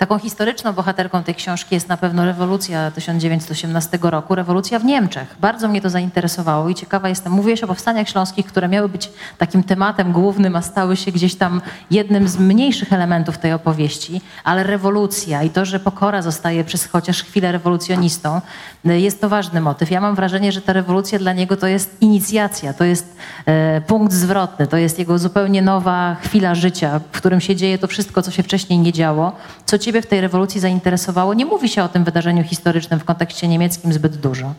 Taką 0.00 0.18
historyczną 0.18 0.72
bohaterką 0.72 1.22
tej 1.22 1.34
książki 1.34 1.74
jest 1.74 1.88
na 1.88 1.96
pewno 1.96 2.24
rewolucja 2.24 2.90
1918 2.90 3.98
roku, 4.02 4.34
rewolucja 4.34 4.78
w 4.78 4.84
Niemczech. 4.84 5.36
Bardzo 5.40 5.68
mnie 5.68 5.80
to 5.80 5.90
zainteresowało 5.90 6.68
i 6.68 6.74
ciekawa 6.74 7.08
jestem. 7.08 7.32
Mówiłeś 7.32 7.62
o 7.62 7.66
powstaniach 7.66 8.08
śląskich, 8.08 8.46
które 8.46 8.68
miały 8.68 8.88
być 8.88 9.10
takim 9.38 9.62
tematem 9.62 10.12
głównym, 10.12 10.56
a 10.56 10.62
stały 10.62 10.96
się 10.96 11.12
gdzieś 11.12 11.34
tam 11.34 11.60
jednym 11.90 12.28
z 12.28 12.38
mniejszych 12.38 12.92
elementów 12.92 13.38
tej 13.38 13.52
opowieści, 13.52 14.20
ale 14.44 14.62
rewolucja 14.62 15.42
i 15.42 15.50
to, 15.50 15.64
że 15.64 15.80
pokora 15.80 16.22
zostaje 16.22 16.64
przez 16.64 16.86
chociaż 16.86 17.22
chwilę 17.22 17.52
rewolucjonistą, 17.52 18.40
jest 18.84 19.20
to 19.20 19.28
ważny 19.28 19.60
motyw. 19.60 19.90
Ja 19.90 20.00
mam 20.00 20.14
wrażenie, 20.14 20.52
że 20.52 20.60
ta 20.60 20.72
rewolucja 20.72 21.18
dla 21.18 21.32
niego 21.32 21.56
to 21.56 21.66
jest 21.66 21.96
inicjacja, 22.02 22.72
to 22.72 22.84
jest 22.84 23.16
e, 23.46 23.80
punkt 23.80 24.12
zwrotny, 24.12 24.66
to 24.66 24.76
jest 24.76 24.98
jego 24.98 25.18
zupełnie 25.18 25.62
nowa 25.62 26.16
chwila 26.22 26.54
życia, 26.54 27.00
w 27.12 27.16
którym 27.16 27.40
się 27.40 27.56
dzieje 27.56 27.78
to 27.78 27.86
wszystko, 27.86 28.22
co 28.22 28.30
się 28.30 28.42
wcześniej 28.42 28.78
nie 28.78 28.92
działo. 28.92 29.32
Co 29.66 29.78
ciebie 29.90 30.02
w 30.02 30.06
tej 30.06 30.20
rewolucji 30.20 30.60
zainteresowało? 30.60 31.34
Nie 31.34 31.46
mówi 31.46 31.68
się 31.68 31.82
o 31.82 31.88
tym 31.88 32.04
wydarzeniu 32.04 32.44
historycznym 32.44 33.00
w 33.00 33.04
kontekście 33.04 33.48
niemieckim 33.48 33.92
zbyt 33.92 34.16
dużo. 34.16 34.54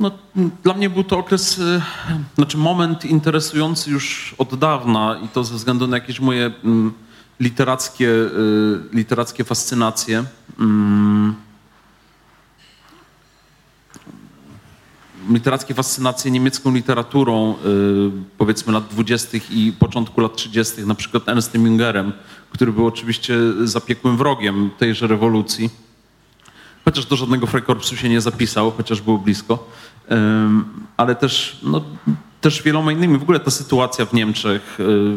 No, 0.00 0.10
dla 0.62 0.74
mnie 0.74 0.90
był 0.90 1.04
to 1.04 1.18
okres, 1.18 1.58
y, 1.58 1.82
znaczy 2.34 2.56
moment 2.56 3.04
interesujący 3.04 3.90
już 3.90 4.34
od 4.38 4.58
dawna 4.58 5.20
i 5.24 5.28
to 5.28 5.44
ze 5.44 5.54
względu 5.54 5.86
na 5.86 5.96
jakieś 5.96 6.20
moje 6.20 6.50
mm, 6.64 6.92
literackie, 7.40 8.08
y, 8.08 8.80
literackie 8.92 9.44
fascynacje. 9.44 10.24
Literackie 15.30 15.74
fascynacje 15.74 16.30
niemiecką 16.30 16.74
literaturą, 16.74 17.54
y, 17.54 17.56
powiedzmy 18.38 18.72
lat 18.72 18.88
20. 18.88 19.38
i 19.50 19.72
początku 19.78 20.20
lat 20.20 20.36
30., 20.36 20.86
na 20.86 20.94
przykład 20.94 21.28
Ernstem 21.28 21.64
Jüngerem, 21.64 22.12
który 22.50 22.72
był 22.72 22.86
oczywiście 22.86 23.34
zapiekłym 23.64 24.16
wrogiem 24.16 24.70
tejże 24.78 25.06
rewolucji. 25.06 25.70
Chociaż 26.84 27.06
do 27.06 27.16
żadnego 27.16 27.46
Freikorpsu 27.46 27.96
się 27.96 28.08
nie 28.08 28.20
zapisał, 28.20 28.70
chociaż 28.70 29.00
było 29.00 29.18
blisko. 29.18 29.68
Ale 30.96 31.14
też, 31.14 31.58
no, 31.62 31.82
też 32.40 32.62
wieloma 32.62 32.92
innymi. 32.92 33.18
W 33.18 33.22
ogóle 33.22 33.40
ta 33.40 33.50
sytuacja 33.50 34.06
w 34.06 34.12
Niemczech, 34.12 34.80
y, 34.80 35.16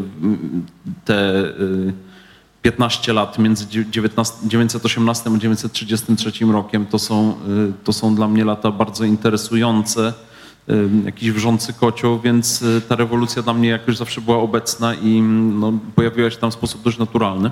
te 1.05 1.45
y, 1.45 1.93
15 2.69 3.13
lat 3.13 3.39
między 3.39 3.67
dziew- 3.67 3.89
19 3.89 4.35
918 4.47 5.29
a 5.35 5.37
933 5.37 6.51
rokiem, 6.51 6.85
to 6.85 6.99
są, 6.99 7.31
y, 7.69 7.83
to 7.83 7.93
są 7.93 8.15
dla 8.15 8.27
mnie 8.27 8.45
lata 8.45 8.71
bardzo 8.71 9.03
interesujące. 9.03 10.13
y, 10.69 10.89
Jakiś 11.05 11.31
wrzący 11.31 11.73
kocioł, 11.73 12.19
więc 12.19 12.61
y, 12.61 12.81
ta 12.89 12.95
rewolucja 12.95 13.41
dla 13.41 13.53
mnie 13.53 13.69
jakoś 13.69 13.97
zawsze 13.97 14.21
była 14.21 14.37
obecna 14.37 14.93
i 14.93 15.21
no, 15.21 15.73
pojawiła 15.95 16.29
się 16.31 16.37
tam 16.37 16.51
w 16.51 16.53
sposób 16.53 16.81
dość 16.83 16.97
naturalny. 16.97 17.51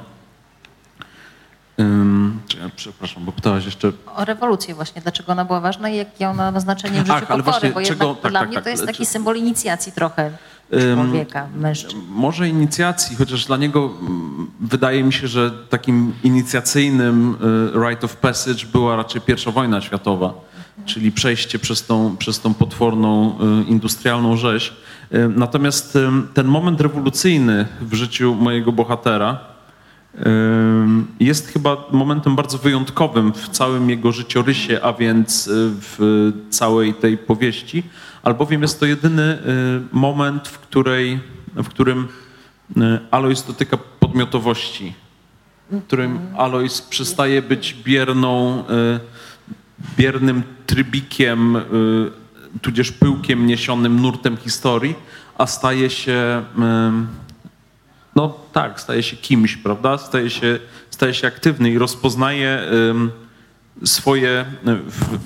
Czekaj, 2.47 2.69
przepraszam, 2.75 3.25
bo 3.25 3.31
pytałaś 3.31 3.65
jeszcze 3.65 3.91
O 4.15 4.25
rewolucję 4.25 4.75
właśnie, 4.75 5.01
dlaczego 5.01 5.31
ona 5.31 5.45
była 5.45 5.59
ważna 5.59 5.89
i 5.89 5.95
jakie 5.97 6.29
ona 6.29 6.51
ma 6.51 6.59
znaczenie 6.59 7.03
w 7.03 7.11
Ach, 7.11 7.19
życiu 7.19 7.33
ale 7.33 7.43
pokory, 7.43 7.71
właśnie 7.71 7.95
bo 7.95 7.99
czego- 8.05 8.15
tak, 8.15 8.31
dla 8.31 8.39
tak, 8.39 8.49
mnie 8.49 8.55
tak, 8.55 8.63
to 8.63 8.69
jest 8.69 8.85
taki 8.85 8.97
czy- 8.97 9.05
symbol 9.05 9.35
inicjacji 9.37 9.91
trochę 9.91 10.31
człowieka, 10.69 11.47
mężczyzn. 11.55 11.97
Może 12.09 12.49
inicjacji, 12.49 13.15
chociaż 13.15 13.45
dla 13.45 13.57
niego 13.57 13.91
mm, 14.01 14.51
wydaje 14.59 15.03
mi 15.03 15.13
się, 15.13 15.27
że 15.27 15.51
takim 15.69 16.13
inicjacyjnym 16.23 17.35
y, 17.75 17.89
rite 17.89 18.05
of 18.05 18.15
passage 18.15 18.65
była 18.71 18.95
raczej 18.95 19.21
pierwsza 19.21 19.51
wojna 19.51 19.81
światowa, 19.81 20.33
czyli 20.85 21.11
przejście 21.11 21.59
przez 21.59 21.85
tą, 21.85 22.17
przez 22.17 22.39
tą 22.39 22.53
potworną 22.53 23.35
y, 23.67 23.69
industrialną 23.69 24.37
rzeź. 24.37 24.73
Y, 25.13 25.29
Natomiast 25.35 25.97
ten 26.33 26.47
moment 26.47 26.81
rewolucyjny 26.81 27.67
w 27.81 27.93
życiu 27.93 28.35
mojego 28.35 28.71
bohatera 28.71 29.52
jest 31.19 31.47
chyba 31.47 31.87
momentem 31.91 32.35
bardzo 32.35 32.57
wyjątkowym 32.57 33.33
w 33.33 33.49
całym 33.49 33.89
jego 33.89 34.11
życiorysie, 34.11 34.79
a 34.81 34.93
więc 34.93 35.47
y, 35.47 35.51
w 35.71 36.31
całej 36.49 36.93
tej 36.93 37.17
powieści, 37.17 37.83
albowiem 38.23 38.61
jest 38.61 38.79
to 38.79 38.85
jedyny 38.85 39.21
y, 39.21 39.39
moment, 39.91 40.47
w, 40.47 40.59
której, 40.59 41.19
w 41.55 41.67
którym 41.67 42.07
y, 42.77 42.81
Alois 43.11 43.43
dotyka 43.43 43.77
podmiotowości, 43.99 44.93
w 45.71 45.83
którym 45.83 46.19
Alois 46.37 46.81
przestaje 46.81 47.41
być 47.41 47.75
bierną, 47.83 48.63
biernym 49.97 50.43
trybikiem, 50.67 51.57
tudzież 52.61 52.91
pyłkiem 52.91 53.47
niesionym 53.47 53.99
nurtem 53.99 54.37
historii, 54.37 54.95
a 55.37 55.47
staje 55.47 55.89
się 55.89 56.43
no 58.15 58.39
tak, 58.53 58.81
staje 58.81 59.03
się 59.03 59.17
kimś, 59.17 59.57
prawda? 59.57 59.97
Staje 59.97 60.29
się, 60.29 60.59
staje 60.89 61.13
się 61.13 61.27
aktywny 61.27 61.71
i 61.71 61.77
rozpoznaje 61.77 62.67
swoje, 63.85 64.45
w, 64.63 65.17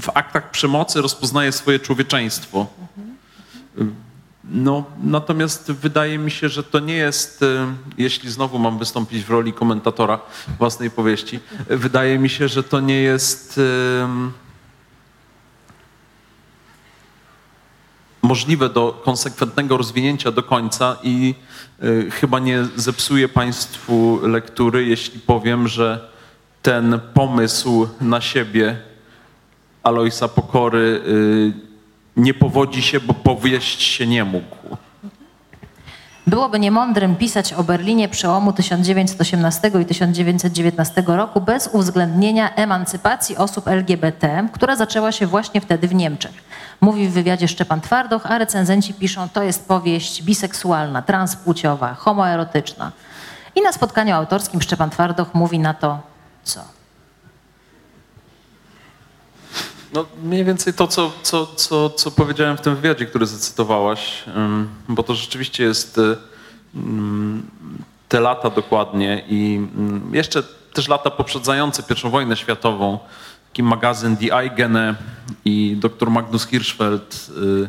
w, 0.00 0.10
aktach 0.14 0.50
przemocy 0.50 1.02
rozpoznaje 1.02 1.52
swoje 1.52 1.78
człowieczeństwo. 1.78 2.66
No, 4.44 4.84
natomiast 5.02 5.72
wydaje 5.72 6.18
mi 6.18 6.30
się, 6.30 6.48
że 6.48 6.62
to 6.62 6.80
nie 6.80 6.94
jest, 6.94 7.44
jeśli 7.98 8.30
znowu 8.30 8.58
mam 8.58 8.78
wystąpić 8.78 9.24
w 9.24 9.30
roli 9.30 9.52
komentatora 9.52 10.20
własnej 10.58 10.90
powieści, 10.90 11.40
wydaje 11.68 12.18
mi 12.18 12.28
się, 12.28 12.48
że 12.48 12.62
to 12.62 12.80
nie 12.80 13.00
jest 13.00 13.60
możliwe 18.24 18.68
do 18.68 19.00
konsekwentnego 19.04 19.76
rozwinięcia 19.76 20.32
do 20.32 20.42
końca 20.42 20.96
i 21.02 21.34
y, 21.82 22.10
chyba 22.10 22.38
nie 22.38 22.64
zepsuję 22.76 23.28
Państwu 23.28 24.20
lektury, 24.22 24.86
jeśli 24.86 25.20
powiem, 25.20 25.68
że 25.68 26.08
ten 26.62 27.00
pomysł 27.14 27.88
na 28.00 28.20
siebie 28.20 28.76
Aloisa 29.82 30.28
Pokory 30.28 31.02
y, 31.06 31.52
nie 32.16 32.34
powodzi 32.34 32.82
się, 32.82 33.00
bo 33.00 33.14
powieść 33.14 33.82
się 33.82 34.06
nie 34.06 34.24
mógł. 34.24 34.76
Byłoby 36.26 36.60
niemądrym 36.60 37.16
pisać 37.16 37.52
o 37.52 37.64
Berlinie 37.64 38.08
przełomu 38.08 38.52
1918 38.52 39.70
i 39.82 39.84
1919 39.84 41.02
roku 41.06 41.40
bez 41.40 41.70
uwzględnienia 41.72 42.54
emancypacji 42.54 43.36
osób 43.36 43.68
LGBT, 43.68 44.48
która 44.52 44.76
zaczęła 44.76 45.12
się 45.12 45.26
właśnie 45.26 45.60
wtedy 45.60 45.88
w 45.88 45.94
Niemczech. 45.94 46.32
Mówi 46.80 47.08
w 47.08 47.12
wywiadzie 47.12 47.48
Szczepan 47.48 47.80
Twardoch, 47.80 48.26
a 48.26 48.38
recenzenci 48.38 48.94
piszą, 48.94 49.28
to 49.28 49.42
jest 49.42 49.68
powieść 49.68 50.22
biseksualna, 50.22 51.02
transpłciowa, 51.02 51.94
homoerotyczna. 51.94 52.92
I 53.54 53.62
na 53.62 53.72
spotkaniu 53.72 54.14
autorskim 54.14 54.62
Szczepan 54.62 54.90
Twardoch 54.90 55.34
mówi 55.34 55.58
na 55.58 55.74
to, 55.74 55.98
co? 56.44 56.60
No, 59.94 60.04
mniej 60.22 60.44
więcej 60.44 60.74
to, 60.74 60.86
co, 60.86 61.12
co, 61.22 61.46
co, 61.46 61.90
co 61.90 62.10
powiedziałem 62.10 62.56
w 62.56 62.60
tym 62.60 62.76
wywiadzie, 62.76 63.06
który 63.06 63.26
zacytowałaś, 63.26 64.24
bo 64.88 65.02
to 65.02 65.14
rzeczywiście 65.14 65.64
jest 65.64 66.00
ym, 66.76 67.50
te 68.08 68.20
lata 68.20 68.50
dokładnie 68.50 69.24
i 69.28 69.56
ym, 69.56 70.10
jeszcze 70.12 70.42
też 70.72 70.88
lata 70.88 71.10
poprzedzające 71.10 71.82
pierwszą 71.82 72.10
wojnę 72.10 72.36
światową, 72.36 72.98
taki 73.48 73.62
magazyn 73.62 74.16
Die 74.16 74.34
Eigene 74.34 74.94
i 75.44 75.76
dr 75.80 76.10
Magnus 76.10 76.46
Hirschfeld, 76.46 77.30
y, 77.38 77.68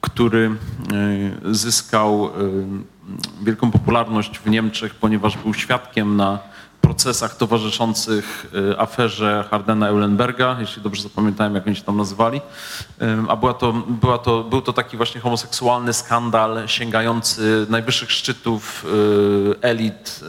który 0.00 0.50
y, 1.50 1.54
zyskał 1.54 2.26
y, 2.26 2.30
wielką 3.42 3.70
popularność 3.70 4.38
w 4.38 4.50
Niemczech, 4.50 4.94
ponieważ 4.94 5.36
był 5.36 5.54
świadkiem 5.54 6.16
na 6.16 6.38
procesach 6.80 7.36
towarzyszących 7.36 8.46
aferze 8.78 9.44
Hardena 9.50 9.88
Eulenberga, 9.88 10.56
jeśli 10.60 10.82
dobrze 10.82 11.02
zapamiętałem, 11.02 11.54
jak 11.54 11.66
oni 11.66 11.76
się 11.76 11.82
tam 11.82 11.96
nazywali. 11.96 12.40
A 13.28 13.36
była 13.36 13.54
to, 13.54 13.72
była 13.72 14.18
to, 14.18 14.44
był 14.44 14.62
to 14.62 14.72
taki 14.72 14.96
właśnie 14.96 15.20
homoseksualny 15.20 15.92
skandal 15.92 16.68
sięgający 16.68 17.66
najwyższych 17.70 18.12
szczytów 18.12 18.86
elit 19.62 20.20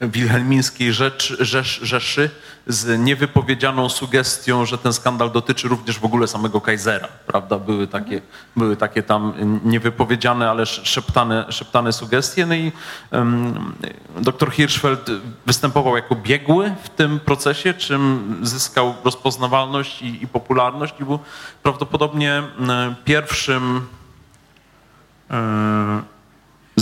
wilhelmińskiej 0.00 0.92
Rzecz, 0.92 1.36
Rzesz, 1.40 1.80
Rzeszy 1.82 2.30
z 2.66 3.00
niewypowiedzianą 3.00 3.88
sugestią, 3.88 4.66
że 4.66 4.78
ten 4.78 4.92
skandal 4.92 5.30
dotyczy 5.30 5.68
również 5.68 5.98
w 5.98 6.04
ogóle 6.04 6.26
samego 6.26 6.60
Kaisera, 6.60 7.08
prawda? 7.26 7.58
Były 7.58 7.86
takie, 7.86 8.20
były 8.56 8.76
takie 8.76 9.02
tam 9.02 9.32
niewypowiedziane, 9.64 10.50
ale 10.50 10.66
szeptane, 10.66 11.46
szeptane 11.48 11.92
sugestie. 11.92 12.46
No 12.46 12.54
i 12.54 12.72
um, 13.12 13.74
dr 14.20 14.50
Hirschfeld 14.50 15.10
występował 15.46 15.96
jako 15.96 16.14
biegły 16.14 16.74
w 16.82 16.88
tym 16.88 17.20
procesie, 17.20 17.74
czym 17.74 18.36
zyskał 18.42 18.94
rozpoznawalność 19.04 20.02
i, 20.02 20.22
i 20.22 20.26
popularność 20.26 20.94
i 21.00 21.04
był 21.04 21.18
prawdopodobnie 21.62 22.42
pierwszym 23.04 23.86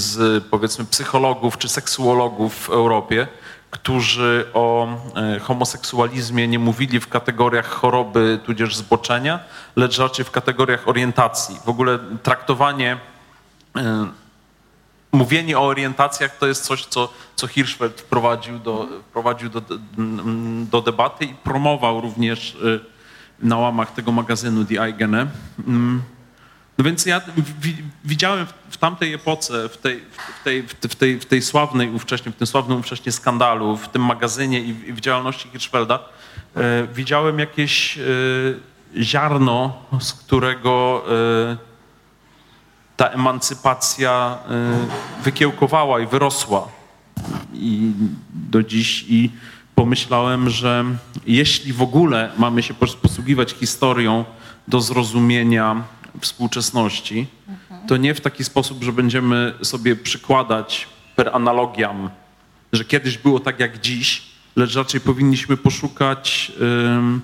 z 0.03 0.45
powiedzmy 0.45 0.85
psychologów 0.85 1.59
czy 1.59 1.69
seksuologów 1.69 2.55
w 2.55 2.71
Europie, 2.71 3.27
którzy 3.71 4.47
o 4.55 4.89
e, 5.17 5.39
homoseksualizmie 5.39 6.49
nie 6.49 6.59
mówili 6.59 7.01
w 7.01 7.09
kategoriach 7.09 7.67
choroby 7.67 8.41
tudzież 8.45 8.77
zboczenia, 8.77 9.41
lecz 9.77 9.99
raczej 9.99 10.25
w 10.25 10.31
kategoriach 10.31 10.89
orientacji. 10.89 11.57
W 11.65 11.69
ogóle 11.69 11.99
traktowanie, 12.23 12.99
e, 13.77 14.07
mówienie 15.13 15.59
o 15.59 15.63
orientacjach 15.63 16.39
to 16.39 16.47
jest 16.47 16.65
coś, 16.65 16.87
co, 16.87 17.13
co 17.37 17.47
Hirschfeld 17.47 18.01
wprowadził, 18.01 18.59
do, 18.59 18.89
wprowadził 19.11 19.49
do, 19.49 19.63
do 20.71 20.83
debaty 20.83 21.25
i 21.25 21.35
promował 21.35 22.01
również 22.01 22.57
e, 22.65 23.47
na 23.47 23.57
łamach 23.57 23.95
tego 23.95 24.13
magazynu 24.13 24.65
Die 24.65 24.83
Eigene. 24.83 25.27
No 26.79 26.85
więc 26.85 27.07
ja 27.07 27.21
widziałem 28.05 28.47
w 28.71 28.77
tamtej 28.77 29.15
epoce, 29.15 29.69
w 29.69 29.77
tej, 29.77 30.01
w 30.41 30.45
tej, 30.45 30.63
w 30.63 30.97
tej, 30.97 31.21
w 31.21 31.27
tej 31.27 31.43
sławnej 31.43 31.91
ówcześnie, 31.91 32.33
w 32.33 32.37
tym 32.37 32.47
sławnym 32.47 32.79
ówcześnie 32.79 33.13
skandalu, 33.13 33.77
w 33.77 33.89
tym 33.89 34.05
magazynie 34.05 34.61
i 34.61 34.93
w, 34.93 35.01
działalności 35.01 35.49
Hirschfelda, 35.49 35.99
e, 36.57 36.87
widziałem 36.95 37.39
jakieś 37.39 37.99
e, 37.99 38.03
ziarno, 38.97 39.83
z 40.01 40.13
którego 40.13 41.05
e, 41.09 41.73
ta 42.97 43.07
emancypacja 43.07 44.39
e, 44.49 45.23
wykiełkowała 45.23 46.01
i 46.01 46.07
wyrosła. 46.07 46.69
I 47.55 47.93
do 48.35 48.63
dziś 48.63 49.05
i 49.09 49.31
pomyślałem, 49.75 50.51
że 50.51 50.85
jeśli 51.27 51.73
w 51.73 51.83
ogóle 51.83 52.31
mamy 52.39 52.63
się 52.63 52.75
posługiwać 52.75 53.53
historią 53.53 54.25
do 54.69 54.81
zrozumienia 54.81 55.85
współczesności, 56.21 57.27
to 57.87 57.97
nie 57.97 58.15
w 58.15 58.21
taki 58.21 58.45
sposób, 58.45 58.83
że 58.83 58.93
będziemy 58.93 59.55
sobie 59.63 59.97
przykładać 59.97 60.89
per 61.17 61.31
analogiam, 61.33 62.11
że 62.73 62.85
kiedyś 62.85 63.19
było 63.19 63.41
tak 63.41 63.61
jak 63.61 63.81
dziś, 63.81 64.23
lecz 64.57 64.75
raczej 64.75 65.01
powinniśmy 65.01 65.57
poszukać 65.57 66.53
um, 66.61 67.21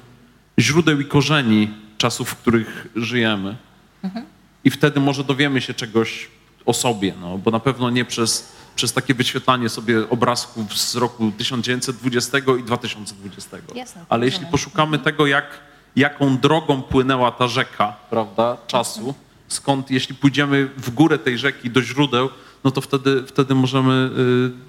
źródeł 0.58 1.00
i 1.00 1.04
korzeni 1.04 1.70
czasów, 1.98 2.28
w 2.28 2.36
których 2.36 2.86
żyjemy. 2.96 3.56
Mhm. 4.02 4.26
I 4.64 4.70
wtedy 4.70 5.00
może 5.00 5.24
dowiemy 5.24 5.60
się 5.60 5.74
czegoś 5.74 6.28
o 6.66 6.74
sobie, 6.74 7.14
no, 7.20 7.38
bo 7.38 7.50
na 7.50 7.60
pewno 7.60 7.90
nie 7.90 8.04
przez, 8.04 8.52
przez 8.76 8.92
takie 8.92 9.14
wyświetlanie 9.14 9.68
sobie 9.68 10.10
obrazków 10.10 10.78
z 10.78 10.96
roku 10.96 11.32
1920 11.38 12.38
i 12.58 12.62
2020. 12.62 13.56
Jasne, 13.74 14.04
Ale 14.08 14.26
jeśli 14.26 14.46
poszukamy 14.46 14.98
tego, 14.98 15.26
jak 15.26 15.60
jaką 15.98 16.38
drogą 16.38 16.82
płynęła 16.82 17.32
ta 17.32 17.48
rzeka, 17.48 17.96
prawda, 18.10 18.56
czasu, 18.66 19.14
skąd, 19.48 19.90
jeśli 19.90 20.14
pójdziemy 20.14 20.70
w 20.76 20.90
górę 20.90 21.18
tej 21.18 21.38
rzeki 21.38 21.70
do 21.70 21.82
źródeł, 21.82 22.28
no 22.64 22.70
to 22.70 22.80
wtedy, 22.80 23.24
wtedy 23.26 23.54
możemy 23.54 24.10
y, 24.54 24.68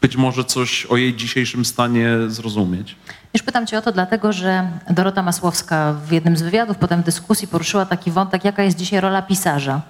być 0.00 0.16
może 0.16 0.44
coś 0.44 0.86
o 0.86 0.96
jej 0.96 1.16
dzisiejszym 1.16 1.64
stanie 1.64 2.08
zrozumieć. 2.28 2.96
Już 3.34 3.42
pytam 3.42 3.66
cię 3.66 3.78
o 3.78 3.82
to 3.82 3.92
dlatego, 3.92 4.32
że 4.32 4.70
Dorota 4.90 5.22
Masłowska 5.22 5.94
w 6.06 6.12
jednym 6.12 6.36
z 6.36 6.42
wywiadów, 6.42 6.76
potem 6.76 7.02
w 7.02 7.04
dyskusji 7.04 7.48
poruszyła 7.48 7.86
taki 7.86 8.10
wątek, 8.10 8.44
jaka 8.44 8.62
jest 8.62 8.76
dzisiaj 8.76 9.00
rola 9.00 9.22
pisarza. 9.22 9.80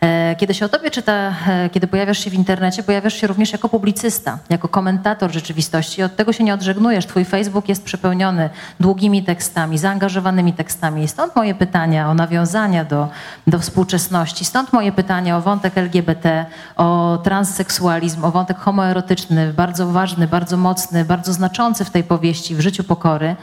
E, 0.00 0.36
Kiedy 0.36 0.54
się 0.54 0.64
o 0.64 0.68
tobie 0.68 0.90
czyta, 0.90 1.34
e, 1.48 1.70
kiedy 1.70 1.86
pojawiasz 1.86 2.18
się 2.18 2.30
w 2.30 2.34
internecie, 2.34 2.82
pojawiasz 2.82 3.14
się 3.14 3.26
również 3.26 3.52
jako 3.52 3.68
publicysta, 3.68 4.38
jako 4.50 4.68
komentator 4.68 5.32
rzeczywistości. 5.32 6.02
Od 6.02 6.16
tego 6.16 6.32
się 6.32 6.44
nie 6.44 6.54
odżegnujesz. 6.54 7.06
Twój 7.06 7.24
Facebook 7.24 7.68
jest 7.68 7.84
przepełniony 7.84 8.50
długimi 8.80 9.22
tekstami, 9.24 9.78
zaangażowanymi 9.78 10.52
tekstami. 10.52 11.08
Stąd 11.08 11.36
moje 11.36 11.54
pytania 11.54 12.10
o 12.10 12.14
nawiązania 12.14 12.84
do, 12.84 13.08
do 13.46 13.58
współczesności. 13.58 14.44
Stąd 14.44 14.72
moje 14.72 14.92
pytania 14.92 15.36
o 15.36 15.40
wątek 15.40 15.78
LGBT, 15.78 16.46
o 16.76 17.18
transseksualizm, 17.24 18.24
o 18.24 18.30
wątek 18.30 18.58
homoerotyczny, 18.58 19.52
bardzo 19.52 19.86
ważny, 19.86 20.26
bardzo 20.26 20.56
mocny, 20.56 21.04
bardzo 21.04 21.32
znaczący 21.32 21.84
w 21.84 21.90
tej 21.90 22.04
powieści, 22.04 22.54
w 22.54 22.60
życiu 22.60 22.84
pokory. 22.84 23.36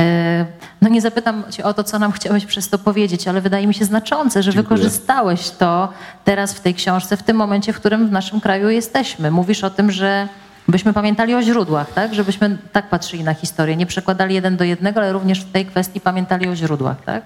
E, 0.00 0.46
No 0.82 0.88
nie 0.90 1.00
zapytam 1.00 1.44
cię 1.50 1.64
o 1.64 1.74
to, 1.74 1.84
co 1.84 1.98
nam 1.98 2.12
chciałeś 2.12 2.46
przez 2.46 2.68
to 2.68 2.78
powiedzieć, 2.78 3.28
ale 3.28 3.40
wydaje 3.40 3.66
mi 3.66 3.74
się 3.74 3.84
znaczące, 3.84 4.42
że 4.42 4.52
Dziękuję. 4.52 4.76
wykorzystałeś 4.76 5.50
to 5.50 5.88
teraz 6.24 6.54
w 6.54 6.60
tej 6.60 6.74
książce, 6.74 7.16
w 7.16 7.22
tym 7.22 7.36
momencie, 7.36 7.72
w 7.72 7.76
którym 7.76 8.08
w 8.08 8.12
naszym 8.12 8.40
kraju 8.40 8.68
jesteśmy. 8.68 9.30
Mówisz 9.30 9.64
o 9.64 9.70
tym, 9.70 9.90
że 9.90 10.28
byśmy 10.68 10.92
pamiętali 10.92 11.34
o 11.34 11.42
źródłach, 11.42 11.92
tak? 11.92 12.14
Żebyśmy 12.14 12.58
tak 12.72 12.88
patrzyli 12.88 13.24
na 13.24 13.34
historię, 13.34 13.76
nie 13.76 13.86
przekładali 13.86 14.34
jeden 14.34 14.56
do 14.56 14.64
jednego, 14.64 15.00
ale 15.00 15.12
również 15.12 15.40
w 15.40 15.52
tej 15.52 15.66
kwestii 15.66 16.00
pamiętali 16.00 16.48
o 16.48 16.56
źródłach, 16.56 16.96
tak? 17.04 17.22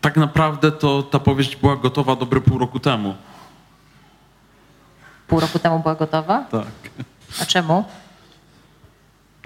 Tak 0.00 0.16
naprawdę 0.16 0.72
to 0.72 1.02
ta 1.02 1.18
powieść 1.18 1.56
była 1.56 1.76
gotowa 1.76 2.16
dobre 2.16 2.40
pół 2.40 2.58
roku 2.58 2.80
temu. 2.80 3.14
Pół 5.28 5.40
roku 5.40 5.58
temu 5.58 5.78
była 5.78 5.94
gotowa. 5.94 6.44
Tak. 6.50 6.66
A 7.42 7.46
czemu? 7.46 7.84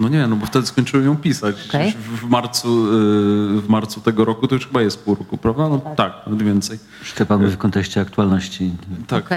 No 0.01 0.09
nie, 0.09 0.27
no 0.27 0.35
bo 0.35 0.45
wtedy 0.45 0.67
skończyłem 0.67 1.05
ją 1.05 1.17
pisać. 1.17 1.55
Okej. 1.69 1.93
W, 2.21 2.29
marcu, 2.29 2.85
y, 2.87 3.61
w 3.61 3.65
marcu 3.69 4.01
tego 4.01 4.25
roku 4.25 4.47
to 4.47 4.55
już 4.55 4.67
chyba 4.67 4.81
jest 4.81 5.03
pół 5.03 5.15
roku, 5.15 5.37
prawda? 5.37 5.69
No 5.69 5.81
tak, 5.97 6.13
nawet 6.25 6.43
więcej. 6.43 6.79
Szczepan 7.03 7.41
mówi 7.41 7.53
w 7.53 7.57
kontekście 7.57 8.01
aktualności. 8.01 8.71
Tak. 9.07 9.29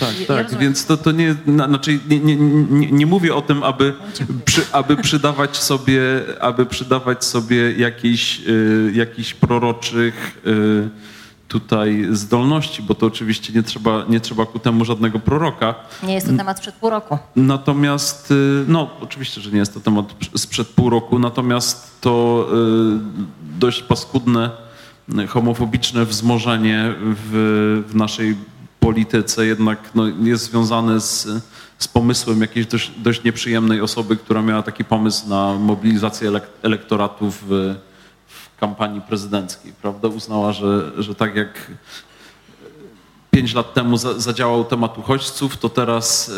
Tak, 0.00 0.20
Ja 0.20 0.26
tak, 0.26 0.42
rozumiem. 0.42 0.60
więc 0.60 0.86
to, 0.86 0.96
to 0.96 1.12
nie, 1.12 1.34
na, 1.46 1.68
znaczy 1.68 1.98
nie, 2.08 2.18
nie, 2.20 2.36
nie, 2.36 2.92
nie 2.92 3.06
mówię 3.06 3.34
o 3.34 3.42
tym, 3.42 3.62
aby, 3.62 3.94
przy, 4.44 4.62
aby 4.72 4.96
przydawać 4.96 5.56
sobie, 5.56 6.00
aby 6.40 6.66
przydawać 6.66 7.24
sobie 7.24 7.72
jakichś, 7.72 8.40
y, 8.48 8.92
jakichś 8.94 9.34
proroczych 9.34 10.38
y, 10.46 10.88
tutaj 11.52 12.06
zdolności, 12.12 12.82
bo 12.82 12.94
to 12.94 13.06
oczywiście 13.06 13.52
nie 13.52 13.62
trzeba, 13.62 14.04
nie 14.08 14.20
trzeba 14.20 14.46
ku 14.46 14.58
temu 14.58 14.84
żadnego 14.84 15.18
proroka. 15.18 15.74
Nie 16.02 16.14
jest 16.14 16.26
to 16.26 16.36
temat 16.36 16.58
sprzed 16.58 16.74
pół 16.74 16.90
roku. 16.90 17.18
Natomiast, 17.36 18.30
y, 18.30 18.64
no 18.68 18.90
oczywiście, 19.00 19.40
że 19.40 19.50
nie 19.50 19.58
jest 19.58 19.74
to 19.74 19.80
temat 19.80 20.06
sprzed 20.36 20.68
pół 20.68 20.90
roku, 20.90 21.18
natomiast 21.18 22.00
to 22.00 22.46
y, 22.52 23.58
dość 23.58 23.82
paskudne, 23.82 24.50
y, 25.18 25.26
homofobiczne 25.26 26.04
wzmożenie 26.04 26.94
w, 27.00 27.84
w 27.88 27.94
naszej 27.94 28.36
polityce 28.80 29.46
jednak 29.46 29.78
no, 29.94 30.02
jest 30.22 30.44
związane 30.44 31.00
z, 31.00 31.28
z 31.78 31.88
pomysłem 31.88 32.40
jakiejś 32.40 32.66
dość, 32.66 32.90
dość 32.98 33.24
nieprzyjemnej 33.24 33.80
osoby, 33.80 34.16
która 34.16 34.42
miała 34.42 34.62
taki 34.62 34.84
pomysł 34.84 35.28
na 35.28 35.54
mobilizację 35.54 36.30
elek- 36.30 36.52
elektoratu 36.62 37.32
w 37.40 37.74
kampanii 38.62 39.00
prezydenckiej, 39.00 39.72
prawda? 39.82 40.08
Uznała, 40.08 40.52
że, 40.52 41.02
że 41.02 41.14
tak 41.14 41.36
jak 41.36 41.70
pięć 43.30 43.54
lat 43.54 43.74
temu 43.74 43.96
za, 43.96 44.20
zadziałał 44.20 44.64
temat 44.64 44.98
uchodźców, 44.98 45.56
to 45.56 45.68
teraz 45.68 46.28
y, 46.28 46.32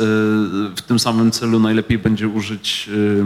w 0.77 0.81
tym 0.87 0.99
samym 0.99 1.31
celu 1.31 1.61
najlepiej 1.61 1.99
będzie 1.99 2.29
użyć, 2.29 2.89
y, 2.89 3.25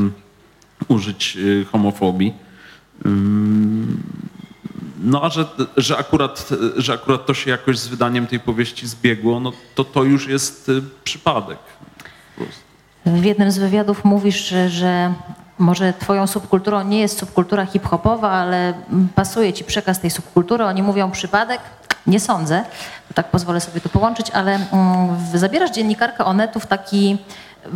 użyć 0.88 1.36
y, 1.36 1.66
homofobii. 1.72 2.34
No 5.02 5.22
a 5.22 5.30
że, 5.30 5.44
że, 5.76 5.98
akurat, 5.98 6.48
że 6.76 6.92
akurat 6.92 7.26
to 7.26 7.34
się 7.34 7.50
jakoś 7.50 7.78
z 7.78 7.88
wydaniem 7.88 8.26
tej 8.26 8.40
powieści 8.40 8.86
zbiegło, 8.88 9.40
no 9.40 9.52
to 9.74 9.84
to 9.84 10.04
już 10.04 10.28
jest 10.28 10.70
przypadek. 11.04 11.58
W 13.06 13.24
jednym 13.24 13.50
z 13.50 13.58
wywiadów 13.58 14.04
mówisz, 14.04 14.48
że, 14.48 14.70
że 14.70 15.14
może 15.58 15.92
twoją 15.92 16.26
subkulturą 16.26 16.84
nie 16.84 17.00
jest 17.00 17.18
subkultura 17.18 17.66
hip-hopowa, 17.66 18.30
ale 18.30 18.74
pasuje 19.14 19.52
ci 19.52 19.64
przekaz 19.64 20.00
tej 20.00 20.10
subkultury. 20.10 20.64
Oni 20.64 20.82
mówią 20.82 21.10
przypadek? 21.10 21.60
Nie 22.06 22.20
sądzę. 22.20 22.64
Tak 23.14 23.30
pozwolę 23.30 23.60
sobie 23.60 23.80
to 23.80 23.88
połączyć, 23.88 24.30
ale 24.30 24.54
mm, 24.54 25.16
zabierasz 25.34 25.70
dziennikarkę 25.70 26.24
Onetu 26.24 26.60
w 26.60 26.66
taki 26.66 27.18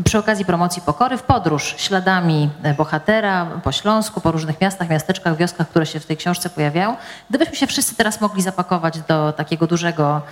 przy 0.05 0.19
okazji 0.19 0.45
promocji 0.45 0.83
pokory 0.83 1.17
w 1.17 1.23
podróż 1.23 1.75
śladami 1.79 2.51
e, 2.63 2.75
bohatera 2.75 3.47
po 3.65 3.73
Śląsku, 3.73 4.21
po 4.21 4.33
różnych 4.33 4.61
miastach, 4.61 4.89
miasteczkach, 4.89 5.37
wioskach, 5.37 5.69
które 5.69 5.87
się 5.87 6.01
w 6.01 6.07
tej 6.07 6.17
książce 6.17 6.51
pojawiają. 6.51 6.97
Gdybyśmy 7.31 7.57
się 7.57 7.67
wszyscy 7.67 7.97
teraz 7.97 8.21
mogli 8.21 8.43
zapakować 8.43 9.01
do 9.01 9.33
takiego 9.33 9.67
dużego, 9.67 10.23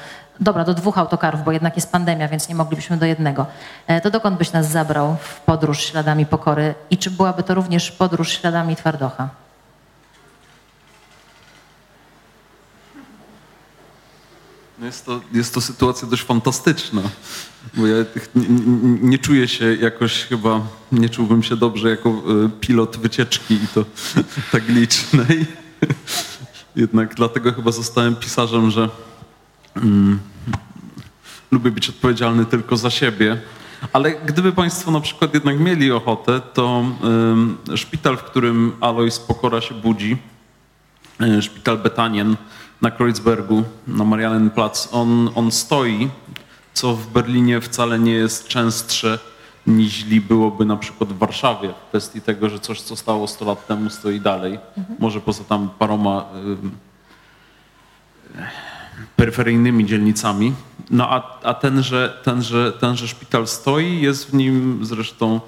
dobra, 0.41 0.65
do 0.65 0.75
dwóch 0.75 0.99
autokarów, 0.99 1.45
bo 1.45 1.53
jednak 1.53 1.77
jest 1.77 1.93
pandemia, 1.93 2.29
więc 2.29 2.49
nie 2.49 2.55
moglibyśmy 2.55 2.97
do 2.97 3.07
jednego, 3.07 3.47
e, 3.87 4.01
to 4.01 4.11
dokąd 4.11 4.39
byś 4.39 4.53
nas 4.53 4.67
zabrał 4.67 5.17
w 5.21 5.41
podróż 5.41 5.81
śladami 5.85 6.27
pokory 6.27 6.75
i 6.91 6.99
czy 6.99 7.11
byłaby 7.11 7.43
to 7.43 7.55
również 7.55 7.93
podróż 7.93 8.33
śladami 8.33 8.77
twardocha? 8.77 9.29
Jest 14.83 15.07
to, 15.07 15.21
jest 15.33 15.55
to 15.55 15.61
sytuacja 15.61 16.09
dość 16.09 16.23
fantastyczna, 16.23 17.03
bo 17.75 17.87
ja 17.87 17.97
nie, 18.35 18.49
nie, 19.03 19.19
czuję 19.19 19.49
się 19.49 19.75
jakoś 19.75 20.25
chyba, 20.25 20.61
nie 20.93 21.09
czułbym 21.09 21.43
się 21.43 21.57
dobrze 21.57 21.91
jako 21.91 22.09
e, 22.09 22.49
pilot 22.61 22.97
wycieczki 22.97 23.55
i 23.55 23.69
to 23.75 23.85
tak 24.53 24.69
licznej. 24.69 25.47
Jednak 26.77 27.15
dlatego 27.15 27.53
chyba 27.53 27.73
zostałem 27.73 28.17
pisarzem, 28.17 28.71
że 28.71 28.89
mm, 29.77 30.19
lubię 31.51 31.71
być 31.71 31.89
odpowiedzialny 31.89 32.45
tylko 32.45 32.77
za 32.77 32.91
siebie. 32.91 33.41
Ale 33.93 34.13
gdyby 34.13 34.53
Państwo 34.53 34.91
na 34.91 35.01
przykład 35.01 35.35
jednak 35.35 35.61
mieli 35.61 35.93
ochotę, 35.93 36.41
to 36.55 36.85
szpital, 37.75 38.17
w 38.17 38.23
którym 38.23 38.73
Alois 38.81 39.19
Pokora 39.19 39.61
się 39.61 39.75
budzi, 39.75 40.17
e, 41.21 41.43
szpital 41.43 41.79
Betanien 41.79 42.37
na 42.83 42.91
Kreuzbergu, 42.91 43.63
na 43.87 44.05
Marianenplatz, 44.05 44.89
on, 44.93 45.31
on 45.35 45.53
stoi, 45.53 46.11
co 46.75 46.95
w 46.95 47.07
Berlinie 47.07 47.61
wcale 47.61 47.99
nie 47.99 48.13
jest 48.13 48.49
częstsze 48.49 49.19
niż 49.67 50.05
byłoby 50.05 50.65
na 50.65 50.77
przykład 50.77 51.13
w 51.13 51.19
Warszawie 51.19 51.69
w 51.69 51.89
kwestii 51.89 52.21
tego, 52.21 52.49
że 52.49 52.59
coś, 52.59 52.81
co 52.81 52.97
stało 52.97 53.27
100 53.27 53.45
lat 53.45 53.67
temu, 53.67 53.91
stoi 53.91 54.21
dalej. 54.21 54.59
Może 54.99 55.21
poza 55.21 55.45
tam 55.45 55.71
paroma 55.79 56.25
ym, 56.35 56.71
peryferyjnymi 59.17 59.87
dzielnicami. 59.87 60.53
No 60.91 61.11
a, 61.11 61.41
a 61.43 61.55
tenże, 61.55 62.21
tenże, 62.23 62.73
tenże 62.73 63.09
szpital 63.09 63.47
stoi, 63.47 64.01
jest 64.01 64.31
w 64.31 64.35
nim 64.35 64.81
zresztą 64.83 65.41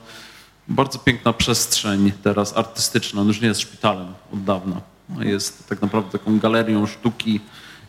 bardzo 0.69 0.99
piękna 0.99 1.33
przestrzeń 1.33 2.13
teraz 2.23 2.57
artystyczna. 2.57 3.21
On 3.21 3.29
już 3.29 3.41
nie 3.41 3.49
jest 3.49 3.61
szpitalem 3.61 4.15
od 4.33 4.45
dawna. 4.45 4.92
Jest 5.21 5.69
tak 5.69 5.83
naprawdę 5.83 6.19
taką 6.19 6.39
galerią 6.39 6.87
sztuki 6.87 7.41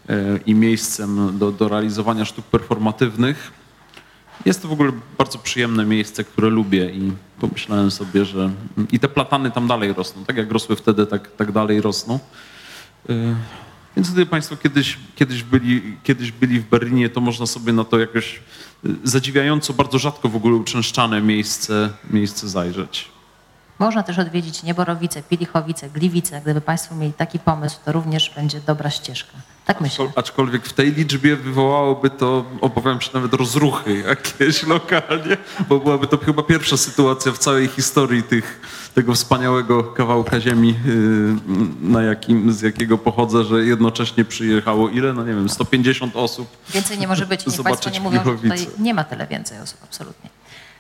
e, 0.09 0.39
i 0.45 0.55
miejscem 0.55 1.37
do, 1.37 1.51
do 1.51 1.67
realizowania 1.67 2.25
sztuk 2.25 2.45
performatywnych. 2.45 3.51
Jest 4.45 4.61
to 4.61 4.67
w 4.67 4.71
ogóle 4.71 4.91
bardzo 5.17 5.37
przyjemne 5.37 5.85
miejsce, 5.85 6.23
które 6.23 6.49
lubię 6.49 6.89
i 6.89 7.11
pomyślałem 7.39 7.91
sobie, 7.91 8.25
że 8.25 8.51
i 8.91 8.99
te 8.99 9.07
platany 9.07 9.51
tam 9.51 9.67
dalej 9.67 9.93
rosną. 9.93 10.25
Tak 10.25 10.37
jak 10.37 10.51
rosły 10.51 10.75
wtedy, 10.75 11.05
tak, 11.05 11.31
tak 11.31 11.51
dalej 11.51 11.81
rosną. 11.81 12.19
Y, 13.09 13.35
Więc 13.95 14.11
gdyby 14.11 14.25
Państwo 14.25 14.57
kiedyś, 14.57 14.97
kiedyś, 15.15 15.43
byli, 15.43 15.97
kiedyś 16.03 16.31
byli 16.31 16.59
w 16.59 16.69
Berlinie, 16.69 17.09
to 17.09 17.21
można 17.21 17.45
sobie 17.45 17.73
na 17.73 17.83
to 17.83 17.99
jakoś 17.99 18.39
y, 18.85 18.95
zadziwiająco, 19.03 19.73
bardzo 19.73 19.99
rzadko 19.99 20.29
w 20.29 20.35
ogóle 20.35 20.55
uczęszczane 20.55 21.21
miejsce, 21.21 21.89
miejsce 22.09 22.49
zajrzeć. 22.49 23.12
Można 23.83 24.03
też 24.03 24.19
odwiedzić 24.19 24.63
Nieborowice, 24.63 25.23
Pilichowice, 25.23 25.89
Gliwice. 25.89 26.41
Gdyby 26.41 26.61
Państwo 26.61 26.95
mieli 26.95 27.13
taki 27.13 27.39
pomysł, 27.39 27.77
to 27.85 27.91
również 27.91 28.31
będzie 28.35 28.59
dobra 28.59 28.89
ścieżka. 28.89 29.31
Tak 29.65 29.81
myślę. 29.81 30.11
Aczkolwiek 30.15 30.65
w 30.65 30.73
tej 30.73 30.91
liczbie 30.91 31.35
wywołałoby 31.35 32.09
to, 32.09 32.45
obawiam 32.61 33.01
się, 33.01 33.09
nawet 33.13 33.33
rozruchy 33.33 34.03
jakieś 34.07 34.63
lokalnie, 34.75 35.37
bo 35.69 35.79
byłaby 35.79 36.07
to 36.07 36.17
chyba 36.17 36.43
pierwsza 36.43 36.77
sytuacja 36.77 37.31
w 37.31 37.37
całej 37.37 37.67
historii 37.67 38.23
tych, 38.23 38.61
tego 38.95 39.13
wspaniałego 39.13 39.83
kawałka 39.83 40.39
ziemi, 40.39 40.75
yy, 40.85 41.35
na 41.81 42.03
jakim, 42.03 42.53
z 42.53 42.61
jakiego 42.61 42.97
pochodzę, 42.97 43.43
że 43.43 43.65
jednocześnie 43.65 44.25
przyjechało 44.25 44.89
ile? 44.89 45.13
No 45.13 45.25
nie 45.25 45.33
wiem, 45.33 45.49
150 45.49 46.15
osób. 46.15 46.47
Więcej 46.69 46.99
nie 46.99 47.07
może 47.07 47.25
być. 47.25 47.45
Niech 47.47 47.61
Państwo 47.61 47.89
nie 47.89 47.99
mówią, 47.99 48.23
że 48.25 48.35
tutaj 48.35 48.67
nie 48.79 48.93
ma 48.93 49.03
tyle 49.03 49.27
więcej 49.27 49.59
osób, 49.59 49.77
absolutnie. 49.83 50.29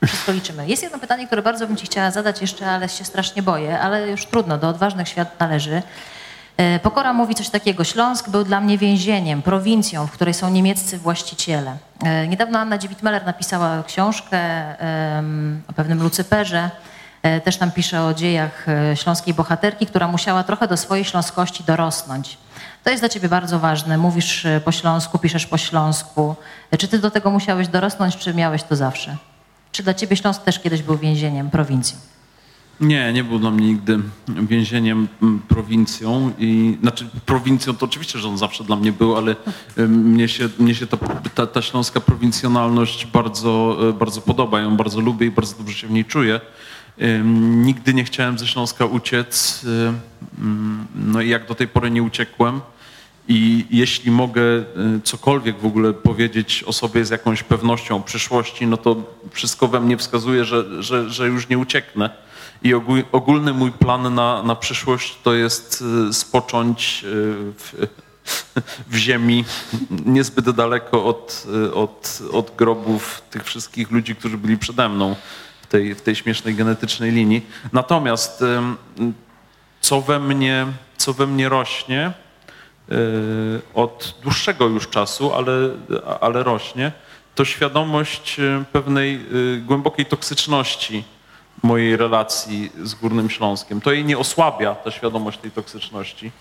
Wszystko 0.07 0.31
liczymy. 0.31 0.67
Jest 0.67 0.83
jedno 0.83 0.99
pytanie, 0.99 1.27
które 1.27 1.41
bardzo 1.41 1.67
bym 1.67 1.77
Ci 1.77 1.85
chciała 1.85 2.11
zadać 2.11 2.41
jeszcze, 2.41 2.71
ale 2.71 2.89
się 2.89 3.03
strasznie 3.05 3.43
boję, 3.43 3.79
ale 3.79 4.09
już 4.09 4.25
trudno, 4.25 4.57
do 4.57 4.69
odważnych 4.69 5.07
świat 5.07 5.39
należy. 5.39 5.81
E, 6.57 6.79
Pokora 6.79 7.13
mówi 7.13 7.35
coś 7.35 7.49
takiego. 7.49 7.83
Śląsk 7.83 8.29
był 8.29 8.43
dla 8.43 8.61
mnie 8.61 8.77
więzieniem, 8.77 9.41
prowincją, 9.41 10.07
w 10.07 10.11
której 10.11 10.33
są 10.33 10.49
niemieccy 10.49 10.97
właściciele. 10.97 11.77
E, 12.03 12.27
Niedawno 12.27 12.59
Anna 12.59 12.77
Dziewit-Meller 12.77 13.25
napisała 13.25 13.83
książkę 13.83 14.39
o 15.67 15.73
pewnym 15.73 16.03
Lucyperze, 16.03 16.69
E, 17.23 17.41
Też 17.41 17.57
tam 17.57 17.71
pisze 17.71 18.03
o 18.05 18.13
dziejach 18.13 18.65
śląskiej 18.95 19.33
bohaterki, 19.33 19.85
która 19.85 20.07
musiała 20.07 20.43
trochę 20.43 20.67
do 20.67 20.77
swojej 20.77 21.05
śląskości 21.05 21.63
dorosnąć. 21.63 22.37
To 22.83 22.89
jest 22.89 23.01
dla 23.01 23.09
ciebie 23.09 23.29
bardzo 23.29 23.59
ważne. 23.59 23.97
Mówisz 23.97 24.47
po 24.65 24.71
śląsku, 24.71 25.19
piszesz 25.19 25.45
po 25.47 25.57
śląsku. 25.57 26.35
Czy 26.79 26.87
ty 26.87 26.99
do 26.99 27.11
tego 27.11 27.31
musiałeś 27.31 27.67
dorosnąć, 27.67 28.17
czy 28.17 28.33
miałeś 28.33 28.63
to 28.63 28.75
zawsze? 28.75 29.17
Czy 29.73 29.83
dla 29.83 29.93
ciebie 29.93 30.15
Śląsk 30.15 30.43
też 30.43 30.59
kiedyś 30.59 30.81
był 30.81 30.97
więzieniem 30.97 31.49
prowincji? 31.49 31.95
Nie, 32.79 33.13
nie 33.13 33.23
był 33.23 33.39
dla 33.39 33.51
mnie 33.51 33.67
nigdy 33.67 33.99
więzieniem, 34.27 35.07
m, 35.21 35.39
prowincją. 35.47 36.31
I, 36.39 36.77
znaczy 36.81 37.09
prowincją 37.25 37.73
to 37.75 37.85
oczywiście, 37.85 38.19
że 38.19 38.27
on 38.27 38.37
zawsze 38.37 38.63
dla 38.63 38.75
mnie 38.75 38.91
był, 38.91 39.17
ale 39.17 39.35
mnie 39.87 40.27
się, 40.27 40.49
mnie 40.59 40.75
się 40.75 40.87
ta, 40.87 40.97
ta, 41.35 41.47
ta 41.47 41.61
śląska 41.61 41.99
prowincjonalność 41.99 43.05
bardzo, 43.05 43.77
y, 43.89 43.93
bardzo 43.93 44.21
podoba. 44.21 44.59
Ją 44.61 44.77
bardzo 44.77 45.01
lubię 45.01 45.27
i 45.27 45.31
bardzo 45.31 45.55
dobrze 45.57 45.73
się 45.77 45.87
w 45.87 45.91
niej 45.91 46.05
czuję. 46.05 46.41
Nigdy 47.55 47.93
nie 47.93 48.03
chciałem 48.03 48.39
ze 48.39 48.47
Śląska 48.47 48.85
uciec. 48.85 49.61
y, 49.63 49.93
mm, 50.39 50.87
No 50.95 51.21
i 51.21 51.29
jak 51.29 51.47
do 51.47 51.55
tej 51.55 51.67
pory 51.67 51.91
nie 51.91 52.03
uciekłem. 52.03 52.61
I 53.27 53.65
jeśli 53.69 54.11
mogę 54.11 54.41
y, 54.41 54.65
cokolwiek 55.03 55.59
w 55.59 55.65
ogóle 55.65 55.93
powiedzieć 55.93 56.63
o 56.67 56.73
sobie 56.73 57.05
z 57.05 57.09
jakąś 57.09 57.43
pewnością 57.43 58.03
przyszłości, 58.03 58.67
no 58.67 58.77
to 58.77 58.95
wszystko 59.31 59.67
we 59.67 59.79
mnie 59.79 59.97
wskazuje, 59.97 60.45
że, 60.45 60.83
że, 60.83 61.09
że 61.09 61.27
już 61.27 61.49
nie 61.49 61.57
ucieknę. 61.57 62.09
I 62.63 62.73
ogólny 63.11 63.53
mój 63.53 63.71
plan 63.71 64.15
na, 64.15 64.43
na 64.43 64.55
przyszłość 64.55 65.17
to 65.23 65.33
jest 65.33 65.83
y, 66.09 66.13
spocząć 66.13 67.03
y, 67.03 67.07
w, 67.57 67.87
w 68.91 68.95
ziemi 68.95 69.45
niezbyt 70.05 70.49
daleko 70.49 71.05
od, 71.05 71.47
od, 71.73 72.21
od 72.31 72.55
grobów 72.57 73.21
tych 73.29 73.43
wszystkich 73.43 73.91
ludzi, 73.91 74.15
którzy 74.15 74.37
byli 74.37 74.57
przede 74.57 74.89
mną 74.89 75.15
w 75.61 75.67
tej, 75.67 75.95
w 75.95 76.01
tej 76.01 76.15
śmiesznej 76.15 76.55
genetycznej 76.55 77.11
linii. 77.11 77.45
Natomiast 77.73 78.43
co 79.81 80.01
we 80.01 80.19
mnie, 80.19 80.67
co 80.97 81.13
we 81.13 81.27
mnie 81.27 81.49
rośnie 81.49 82.13
od 83.73 84.15
dłuższego 84.23 84.67
już 84.67 84.89
czasu, 84.89 85.33
ale, 85.33 85.51
ale 86.21 86.43
rośnie, 86.43 86.91
to 87.35 87.45
świadomość 87.45 88.39
y, 88.39 88.63
pewnej 88.71 89.25
y, 89.55 89.61
głębokiej 89.61 90.05
toksyczności 90.05 91.03
mojej 91.63 91.97
relacji 91.97 92.71
z 92.83 92.93
Górnym 92.93 93.29
Śląskiem. 93.29 93.81
To 93.81 93.91
jej 93.91 94.05
nie 94.05 94.17
osłabia, 94.17 94.75
ta 94.75 94.91
świadomość 94.91 95.39
tej 95.39 95.51
toksyczności. 95.51 96.31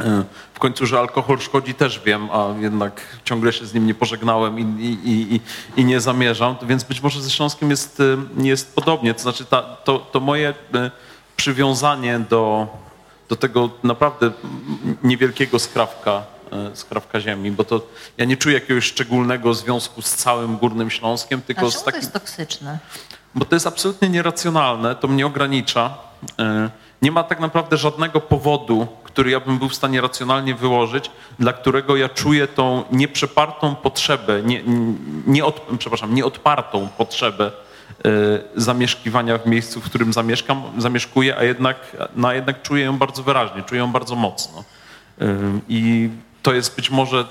Y, 0.00 0.04
W 0.54 0.58
końcu, 0.58 0.86
że 0.86 0.98
alkohol 0.98 1.38
szkodzi 1.38 1.74
też 1.74 2.00
wiem, 2.00 2.28
a 2.32 2.54
jednak 2.60 3.18
ciągle 3.24 3.52
się 3.52 3.66
z 3.66 3.74
nim 3.74 3.86
nie 3.86 3.94
pożegnałem 3.94 4.58
i, 4.58 4.62
i, 4.84 5.34
i, 5.34 5.40
i 5.76 5.84
nie 5.84 6.00
zamierzam, 6.00 6.56
więc 6.62 6.84
być 6.84 7.02
może 7.02 7.22
ze 7.22 7.30
Śląskiem 7.30 7.70
jest, 7.70 8.00
y, 8.00 8.16
jest 8.36 8.74
podobnie. 8.74 9.14
To 9.14 9.20
znaczy 9.22 9.44
ta, 9.44 9.62
to, 9.62 9.98
to 9.98 10.20
moje 10.20 10.50
y, 10.50 10.54
przywiązanie 11.36 12.18
do, 12.18 12.66
do 13.28 13.36
tego 13.36 13.70
naprawdę 13.82 14.30
niewielkiego 15.02 15.58
skrawka, 15.58 16.22
y, 16.72 16.76
skrawka 16.76 17.20
ziemi, 17.20 17.50
bo 17.50 17.64
to 17.64 17.80
ja 18.18 18.24
nie 18.24 18.36
czuję 18.36 18.54
jakiegoś 18.54 18.84
szczególnego 18.84 19.54
związku 19.54 20.02
z 20.02 20.14
całym 20.14 20.56
Górnym 20.56 20.90
Śląskiem, 20.90 21.42
tylko 21.42 21.66
A 21.66 21.70
z 21.70 21.78
to 21.78 21.84
takim... 21.84 22.00
jest 22.00 22.12
toksyczne? 22.12 22.78
Bo 23.34 23.44
to 23.44 23.56
jest 23.56 23.66
absolutnie 23.66 24.08
nieracjonalne, 24.08 24.94
to 24.94 25.08
mnie 25.08 25.26
ogranicza. 25.26 25.94
E, 26.38 26.70
Nie 27.02 27.12
ma 27.12 27.24
tak 27.24 27.40
naprawdę 27.40 27.76
żadnego 27.76 28.20
powodu, 28.20 28.86
który 29.04 29.30
ja 29.30 29.40
bym 29.40 29.58
był 29.58 29.68
w 29.68 29.74
stanie 29.74 30.00
racjonalnie 30.00 30.54
wyłożyć, 30.54 31.10
dla 31.38 31.52
którego 31.52 31.96
ja 31.96 32.08
czuję 32.08 32.48
tą 32.48 32.84
nieprzepartą 32.92 33.74
potrzebę, 33.74 34.42
nie, 34.42 34.62
nie 35.26 35.44
od, 35.44 35.60
przepraszam, 35.78 36.14
nieodpartą 36.14 36.88
potrzebę 36.98 37.46
e, 37.46 37.63
zamieszkiwania 38.56 39.38
w 39.38 39.46
miejscu, 39.46 39.80
w 39.80 39.84
którym 39.84 40.12
zamieszkam, 40.12 40.62
zamieszkuję, 40.78 41.36
a 41.38 41.44
jednak, 41.44 41.76
no, 42.16 42.28
a 42.28 42.34
jednak 42.34 42.62
czuję 42.62 42.84
ją 42.84 42.98
bardzo 42.98 43.22
wyraźnie, 43.22 43.62
czuję 43.62 43.78
ją 43.78 43.92
bardzo 43.92 44.16
mocno. 44.16 44.64
E, 45.20 45.26
I 45.68 46.10
to 46.42 46.52
jest 46.52 46.76
być 46.76 46.90
może 46.90 47.24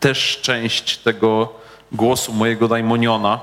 też 0.00 0.38
część 0.42 0.98
tego 0.98 1.52
głosu 1.92 2.32
mojego 2.32 2.68
daimoniona, 2.68 3.40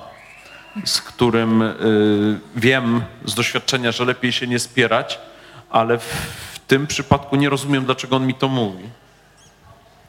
z 0.85 1.01
którym 1.01 1.61
y, 1.61 2.39
wiem 2.55 3.01
z 3.25 3.35
doświadczenia, 3.35 3.91
że 3.91 4.05
lepiej 4.05 4.31
się 4.31 4.47
nie 4.47 4.59
spierać, 4.59 5.19
ale 5.69 5.97
w 5.99 6.59
tym 6.67 6.87
przypadku 6.87 7.35
nie 7.35 7.49
rozumiem, 7.49 7.85
dlaczego 7.85 8.15
on 8.15 8.27
mi 8.27 8.33
to 8.33 8.47
mówi. 8.47 8.83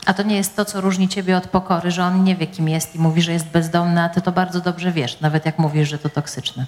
A 0.06 0.14
to 0.14 0.22
nie 0.22 0.36
jest 0.36 0.56
to, 0.56 0.64
co 0.64 0.80
różni 0.80 1.08
ciebie 1.08 1.36
od 1.36 1.46
pokory, 1.46 1.90
że 1.90 2.04
on 2.04 2.24
nie 2.24 2.36
wie, 2.36 2.46
kim 2.46 2.68
jest 2.68 2.94
i 2.94 2.98
mówi, 2.98 3.22
że 3.22 3.32
jest 3.32 3.46
bezdomny, 3.46 4.02
a 4.02 4.08
ty 4.08 4.20
to 4.20 4.32
bardzo 4.32 4.60
dobrze 4.60 4.92
wiesz, 4.92 5.20
nawet 5.20 5.46
jak 5.46 5.58
mówisz, 5.58 5.88
że 5.88 5.98
to 5.98 6.08
toksyczne. 6.08 6.66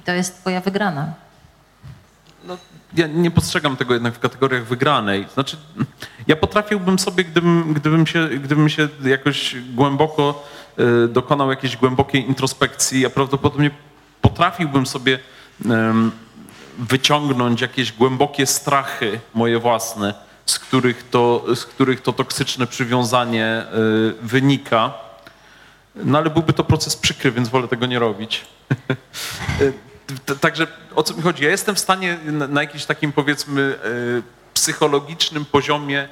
I 0.00 0.02
to 0.02 0.12
jest 0.12 0.40
twoja 0.40 0.60
wygrana. 0.60 1.12
No, 2.44 2.58
ja 2.94 3.06
nie 3.06 3.30
postrzegam 3.30 3.76
tego 3.76 3.94
jednak 3.94 4.14
w 4.14 4.18
kategoriach 4.18 4.64
wygranej. 4.64 5.26
Znaczy, 5.34 5.56
ja 6.26 6.36
potrafiłbym 6.36 6.98
sobie, 6.98 7.24
gdybym, 7.24 7.74
gdybym, 7.74 8.06
się, 8.06 8.28
gdybym 8.28 8.68
się 8.68 8.88
jakoś 9.04 9.56
głęboko 9.74 10.44
y, 11.04 11.08
dokonał 11.08 11.50
jakiejś 11.50 11.76
głębokiej 11.76 12.28
introspekcji, 12.28 13.00
ja 13.00 13.10
prawdopodobnie 13.10 13.70
potrafiłbym 14.20 14.86
sobie 14.86 15.18
em, 15.64 16.12
wyciągnąć 16.78 17.60
jakieś 17.60 17.92
głębokie 17.92 18.46
strachy 18.46 19.20
moje 19.34 19.58
własne, 19.58 20.14
z 20.52 20.58
których 20.58 21.08
to, 21.10 21.44
z 21.54 21.64
których 21.64 22.00
to 22.00 22.12
toksyczne 22.12 22.66
przywiązanie 22.66 23.64
y, 23.74 24.26
wynika. 24.26 24.94
No 25.94 26.18
ale 26.18 26.30
byłby 26.30 26.52
to 26.52 26.64
proces 26.64 26.96
przykry, 26.96 27.32
więc 27.32 27.48
wolę 27.48 27.68
tego 27.68 27.86
nie 27.86 27.98
robić. 27.98 28.44
T- 30.26 30.36
Także 30.36 30.66
o 30.94 31.02
co 31.02 31.14
mi 31.14 31.22
chodzi? 31.22 31.44
Ja 31.44 31.50
jestem 31.50 31.74
w 31.74 31.78
stanie 31.78 32.18
na, 32.48 32.62
jakimś 32.62 32.84
takim 32.84 33.12
powiedzmy 33.12 33.78
e, 34.18 34.22
psychologicznym 34.54 35.44
poziomie 35.44 36.08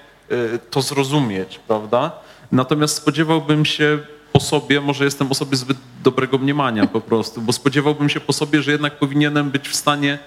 to 0.71 0.83
zrozumieć, 0.83 1.61
prawda? 1.69 2.13
Natomiast 2.53 2.97
spodziewałbym 2.97 3.65
się 3.65 3.99
po 4.33 4.41
sobie, 4.41 4.81
może 4.81 5.05
jestem 5.05 5.31
o 5.31 5.35
sobie 5.35 5.57
zbyt 5.57 5.77
dobrego 6.03 6.39
mniemania 6.39 6.87
po 6.87 7.01
prostu, 7.01 7.41
bo 7.41 7.53
spodziewałbym 7.53 8.09
się 8.09 8.21
po 8.21 8.33
sobie, 8.33 8.63
że 8.63 8.73
jednak 8.73 8.99
powinienem 8.99 9.51
być 9.51 9.69
w 9.69 9.77
stanie 9.77 10.19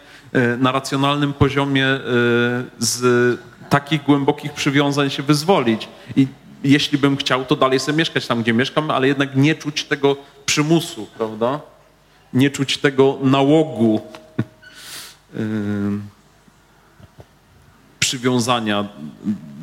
na 0.57 0.72
racjonalnym 0.72 1.34
poziomie 1.34 1.86
z 2.80 3.39
takich 3.74 4.03
głębokich 4.03 4.53
przywiązań 4.53 5.09
się 5.09 5.24
wyzwolić. 5.24 5.88
I 6.15 6.28
jeśli 6.63 6.97
bym 6.97 7.17
chciał, 7.17 7.45
to 7.45 7.55
dalej 7.55 7.80
sobie 7.80 7.97
mieszkać 7.97 8.28
tam, 8.28 8.43
gdzie 8.43 8.53
mieszkam, 8.53 8.91
ale 8.91 9.07
jednak 9.07 9.36
nie 9.36 9.55
czuć 9.55 9.84
tego 9.84 10.15
przymusu, 10.45 11.07
prawda? 11.17 11.59
nie 12.34 12.49
czuć 12.49 12.78
tego 12.78 13.17
nałogu 13.21 14.01
przywiązania 17.99 18.88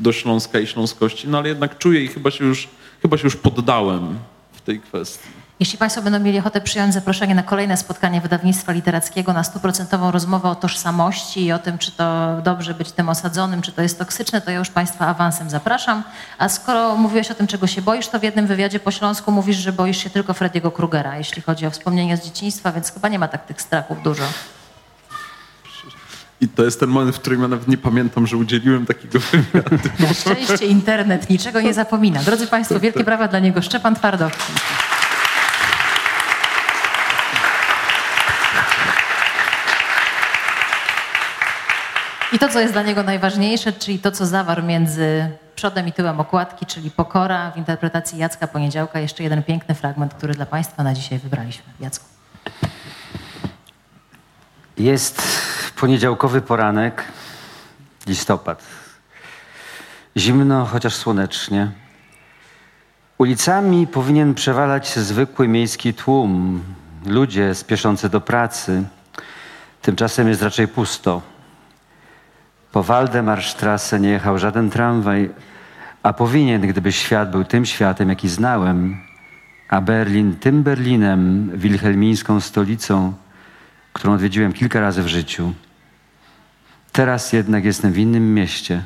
do 0.01 0.13
Śląska 0.13 0.61
i 0.61 0.67
śląskości, 0.67 1.29
no 1.29 1.39
ale 1.39 1.49
jednak 1.49 1.79
czuję 1.79 2.05
i 2.05 2.09
chyba 2.09 2.31
się 2.31 2.45
już, 2.45 2.69
chyba 3.03 3.19
się 3.19 3.25
już 3.25 3.37
poddałem 3.37 4.19
w 4.53 4.61
tej 4.61 4.81
kwestii. 4.81 5.40
Jeśli 5.61 5.79
Państwo 5.79 6.03
będą 6.03 6.19
mieli 6.19 6.39
ochotę 6.39 6.61
przyjąć 6.61 6.95
zaproszenie 6.95 7.35
na 7.35 7.43
kolejne 7.43 7.77
spotkanie 7.77 8.21
wydawnictwa 8.21 8.73
literackiego, 8.73 9.33
na 9.33 9.45
stuprocentową 9.45 10.11
rozmowę 10.11 10.49
o 10.49 10.55
tożsamości 10.55 11.45
i 11.45 11.53
o 11.53 11.59
tym, 11.59 11.79
czy 11.79 11.93
to 11.93 12.37
dobrze 12.45 12.75
być 12.75 12.93
tym 12.93 13.09
osadzonym, 13.09 13.63
czy 13.63 13.73
to 13.73 13.83
jest 13.83 13.99
toksyczne, 13.99 14.41
to 14.41 14.51
ja 14.51 14.59
już 14.59 14.71
Państwa 14.71 15.07
awansem 15.07 15.51
zapraszam. 15.51 16.03
A 16.39 16.49
skoro 16.49 16.97
mówiłeś 16.97 17.31
o 17.31 17.35
tym, 17.35 17.47
czego 17.47 17.67
się 17.67 17.83
boisz, 17.83 18.09
to 18.09 18.19
w 18.19 18.23
jednym 18.23 18.47
wywiadzie 18.47 18.81
po 18.81 18.91
śląsku 18.91 19.33
mówisz, 19.33 19.57
że 19.57 19.73
boisz 19.73 19.99
się 19.99 20.11
tylko 20.11 20.35
Frediego 20.35 20.71
Krugera, 20.71 21.19
jeśli 21.19 21.43
chodzi 21.43 21.67
o 21.67 21.71
wspomnienia 21.71 22.17
z 22.17 22.25
dzieciństwa, 22.25 22.73
więc 22.73 22.93
chyba 22.93 23.09
nie 23.09 23.19
ma 23.19 23.29
tak 23.29 23.47
tych 23.47 23.63
strachów 23.63 24.03
dużo. 24.03 24.25
I 26.41 26.49
to 26.49 26.65
jest 26.65 26.81
ten 26.81 26.89
moment, 26.89 27.17
w 27.17 27.21
którym 27.21 27.43
ja 27.43 27.49
nawet 27.49 27.69
nie 27.69 27.79
pamiętam, 27.79 28.27
że 28.27 28.37
udzieliłem 28.37 28.87
takiego 28.87 29.19
wywiadu. 29.33 29.77
Na 29.99 30.15
szczęście 30.15 30.67
internet 30.67 31.31
niczego 31.31 31.61
nie 31.61 31.75
zapomina. 31.75 32.23
Drodzy 32.23 32.47
Państwo, 32.47 32.81
wielkie 32.81 33.05
brawa 33.05 33.29
dla 33.29 33.39
niego. 33.39 33.63
Szczepan 33.63 33.95
Twardowski. 33.95 34.53
I 42.33 42.39
to, 42.39 42.49
co 42.49 42.61
jest 42.61 42.73
dla 42.73 42.83
niego 42.83 43.03
najważniejsze, 43.03 43.73
czyli 43.73 43.99
to, 43.99 44.11
co 44.11 44.27
zawarł 44.27 44.63
między 44.63 45.31
przodem 45.55 45.89
i 45.89 45.93
tyłem 45.93 46.21
okładki, 46.21 46.67
czyli 46.67 46.91
pokora 46.91 47.51
w 47.51 47.57
interpretacji 47.57 48.19
Jacka 48.19 48.47
Poniedziałka. 48.47 49.01
Jeszcze 49.01 49.23
jeden 49.23 49.43
piękny 49.43 49.75
fragment, 49.75 50.15
który 50.15 50.35
dla 50.35 50.47
Państwa 50.47 50.83
na 50.83 50.95
dzisiaj 50.95 51.19
wybraliśmy. 51.19 51.65
Jacku. 51.81 52.05
Jest 54.79 55.23
poniedziałkowy 55.77 56.41
poranek, 56.41 57.05
listopad. 58.07 58.63
Zimno, 60.17 60.67
chociaż 60.67 60.95
słonecznie. 60.95 61.71
Ulicami 63.19 63.87
powinien 63.87 64.35
przewalać 64.35 64.99
zwykły 64.99 65.49
miejski 65.49 65.95
tłum, 65.95 66.63
ludzie 67.07 67.55
spieszący 67.55 68.09
do 68.09 68.21
pracy. 68.21 68.83
Tymczasem 69.83 70.29
jest 70.29 70.43
raczej 70.43 70.69
pusto. 70.69 71.23
Po 72.73 72.83
Waldemarstrasse 72.83 74.01
nie 74.01 74.09
jechał 74.09 74.39
żaden 74.39 74.71
tramwaj, 74.71 75.31
a 76.03 76.13
powinien, 76.13 76.69
gdyby 76.69 76.93
świat 76.93 77.31
był 77.31 77.45
tym 77.45 77.67
światem, 77.67 78.09
jaki 78.09 78.29
znałem, 78.29 78.97
a 79.69 79.81
Berlin 79.81 80.37
tym 80.37 80.63
Berlinem, 80.63 81.51
wilhelmińską 81.55 82.41
stolicą, 82.41 83.13
którą 83.93 84.13
odwiedziłem 84.13 84.53
kilka 84.53 84.81
razy 84.81 85.03
w 85.03 85.09
życiu. 85.09 85.53
Teraz 86.93 87.33
jednak 87.33 87.65
jestem 87.65 87.93
w 87.93 87.99
innym 87.99 88.35
mieście. 88.35 88.83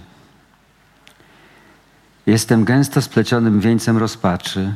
Jestem 2.27 2.65
gęsto 2.65 3.03
splecionym 3.03 3.61
wieńcem 3.61 3.99
rozpaczy, 3.99 4.75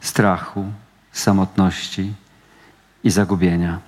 strachu, 0.00 0.66
samotności 1.12 2.12
i 3.04 3.10
zagubienia. 3.10 3.78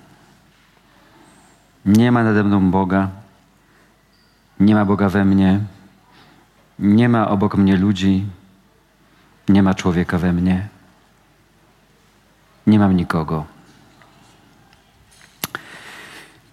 Nie 1.85 2.11
ma 2.11 2.23
nade 2.23 2.43
mną 2.43 2.71
Boga, 2.71 3.09
nie 4.59 4.75
ma 4.75 4.85
Boga 4.85 5.09
we 5.09 5.25
mnie, 5.25 5.59
nie 6.79 7.09
ma 7.09 7.29
obok 7.29 7.55
mnie 7.55 7.77
ludzi, 7.77 8.25
nie 9.49 9.63
ma 9.63 9.73
człowieka 9.73 10.17
we 10.17 10.33
mnie, 10.33 10.67
nie 12.67 12.79
mam 12.79 12.95
nikogo. 12.95 13.45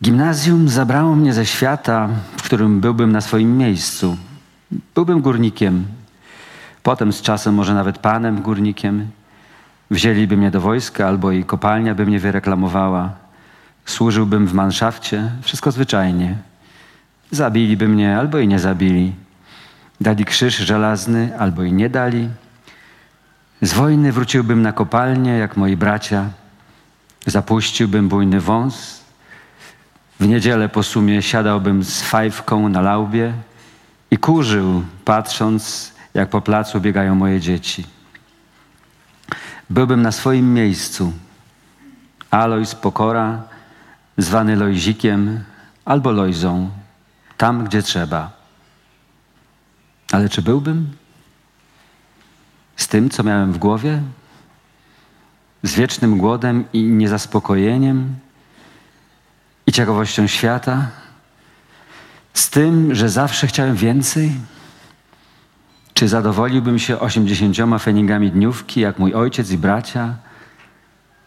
Gimnazjum 0.03 0.69
zabrało 0.69 1.17
mnie 1.17 1.33
ze 1.33 1.47
świata, 1.47 2.09
w 2.37 2.43
którym 2.43 2.81
byłbym 2.81 3.13
na 3.13 3.21
swoim 3.21 3.59
miejscu. 3.59 4.17
Byłbym 4.95 5.21
górnikiem, 5.21 5.85
potem 6.83 7.13
z 7.13 7.23
czasem 7.23 7.55
może 7.55 7.75
nawet 7.75 7.99
panem 7.99 8.43
górnikiem. 8.43 9.11
Wzięliby 9.91 10.37
mnie 10.37 10.51
do 10.51 10.61
wojska 10.61 11.09
albo 11.09 11.33
i 11.33 11.45
kopalnia 11.45 11.95
by 11.95 12.07
mnie 12.07 12.21
wyreklamowała. 12.21 13.13
Służyłbym 13.87 14.47
w 14.47 14.55
manszafcie, 14.55 15.31
wszystko 15.43 15.73
zwyczajnie. 15.73 16.37
Zabiliby 17.35 17.89
mnie 17.89 18.19
albo 18.19 18.39
i 18.39 18.49
nie 18.49 18.59
zabili. 18.59 19.13
Dali 20.01 20.25
krzyż 20.25 20.57
żelazny 20.57 21.39
albo 21.39 21.63
i 21.63 21.73
nie 21.73 21.91
dali. 21.91 22.29
Z 23.63 23.73
wojny 23.73 24.13
wróciłbym 24.13 24.63
na 24.63 24.73
kopalnię 24.73 25.33
jak 25.33 25.57
moi 25.57 25.77
bracia. 25.77 26.31
Zapuściłbym 27.27 28.09
bujny 28.09 28.41
wąs. 28.41 29.05
W 30.21 30.27
niedzielę 30.29 30.69
po 30.69 30.83
sumie 30.83 31.23
siadałbym 31.23 31.85
z 31.85 32.03
fajwką 32.03 32.69
na 32.69 32.81
laubie 32.81 33.33
i 34.11 34.19
kurzył, 34.19 34.85
patrząc, 35.05 35.93
jak 36.15 36.29
po 36.29 36.41
placu 36.41 36.81
biegają 36.81 37.15
moje 37.15 37.41
dzieci. 37.41 37.87
Byłbym 39.71 40.03
na 40.03 40.13
swoim 40.13 40.55
miejscu. 40.55 41.13
Alois 42.31 42.75
Pokora, 42.75 43.43
zwany 44.19 44.57
Lojzikiem 44.57 45.45
albo 45.85 46.11
Lojzą, 46.11 46.71
tam, 47.37 47.65
gdzie 47.65 47.83
trzeba. 47.83 48.31
Ale 50.13 50.29
czy 50.29 50.43
byłbym? 50.43 50.97
Z 52.77 52.89
tym, 52.89 53.11
co 53.11 53.23
miałem 53.23 53.53
w 53.53 53.59
głowie? 53.59 54.03
Z 55.63 55.75
wiecznym 55.75 56.19
głodem 56.19 56.65
i 56.73 56.83
niezaspokojeniem? 56.83 58.15
I 59.67 59.73
ciekawością 59.73 60.27
świata? 60.27 60.87
Z 62.35 62.51
tym, 62.51 62.95
że 62.95 63.09
zawsze 63.09 63.47
chciałem 63.47 63.77
więcej? 63.77 64.33
Czy 65.95 66.09
zadowoliłbym 66.09 66.79
się 66.79 67.01
osiemdziesięcioma 67.01 67.79
feningami 67.79 68.31
dniówki, 68.31 68.81
jak 68.81 68.99
mój 68.99 69.15
ojciec 69.15 69.51
i 69.51 69.59
bracia? 69.59 70.15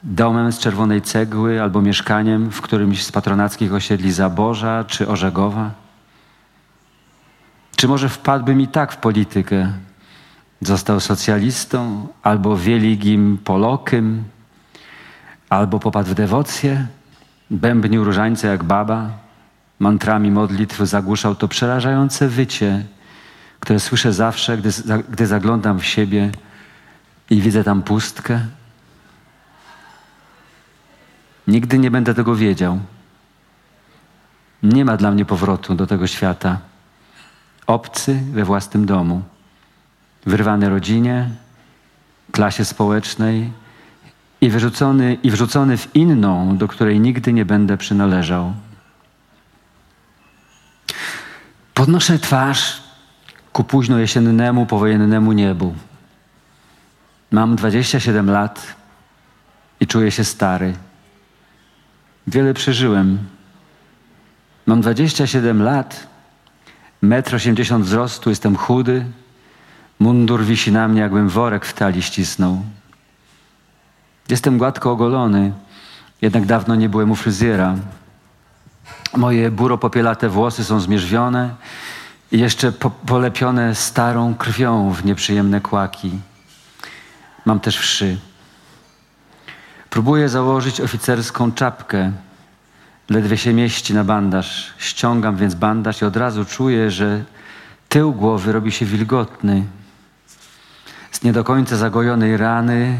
Domem 0.03 0.51
z 0.51 0.59
czerwonej 0.59 1.01
cegły 1.01 1.61
albo 1.61 1.81
mieszkaniem 1.81 2.51
w 2.51 2.61
którymś 2.61 3.05
z 3.05 3.11
patronackich 3.11 3.73
osiedli 3.73 4.11
Zaborza 4.11 4.83
czy 4.87 5.07
Orzegowa? 5.07 5.86
Czy 7.77 7.87
może 7.87 8.09
wpadłbym 8.09 8.61
i 8.61 8.67
tak 8.67 8.91
w 8.93 8.97
politykę? 8.97 9.71
Został 10.61 10.99
socjalistą, 10.99 12.07
albo 12.23 12.57
wieligim 12.57 13.37
Polokiem, 13.43 14.23
albo 15.49 15.79
popadł 15.79 16.09
w 16.09 16.13
dewocję, 16.13 16.87
bębnił 17.49 18.03
różańce 18.03 18.47
jak 18.47 18.63
baba, 18.63 19.09
mantrami 19.79 20.31
modlitw 20.31 20.79
zagłuszał 20.79 21.35
to 21.35 21.47
przerażające 21.47 22.27
wycie, 22.27 22.85
które 23.59 23.79
słyszę 23.79 24.13
zawsze, 24.13 24.57
gdy, 24.57 24.69
gdy 25.09 25.27
zaglądam 25.27 25.79
w 25.79 25.85
siebie 25.85 26.31
i 27.29 27.41
widzę 27.41 27.63
tam 27.63 27.83
pustkę. 27.83 28.39
Nigdy 31.47 31.79
nie 31.79 31.91
będę 31.91 32.13
tego 32.13 32.35
wiedział. 32.35 32.79
Nie 34.63 34.85
ma 34.85 34.97
dla 34.97 35.11
mnie 35.11 35.25
powrotu 35.25 35.75
do 35.75 35.87
tego 35.87 36.07
świata. 36.07 36.66
Obcy 37.67 38.19
we 38.31 38.43
własnym 38.43 38.85
domu, 38.85 39.21
wyrwany 40.25 40.69
rodzinie, 40.69 41.29
klasie 42.31 42.65
społecznej 42.65 43.51
i 44.41 44.49
wyrzucony, 44.49 45.17
i 45.23 45.31
wrzucony 45.31 45.77
w 45.77 45.95
inną, 45.95 46.57
do 46.57 46.67
której 46.67 46.99
nigdy 46.99 47.33
nie 47.33 47.45
będę 47.45 47.77
przynależał. 47.77 48.53
Podnoszę 51.73 52.19
twarz 52.19 52.81
ku 53.53 53.63
późno 53.63 53.97
jesiennemu, 53.99 54.65
powojennemu 54.65 55.31
niebu. 55.31 55.75
Mam 57.31 57.55
27 57.55 58.29
lat 58.29 58.75
i 59.79 59.87
czuję 59.87 60.11
się 60.11 60.23
stary. 60.23 60.73
Wiele 62.27 62.53
przeżyłem. 62.53 63.17
Mam 64.65 64.81
27 64.81 65.63
lat, 65.63 66.07
metr 67.07 67.35
80 67.35 67.85
wzrostu, 67.85 68.29
jestem 68.29 68.55
chudy, 68.55 69.05
mundur 69.99 70.43
wisi 70.43 70.71
na 70.71 70.87
mnie, 70.87 71.01
jakbym 71.01 71.29
worek 71.29 71.65
w 71.65 71.73
tali 71.73 72.01
ścisnął. 72.01 72.61
Jestem 74.29 74.57
gładko 74.57 74.91
ogolony, 74.91 75.51
jednak 76.21 76.45
dawno 76.45 76.75
nie 76.75 76.89
byłem 76.89 77.11
u 77.11 77.15
fryzjera. 77.15 77.75
Moje 79.17 79.51
buro-popielate 79.51 80.29
włosy 80.29 80.63
są 80.63 80.79
zmierzwione 80.79 81.55
i 82.31 82.39
jeszcze 82.39 82.71
po 82.71 82.89
polepione 82.89 83.75
starą 83.75 84.35
krwią 84.35 84.91
w 84.91 85.05
nieprzyjemne 85.05 85.61
kłaki. 85.61 86.11
Mam 87.45 87.59
też 87.59 87.77
wszy. 87.77 88.17
Próbuję 89.89 90.29
założyć 90.29 90.81
oficerską 90.81 91.51
czapkę. 91.51 92.11
Ledwie 93.09 93.37
się 93.37 93.53
mieści 93.53 93.93
na 93.93 94.03
bandaż. 94.03 94.73
Ściągam 94.77 95.37
więc 95.37 95.55
bandaż 95.55 96.01
i 96.01 96.05
od 96.05 96.17
razu 96.17 96.45
czuję, 96.45 96.91
że 96.91 97.23
tył 97.89 98.13
głowy 98.13 98.51
robi 98.51 98.71
się 98.71 98.85
wilgotny. 98.85 99.63
Z 101.11 101.23
nie 101.23 101.33
do 101.33 101.43
końca 101.43 101.77
zagojonej 101.77 102.37
rany 102.37 102.97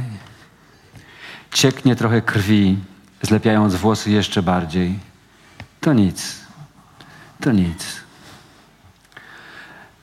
cieknie 1.51 1.95
trochę 1.95 2.21
krwi, 2.21 2.77
zlepiając 3.21 3.75
włosy 3.75 4.11
jeszcze 4.11 4.43
bardziej. 4.43 4.99
To 5.81 5.93
nic. 5.93 6.45
To 7.39 7.51
nic. 7.51 8.01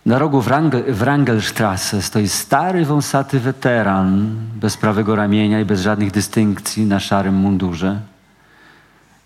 Na 0.06 0.18
rogu 0.18 0.42
Wrangelstrasse 0.88 2.02
stoi 2.02 2.28
stary, 2.28 2.84
wąsaty 2.84 3.40
weteran, 3.40 4.36
bez 4.54 4.76
prawego 4.76 5.16
ramienia 5.16 5.60
i 5.60 5.64
bez 5.64 5.80
żadnych 5.80 6.10
dystynkcji 6.10 6.86
na 6.86 7.00
szarym 7.00 7.34
mundurze. 7.34 8.00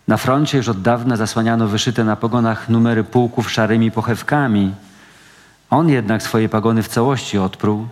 Na 0.09 0.16
froncie 0.16 0.59
już 0.59 0.68
od 0.68 0.82
dawna 0.82 1.16
zasłaniano 1.16 1.68
wyszyte 1.68 2.04
na 2.04 2.16
pogonach 2.16 2.68
numery 2.68 3.04
pułków 3.04 3.52
szarymi 3.52 3.90
pochewkami. 3.90 4.74
On 5.70 5.88
jednak 5.88 6.22
swoje 6.22 6.48
pagony 6.48 6.82
w 6.82 6.88
całości 6.88 7.38
odpruł, 7.38 7.88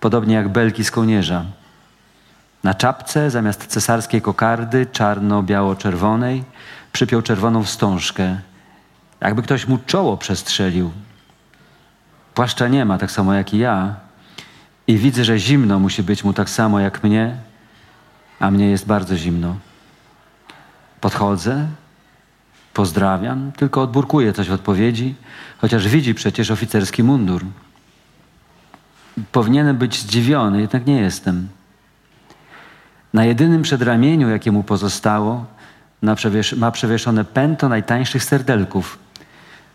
podobnie 0.00 0.34
jak 0.34 0.48
belki 0.48 0.84
z 0.84 0.90
kołnierza. 0.90 1.44
Na 2.64 2.74
czapce 2.74 3.30
zamiast 3.30 3.66
cesarskiej 3.66 4.22
kokardy 4.22 4.86
czarno-biało-czerwonej 4.86 6.44
przypiął 6.92 7.22
czerwoną 7.22 7.64
wstążkę, 7.64 8.36
jakby 9.20 9.42
ktoś 9.42 9.68
mu 9.68 9.78
czoło 9.86 10.16
przestrzelił. 10.16 10.90
Płaszcza 12.34 12.68
nie 12.68 12.84
ma, 12.84 12.98
tak 12.98 13.10
samo 13.10 13.34
jak 13.34 13.54
i 13.54 13.58
ja. 13.58 13.94
I 14.86 14.96
widzę, 14.96 15.24
że 15.24 15.38
zimno 15.38 15.78
musi 15.78 16.02
być 16.02 16.24
mu 16.24 16.32
tak 16.32 16.50
samo 16.50 16.80
jak 16.80 17.04
mnie, 17.04 17.36
a 18.40 18.50
mnie 18.50 18.70
jest 18.70 18.86
bardzo 18.86 19.16
zimno. 19.16 19.56
Podchodzę, 21.02 21.66
pozdrawiam, 22.74 23.52
tylko 23.52 23.82
odburkuję 23.82 24.32
coś 24.32 24.48
w 24.48 24.52
odpowiedzi, 24.52 25.14
chociaż 25.58 25.88
widzi 25.88 26.14
przecież 26.14 26.50
oficerski 26.50 27.02
mundur. 27.02 27.44
Powinienem 29.32 29.76
być 29.76 29.98
zdziwiony, 29.98 30.60
jednak 30.60 30.86
nie 30.86 31.00
jestem. 31.00 31.48
Na 33.14 33.24
jedynym 33.24 33.62
przedramieniu, 33.62 34.28
jakie 34.28 34.52
mu 34.52 34.62
pozostało, 34.62 35.46
ma 36.56 36.70
przewieszone 36.70 37.24
pęto 37.24 37.68
najtańszych 37.68 38.24
serdelków, 38.24 38.98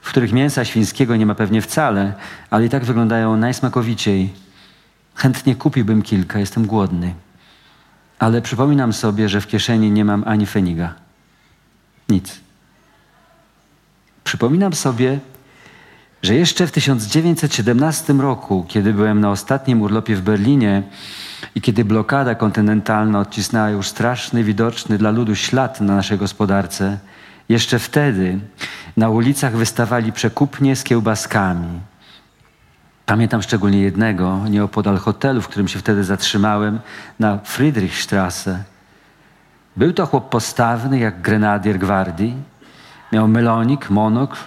w 0.01 0.09
których 0.09 0.34
mięsa 0.34 0.65
świńskiego 0.65 1.15
nie 1.15 1.25
ma 1.25 1.36
pewnie 1.36 1.61
wcale, 1.61 2.13
ale 2.49 2.65
i 2.65 2.69
tak 2.69 2.86
wyglądają 2.86 3.38
najsmakowiciej. 3.38 4.34
Chętnie 5.15 5.55
kupiłbym 5.55 6.01
kilka, 6.01 6.39
jestem 6.39 6.65
głodny. 6.65 7.13
Ale 8.19 8.41
przypominam 8.41 8.93
sobie, 8.93 9.30
że 9.30 9.41
w 9.41 9.47
kieszeni 9.47 9.91
nie 9.91 10.05
mam 10.05 10.23
ani 10.28 10.45
feniga. 10.45 11.07
Nic. 12.10 12.39
Przypominam 14.24 14.74
sobie, 14.74 15.20
że 16.22 16.36
jeszcze 16.36 16.68
w 16.68 16.72
1917 16.72 18.14
roku, 18.14 18.66
kiedy 18.68 18.93
byłem 18.93 19.22
na 19.22 19.32
ostatnim 19.32 19.82
urlopie 19.82 20.16
w 20.16 20.22
Berlinie, 20.22 20.84
i 21.55 21.62
kiedy 21.62 21.86
blokada 21.86 22.36
kontynentalna 22.36 23.20
odcisnęła 23.20 23.70
już 23.70 23.88
straszny, 23.88 24.43
widoczny 24.43 24.97
dla 24.97 25.12
ludu 25.12 25.36
ślad 25.36 25.82
na 25.82 25.95
naszej 25.95 26.18
gospodarce, 26.18 26.97
jeszcze 27.49 27.80
wtedy 27.80 28.39
na 28.97 29.10
ulicach 29.10 29.55
wystawali 29.55 30.12
przekupnie 30.12 30.76
z 30.76 30.84
kiełbaskami. 30.84 31.80
Pamiętam 33.05 33.41
szczególnie 33.41 33.82
jednego, 33.82 34.41
nieopodal 34.49 34.97
hotelu, 34.97 35.41
w 35.41 35.47
którym 35.47 35.68
się 35.68 35.80
wtedy 35.80 36.03
zatrzymałem, 36.03 36.80
na 37.20 37.38
Friedrichstrasse. 37.38 38.64
Był 39.78 39.93
to 39.93 40.05
chłop 40.05 40.30
postawny, 40.30 40.99
jak 40.99 41.21
grenadier 41.21 41.80
gwardii. 41.80 42.34
Miał 43.11 43.28
melonik, 43.28 43.89
monokl 43.89 44.38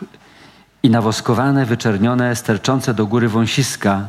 i 0.83 0.91
nawoskowane, 0.91 1.67
wyczernione, 1.67 2.37
sterczące 2.37 2.95
do 2.95 3.07
góry 3.07 3.29
wąsiska. 3.29 4.07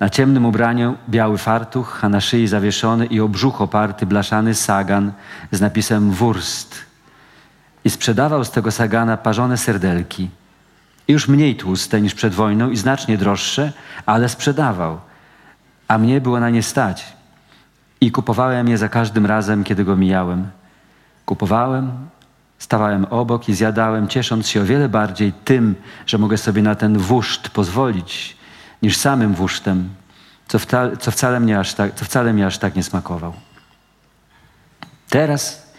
Na 0.00 0.08
ciemnym 0.08 0.46
ubraniu 0.46 0.96
biały 1.08 1.38
fartuch, 1.38 2.04
a 2.04 2.08
na 2.08 2.20
szyi 2.20 2.46
zawieszony 2.46 3.06
i 3.06 3.20
obrzuch 3.20 3.60
oparty 3.60 4.06
blaszany 4.06 4.54
sagan 4.54 5.12
z 5.52 5.60
napisem 5.60 6.10
Wurst. 6.10 6.74
I 7.84 7.90
sprzedawał 7.90 8.44
z 8.44 8.50
tego 8.50 8.70
sagana 8.70 9.16
parzone 9.16 9.56
serdelki. 9.56 10.30
Już 11.08 11.28
mniej 11.28 11.56
tłuste 11.56 12.00
niż 12.00 12.14
przed 12.14 12.34
wojną 12.34 12.70
i 12.70 12.76
znacznie 12.76 13.18
droższe, 13.18 13.72
ale 14.06 14.28
sprzedawał. 14.28 15.00
A 15.88 15.98
mnie 15.98 16.20
było 16.20 16.40
na 16.40 16.50
nie 16.50 16.62
stać. 16.62 17.19
I 18.00 18.10
kupowałem 18.10 18.68
je 18.68 18.78
za 18.78 18.88
każdym 18.88 19.26
razem, 19.26 19.64
kiedy 19.64 19.84
go 19.84 19.96
mijałem. 19.96 20.50
Kupowałem, 21.26 21.92
stawałem 22.58 23.04
obok 23.04 23.48
i 23.48 23.54
zjadałem, 23.54 24.08
ciesząc 24.08 24.48
się 24.48 24.60
o 24.60 24.64
wiele 24.64 24.88
bardziej 24.88 25.32
tym, 25.32 25.74
że 26.06 26.18
mogę 26.18 26.38
sobie 26.38 26.62
na 26.62 26.74
ten 26.74 26.98
wuszt 26.98 27.48
pozwolić, 27.48 28.36
niż 28.82 28.96
samym 28.96 29.34
wusztem, 29.34 29.88
co, 30.48 30.58
wta, 30.58 30.96
co, 30.96 31.10
wcale 31.10 31.40
mnie 31.40 31.58
aż 31.58 31.74
tak, 31.74 31.94
co 31.94 32.04
wcale 32.04 32.32
mnie 32.32 32.46
aż 32.46 32.58
tak 32.58 32.76
nie 32.76 32.82
smakował. 32.82 33.32
Teraz 35.08 35.72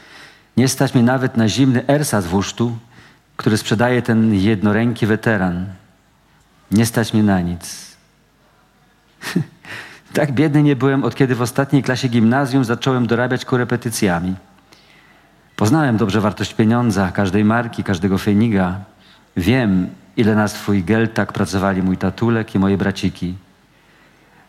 nie 0.58 0.68
stać 0.68 0.94
mnie 0.94 1.04
nawet 1.04 1.38
na 1.38 1.48
zimny 1.48 1.88
ersat 1.88 2.26
wusztu, 2.26 2.78
który 3.38 3.58
sprzedaje 3.58 4.02
ten 4.02 4.34
jednoręki 4.34 5.06
weteran. 5.06 5.66
Nie 6.72 6.86
stać 6.86 7.14
mnie 7.14 7.24
na 7.24 7.42
nic. 7.42 7.96
tak 10.14 10.32
biedny 10.32 10.64
nie 10.64 10.76
byłem, 10.76 11.04
od 11.04 11.16
kiedy 11.16 11.36
w 11.36 11.42
ostatniej 11.42 11.84
klasie 11.84 12.08
gimnazjum 12.08 12.66
zacząłem 12.66 13.08
dorabiać 13.08 13.46
korepetycjami. 13.46 14.36
Poznałem 15.56 15.98
dobrze 15.98 16.22
wartość 16.22 16.54
pieniądza, 16.54 17.12
każdej 17.12 17.44
marki, 17.44 17.84
każdego 17.84 18.18
feniga. 18.18 18.80
Wiem, 19.38 19.90
ile 20.18 20.36
na 20.36 20.48
swój 20.48 20.84
geltak 20.84 21.34
pracowali 21.34 21.84
mój 21.84 21.98
tatulek 21.98 22.56
i 22.56 22.60
moje 22.60 22.78
braciki. 22.78 23.36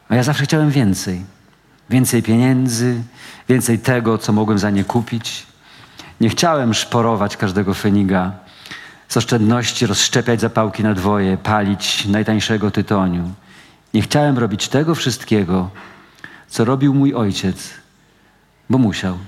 A 0.08 0.16
ja 0.16 0.22
zawsze 0.22 0.44
chciałem 0.44 0.70
więcej. 0.70 1.24
Więcej 1.90 2.22
pieniędzy, 2.22 3.02
więcej 3.48 3.78
tego, 3.78 4.18
co 4.18 4.32
mogłem 4.32 4.58
za 4.58 4.70
nie 4.70 4.84
kupić. 4.84 5.46
Nie 6.20 6.28
chciałem 6.28 6.74
szporować 6.74 7.36
każdego 7.36 7.74
feniga, 7.74 8.32
z 9.08 9.16
oszczędności 9.16 9.86
rozszczepiać 9.86 10.40
zapałki 10.40 10.82
na 10.82 10.94
dwoje, 10.94 11.36
palić 11.36 12.06
najtańszego 12.06 12.70
tytoniu. 12.70 13.30
Nie 13.94 14.02
chciałem 14.02 14.38
robić 14.38 14.68
tego 14.68 14.94
wszystkiego, 14.94 15.70
co 16.48 16.64
robił 16.64 16.94
mój 16.94 17.14
ojciec, 17.14 17.70
bo 18.70 18.78
musiał. 18.78 19.18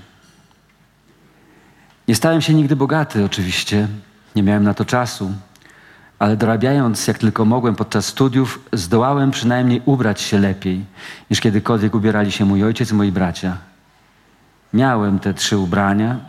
Nie 2.07 2.15
stałem 2.15 2.41
się 2.41 2.53
nigdy 2.53 2.75
bogaty, 2.75 3.25
oczywiście, 3.25 3.87
nie 4.35 4.43
miałem 4.43 4.63
na 4.63 4.73
to 4.73 4.85
czasu, 4.85 5.31
ale 6.19 6.37
dorabiając 6.37 7.07
jak 7.07 7.17
tylko 7.17 7.45
mogłem 7.45 7.75
podczas 7.75 8.05
studiów, 8.05 8.59
zdołałem 8.73 9.31
przynajmniej 9.31 9.81
ubrać 9.85 10.21
się 10.21 10.39
lepiej, 10.39 10.85
niż 11.29 11.41
kiedykolwiek 11.41 11.95
ubierali 11.95 12.31
się 12.31 12.45
mój 12.45 12.63
ojciec 12.63 12.91
i 12.91 12.93
moi 12.95 13.11
bracia. 13.11 13.57
Miałem 14.73 15.19
te 15.19 15.33
trzy 15.33 15.57
ubrania, 15.57 16.19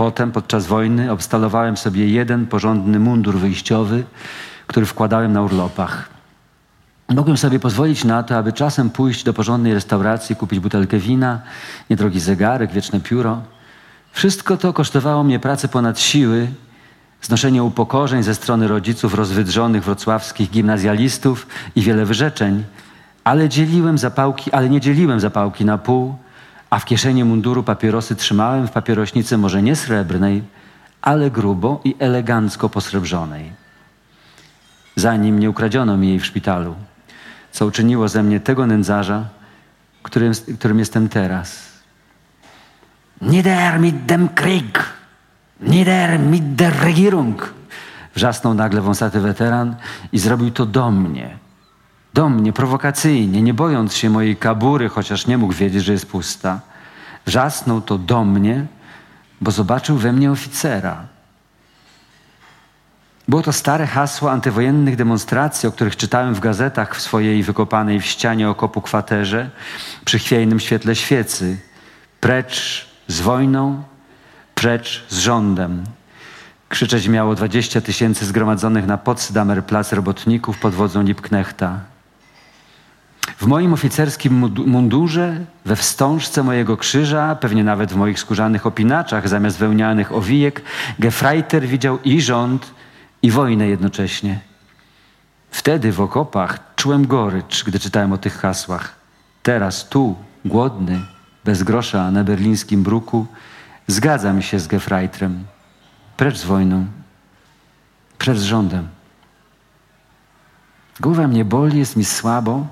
Potem 0.00 0.32
podczas 0.32 0.66
wojny 0.66 1.12
obstalowałem 1.12 1.76
sobie 1.76 2.08
jeden 2.08 2.46
porządny 2.46 2.98
mundur 2.98 3.38
wyjściowy, 3.38 4.04
który 4.66 4.86
wkładałem 4.86 5.32
na 5.32 5.42
urlopach. 5.42 6.08
Mogłem 7.14 7.36
sobie 7.36 7.58
pozwolić 7.58 8.04
na 8.04 8.22
to, 8.22 8.36
aby 8.36 8.52
czasem 8.52 8.90
pójść 8.90 9.24
do 9.24 9.32
porządnej 9.32 9.74
restauracji, 9.74 10.36
kupić 10.36 10.60
butelkę 10.60 10.98
wina, 10.98 11.40
niedrogi 11.90 12.20
zegarek, 12.20 12.72
wieczne 12.72 13.00
pióro. 13.00 13.42
Wszystko 14.12 14.56
to 14.56 14.72
kosztowało 14.72 15.24
mnie 15.24 15.38
pracy 15.38 15.68
ponad 15.68 16.00
siły, 16.00 16.48
znoszenie 17.22 17.62
upokorzeń 17.62 18.22
ze 18.22 18.34
strony 18.34 18.68
rodziców 18.68 19.14
rozwydrzonych 19.14 19.84
wrocławskich 19.84 20.50
gimnazjalistów 20.50 21.46
i 21.76 21.82
wiele 21.82 22.04
wyrzeczeń, 22.04 22.64
ale 23.24 23.48
dzieliłem 23.48 23.98
zapałki, 23.98 24.52
ale 24.52 24.68
nie 24.68 24.80
dzieliłem 24.80 25.20
zapałki 25.20 25.64
na 25.64 25.78
pół, 25.78 26.14
a 26.70 26.78
w 26.78 26.84
kieszeni 26.84 27.24
munduru 27.24 27.62
papierosy 27.62 28.16
trzymałem 28.16 28.66
w 28.66 28.70
papierośnicy 28.70 29.38
może 29.38 29.62
nie 29.62 29.76
srebrnej, 29.76 30.42
ale 31.02 31.30
grubo 31.30 31.80
i 31.84 31.94
elegancko 31.98 32.68
posrebrzonej. 32.68 33.52
Zanim 34.96 35.38
nie 35.38 35.50
ukradziono 35.50 35.96
mi 35.96 36.08
jej 36.08 36.18
w 36.18 36.26
szpitalu, 36.26 36.74
co 37.52 37.66
uczyniło 37.66 38.08
ze 38.08 38.22
mnie 38.22 38.40
tego 38.40 38.66
nędzarza, 38.66 39.24
którym, 40.02 40.32
którym 40.58 40.78
jestem 40.78 41.08
teraz. 41.08 41.70
Nieder 43.20 43.80
mit 43.80 44.06
dem 44.06 44.28
Krieg! 44.28 44.84
Nieder 45.60 46.18
mit 46.18 46.54
der 46.54 46.80
Regierung! 46.80 47.54
Wrzasnął 48.14 48.54
nagle 48.54 48.80
wąsaty 48.80 49.20
weteran 49.20 49.76
i 50.12 50.18
zrobił 50.18 50.50
to 50.50 50.66
do 50.66 50.90
mnie– 50.90 51.36
do 52.14 52.28
mnie 52.28 52.52
prowokacyjnie, 52.52 53.42
nie 53.42 53.54
bojąc 53.54 53.94
się 53.94 54.10
mojej 54.10 54.36
kabury, 54.36 54.88
chociaż 54.88 55.26
nie 55.26 55.38
mógł 55.38 55.52
wiedzieć, 55.52 55.84
że 55.84 55.92
jest 55.92 56.06
pusta. 56.06 56.60
Wrzasnął 57.26 57.80
to 57.80 57.98
do 57.98 58.24
mnie, 58.24 58.66
bo 59.40 59.50
zobaczył 59.50 59.96
we 59.96 60.12
mnie 60.12 60.30
oficera. 60.30 61.06
Było 63.30 63.42
to 63.42 63.52
stare 63.52 63.86
hasło 63.86 64.30
antywojennych 64.30 64.96
demonstracji, 64.96 65.68
o 65.68 65.72
których 65.72 65.96
czytałem 65.96 66.34
w 66.34 66.40
gazetach 66.40 66.96
w 66.96 67.00
swojej 67.00 67.42
wykopanej 67.42 68.00
w 68.00 68.06
ścianie 68.06 68.48
okopu 68.50 68.80
kwaterze 68.80 69.50
przy 70.04 70.18
chwiejnym 70.18 70.60
świetle 70.60 70.96
świecy. 70.96 71.58
Precz 72.20 72.86
z 73.08 73.20
wojną, 73.20 73.82
precz 74.54 75.04
z 75.08 75.18
rządem. 75.18 75.84
Krzyczeć 76.68 77.08
miało 77.08 77.34
dwadzieścia 77.34 77.80
tysięcy 77.80 78.26
zgromadzonych 78.26 78.86
na 78.86 78.98
Potsdamer 78.98 79.64
plac 79.64 79.92
robotników 79.92 80.58
pod 80.58 80.74
wodzą 80.74 81.02
Lipknechta. 81.02 81.78
W 83.38 83.46
moim 83.46 83.72
oficerskim 83.72 84.52
mundurze, 84.66 85.36
we 85.64 85.76
wstążce 85.76 86.42
mojego 86.42 86.76
krzyża, 86.76 87.34
pewnie 87.34 87.64
nawet 87.64 87.92
w 87.92 87.96
moich 87.96 88.20
skórzanych 88.20 88.66
opinaczach 88.66 89.28
zamiast 89.28 89.58
wełnianych 89.58 90.12
owijek, 90.12 90.62
Gefreiter 90.98 91.66
widział 91.66 91.98
i 92.04 92.20
rząd, 92.20 92.79
i 93.22 93.30
wojnę 93.30 93.68
jednocześnie. 93.68 94.40
Wtedy 95.50 95.92
w 95.92 96.00
okopach 96.00 96.58
czułem 96.76 97.06
gorycz, 97.06 97.64
gdy 97.64 97.78
czytałem 97.78 98.12
o 98.12 98.18
tych 98.18 98.36
hasłach. 98.38 98.96
Teraz 99.42 99.88
tu, 99.88 100.16
głodny, 100.44 101.00
bez 101.44 101.62
grosza 101.62 102.10
na 102.10 102.24
berlińskim 102.24 102.82
bruku, 102.82 103.26
zgadzam 103.86 104.42
się 104.42 104.58
z 104.60 104.66
Gefreiterem. 104.66 105.44
Precz 106.16 106.38
z 106.38 106.44
wojną, 106.44 106.86
precz 108.18 108.38
z 108.38 108.42
rządem. 108.42 108.88
Głowa 111.00 111.28
mnie 111.28 111.44
boli, 111.44 111.78
jest 111.78 111.96
mi 111.96 112.04
słabo, 112.04 112.66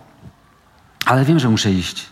ale 1.07 1.25
wiem, 1.25 1.39
że 1.39 1.49
muszę 1.49 1.73
iść. 1.73 2.07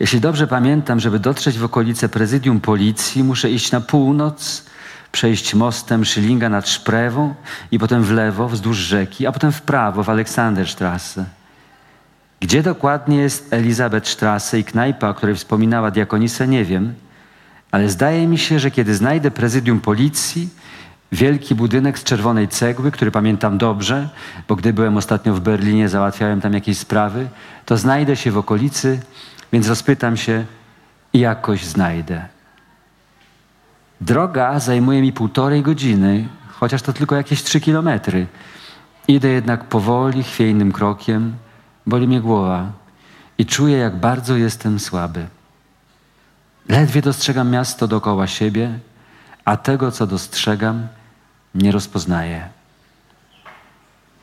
Jeśli 0.00 0.20
dobrze 0.20 0.46
pamiętam, 0.46 1.00
żeby 1.00 1.18
dotrzeć 1.18 1.58
w 1.58 1.64
okolice 1.64 2.08
prezydium 2.08 2.60
policji, 2.60 3.24
muszę 3.24 3.50
iść 3.50 3.72
na 3.72 3.80
północ, 3.80 4.64
przejść 5.12 5.54
mostem 5.54 6.04
Szylinga 6.04 6.48
nad 6.48 6.68
Szprewą 6.68 7.34
i 7.70 7.78
potem 7.78 8.02
w 8.02 8.10
lewo 8.10 8.48
wzdłuż 8.48 8.76
rzeki, 8.76 9.26
a 9.26 9.32
potem 9.32 9.52
w 9.52 9.62
prawo 9.62 10.02
w 10.02 10.08
Aleksanderstrasse. 10.08 11.24
Gdzie 12.40 12.62
dokładnie 12.62 13.16
jest 13.16 13.52
Elizabethstrasse 13.52 14.58
i 14.58 14.64
knajpa, 14.64 15.08
o 15.08 15.14
której 15.14 15.34
wspominała 15.34 15.90
diakonisa, 15.90 16.44
nie 16.44 16.64
wiem, 16.64 16.94
ale 17.70 17.88
zdaje 17.88 18.26
mi 18.26 18.38
się, 18.38 18.58
że 18.58 18.70
kiedy 18.70 18.94
znajdę 18.94 19.30
prezydium 19.30 19.80
policji, 19.80 20.48
Wielki 21.12 21.54
budynek 21.54 21.98
z 21.98 22.04
czerwonej 22.04 22.48
cegły, 22.48 22.90
który 22.90 23.10
pamiętam 23.10 23.58
dobrze, 23.58 24.08
bo 24.48 24.56
gdy 24.56 24.72
byłem 24.72 24.96
ostatnio 24.96 25.34
w 25.34 25.40
Berlinie, 25.40 25.88
załatwiałem 25.88 26.40
tam 26.40 26.52
jakieś 26.52 26.78
sprawy, 26.78 27.28
to 27.66 27.76
znajdę 27.76 28.16
się 28.16 28.30
w 28.30 28.38
okolicy, 28.38 29.00
więc 29.52 29.68
rozpytam 29.68 30.16
się 30.16 30.44
i 31.12 31.18
jakoś 31.18 31.64
znajdę. 31.64 32.28
Droga 34.00 34.60
zajmuje 34.60 35.02
mi 35.02 35.12
półtorej 35.12 35.62
godziny, 35.62 36.28
chociaż 36.48 36.82
to 36.82 36.92
tylko 36.92 37.16
jakieś 37.16 37.42
trzy 37.42 37.60
kilometry. 37.60 38.26
Idę 39.08 39.28
jednak 39.28 39.64
powoli, 39.64 40.22
chwiejnym 40.22 40.72
krokiem, 40.72 41.34
boli 41.86 42.08
mnie 42.08 42.20
głowa 42.20 42.72
i 43.38 43.46
czuję, 43.46 43.76
jak 43.76 43.96
bardzo 43.96 44.36
jestem 44.36 44.80
słaby. 44.80 45.26
Ledwie 46.68 47.02
dostrzegam 47.02 47.50
miasto 47.50 47.88
dookoła 47.88 48.26
siebie, 48.26 48.78
a 49.44 49.56
tego, 49.56 49.92
co 49.92 50.06
dostrzegam, 50.06 50.88
nie 51.54 51.72
rozpoznaje. 51.72 52.48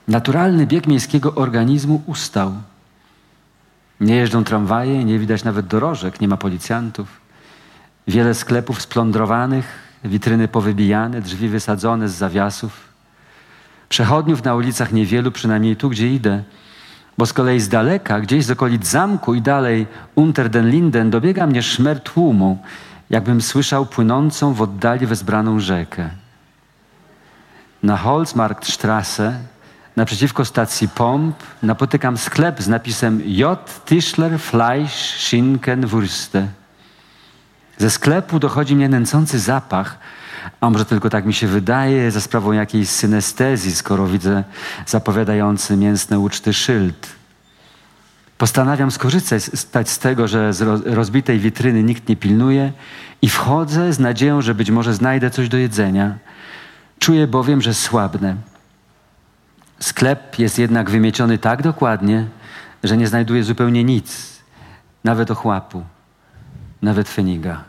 Naturalny 0.08 0.68
bieg 0.68 0.88
miejskiego 0.88 1.36
organizmu 1.36 2.02
ustał. 2.06 2.54
Nie 4.00 4.16
jeżdżą 4.16 4.44
tramwaje, 4.44 5.04
nie 5.04 5.20
widać 5.20 5.44
nawet 5.44 5.68
dorożek, 5.68 6.22
nie 6.22 6.28
ma 6.28 6.38
policjantów. 6.38 7.27
Wiele 8.08 8.34
sklepów 8.34 8.82
splądrowanych, 8.82 9.66
witryny 10.04 10.48
powybijane, 10.48 11.22
drzwi 11.22 11.50
wysadzone 11.50 12.10
z 12.10 12.14
zawiasów. 12.14 12.88
Przechodniów 13.90 14.44
na 14.44 14.56
ulicach 14.56 14.92
niewielu, 14.92 15.32
przynajmniej 15.32 15.76
tu, 15.76 15.90
gdzie 15.90 16.14
idę. 16.14 16.44
Bo 17.18 17.26
z 17.26 17.34
kolei 17.34 17.60
z 17.60 17.70
daleka, 17.70 18.20
gdzieś 18.20 18.46
z 18.46 18.52
okolic 18.52 18.88
zamku 18.88 19.34
i 19.34 19.42
dalej 19.42 19.88
Unter 20.16 20.50
den 20.50 20.70
Linden 20.70 21.10
dobiega 21.10 21.48
mnie 21.48 21.64
szmer 21.64 22.04
tłumu, 22.04 22.58
jakbym 23.10 23.42
słyszał 23.42 23.86
płynącą 23.86 24.54
w 24.54 24.62
oddali 24.62 25.06
wezbraną 25.06 25.60
rzekę. 25.60 26.10
Na 27.84 27.98
Holzmarktstrasse, 27.98 29.40
naprzeciwko 29.96 30.46
stacji 30.46 30.90
pomp, 30.90 31.36
napotykam 31.64 32.18
sklep 32.18 32.62
z 32.62 32.68
napisem 32.68 33.22
J. 33.26 33.82
Tischler 33.86 34.40
Fleisch 34.40 34.96
Schinken 34.96 35.86
Wurste. 35.86 36.48
Ze 37.78 37.90
sklepu 37.90 38.40
dochodzi 38.40 38.76
mnie 38.76 38.90
nęcący 38.90 39.40
zapach, 39.40 39.98
a 40.62 40.70
może 40.70 40.86
tylko 40.86 41.10
tak 41.10 41.26
mi 41.26 41.34
się 41.34 41.48
wydaje, 41.48 42.12
za 42.12 42.22
sprawą 42.22 42.52
jakiejś 42.52 42.90
synestezji, 42.90 43.72
skoro 43.72 44.08
widzę 44.08 44.44
zapowiadający 44.86 45.78
mięsne 45.78 46.20
uczty 46.20 46.54
szyld. 46.54 47.08
Postanawiam 48.38 48.92
skorzystać 48.92 49.90
z 49.90 50.00
tego, 50.00 50.28
że 50.28 50.54
z 50.54 50.62
rozbitej 50.86 51.40
witryny 51.40 51.84
nikt 51.84 52.10
nie 52.10 52.16
pilnuje 52.16 52.72
i 53.22 53.30
wchodzę 53.30 53.94
z 53.94 54.00
nadzieją, 54.00 54.42
że 54.42 54.56
być 54.56 54.72
może 54.72 54.94
znajdę 54.94 55.30
coś 55.30 55.50
do 55.50 55.58
jedzenia. 55.58 56.18
Czuję 57.00 57.28
bowiem, 57.28 57.62
że 57.62 57.74
słabnę. 57.74 58.36
Sklep 59.80 60.40
jest 60.40 60.60
jednak 60.60 60.90
wymieciony 60.90 61.38
tak 61.38 61.62
dokładnie, 61.62 62.26
że 62.84 62.98
nie 62.98 63.08
znajduję 63.08 63.44
zupełnie 63.44 63.84
nic, 63.84 64.40
nawet 65.04 65.32
ochłapu, 65.32 65.84
nawet 66.82 67.10
feniga. 67.10 67.64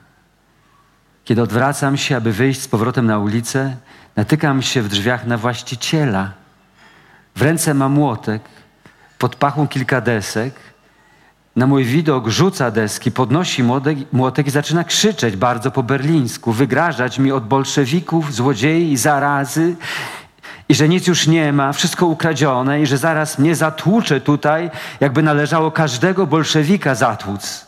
Kiedy 1.24 1.42
odwracam 1.42 1.96
się, 1.96 2.16
aby 2.16 2.32
wyjść 2.32 2.60
z 2.60 2.68
powrotem 2.68 3.06
na 3.06 3.18
ulicę, 3.18 3.76
natykam 4.16 4.62
się 4.62 4.82
w 4.82 4.88
drzwiach 4.88 5.26
na 5.26 5.38
właściciela. 5.38 6.32
W 7.36 7.42
ręce 7.42 7.74
ma 7.74 7.88
młotek, 7.88 8.42
pod 9.18 9.36
pachą 9.36 9.68
kilka 9.68 10.00
desek. 10.00 10.54
Na 11.56 11.66
mój 11.66 11.84
widok 11.84 12.28
rzuca 12.28 12.70
deski, 12.70 13.12
podnosi 13.12 13.62
młotek, 13.62 13.98
młotek 14.12 14.46
i 14.46 14.50
zaczyna 14.50 14.84
krzyczeć 14.84 15.36
bardzo 15.36 15.70
po 15.70 15.82
berlińsku, 15.82 16.52
wygrażać 16.52 17.18
mi 17.18 17.32
od 17.32 17.46
bolszewików, 17.46 18.34
złodziei 18.34 18.96
zarazy 18.96 19.76
i 20.68 20.74
że 20.74 20.88
nic 20.88 21.06
już 21.06 21.26
nie 21.26 21.52
ma, 21.52 21.72
wszystko 21.72 22.06
ukradzione 22.06 22.82
i 22.82 22.86
że 22.86 22.98
zaraz 22.98 23.38
mnie 23.38 23.54
zatłucze 23.54 24.20
tutaj, 24.20 24.70
jakby 25.00 25.22
należało 25.22 25.70
każdego 25.70 26.26
bolszewika 26.26 26.94
zatłuc. 26.94 27.67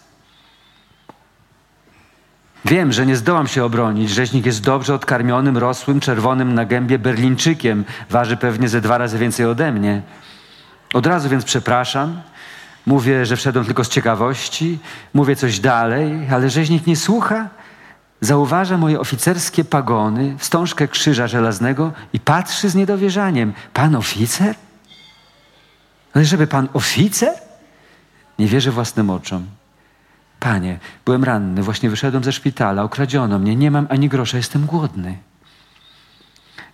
Wiem, 2.65 2.93
że 2.93 3.07
nie 3.07 3.17
zdołam 3.17 3.49
się 3.49 3.65
obronić. 3.65 4.11
Rzeźnik 4.11 4.47
jest 4.47 4.63
dobrze 4.63 4.95
odkarmionym, 4.95 5.59
rosłym, 5.59 6.01
czerwonym 6.01 6.55
na 6.55 6.65
gębie 6.65 6.99
Berlińczykiem. 6.99 7.85
Waży 8.11 8.37
pewnie 8.37 8.69
ze 8.69 8.81
dwa 8.81 8.99
razy 8.99 9.19
więcej 9.19 9.47
ode 9.47 9.73
mnie. 9.73 10.03
Od 10.95 11.07
razu 11.07 11.29
więc 11.29 11.45
przepraszam. 11.45 12.21
Mówię, 12.87 13.27
że 13.27 13.37
wszedłem 13.37 13.65
tylko 13.65 13.85
z 13.85 13.89
ciekawości. 13.89 14.79
Mówię 15.15 15.37
coś 15.37 15.61
dalej, 15.61 16.29
ale 16.31 16.51
rzeźnik 16.51 16.87
nie 16.87 16.97
słucha. 16.97 17.49
Zauważa 18.21 18.79
moje 18.79 19.01
oficerskie 19.01 19.65
pagony, 19.65 20.35
wstążkę 20.39 20.89
krzyża 20.89 21.27
żelaznego 21.27 21.93
i 22.13 22.21
patrzy 22.21 22.69
z 22.69 22.75
niedowierzaniem. 22.75 23.53
Pan 23.75 23.95
oficer? 23.95 24.55
Ale 26.15 26.25
żeby 26.25 26.47
pan 26.47 26.69
oficer? 26.73 27.33
Nie 28.39 28.47
wierzę 28.47 28.71
własnym 28.71 29.11
oczom. 29.11 29.47
Panie, 30.41 30.79
byłem 31.05 31.25
ranny, 31.25 31.63
właśnie 31.63 31.91
wyszedłem 31.91 32.25
ze 32.25 32.33
szpitala, 32.33 32.83
okradziono 32.83 33.39
mnie, 33.39 33.57
nie 33.57 33.71
mam 33.71 33.87
ani 33.91 34.09
grosza, 34.09 34.37
jestem 34.37 34.67
głodny. 34.67 35.19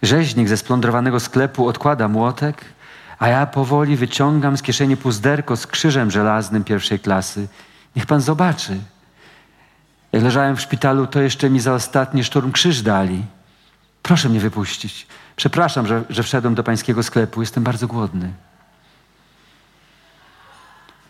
Rzeźnik 0.02 0.48
ze 0.48 0.56
splądrowanego 0.56 1.20
sklepu 1.20 1.68
odkłada 1.68 2.08
młotek, 2.08 2.64
a 3.18 3.28
ja 3.28 3.46
powoli 3.46 3.96
wyciągam 3.96 4.56
z 4.56 4.62
kieszeni 4.62 4.96
puzderko 4.96 5.56
z 5.56 5.66
krzyżem 5.66 6.10
żelaznym 6.10 6.64
pierwszej 6.64 6.98
klasy. 6.98 7.48
Niech 7.96 8.06
pan 8.06 8.20
zobaczy. 8.20 8.78
Jak 10.12 10.22
leżałem 10.22 10.56
w 10.56 10.60
szpitalu, 10.60 11.06
to 11.06 11.20
jeszcze 11.20 11.50
mi 11.50 11.60
za 11.60 11.74
ostatni 11.74 12.24
szturm 12.24 12.52
krzyż 12.52 12.82
dali. 12.82 13.24
Proszę 14.02 14.28
mnie 14.28 14.40
wypuścić. 14.40 15.06
Przepraszam, 15.36 15.86
że, 15.86 16.04
że 16.10 16.22
wszedłem 16.22 16.54
do 16.54 16.62
pańskiego 16.62 17.02
sklepu. 17.02 17.40
Jestem 17.40 17.64
bardzo 17.64 17.86
głodny. 17.86 18.32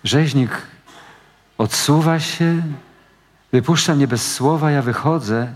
Rzeźnik 0.04 0.50
Odsuwa 1.58 2.20
się, 2.20 2.62
wypuszcza 3.52 3.94
mnie 3.94 4.08
bez 4.08 4.34
słowa, 4.34 4.70
ja 4.70 4.82
wychodzę 4.82 5.48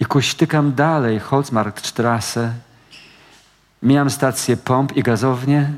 i 0.00 0.04
kuśtykam 0.04 0.74
dalej 0.74 1.20
Holzmarktstrasse. 1.20 2.52
Mijam 3.82 4.10
stację 4.10 4.56
pomp 4.56 4.96
i 4.96 5.02
gazownię. 5.02 5.72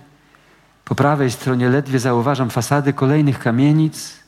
Po 0.84 0.94
prawej 0.94 1.30
stronie 1.30 1.68
ledwie 1.68 1.98
zauważam 1.98 2.50
fasady 2.50 2.92
kolejnych 2.92 3.38
kamienic. 3.38 4.24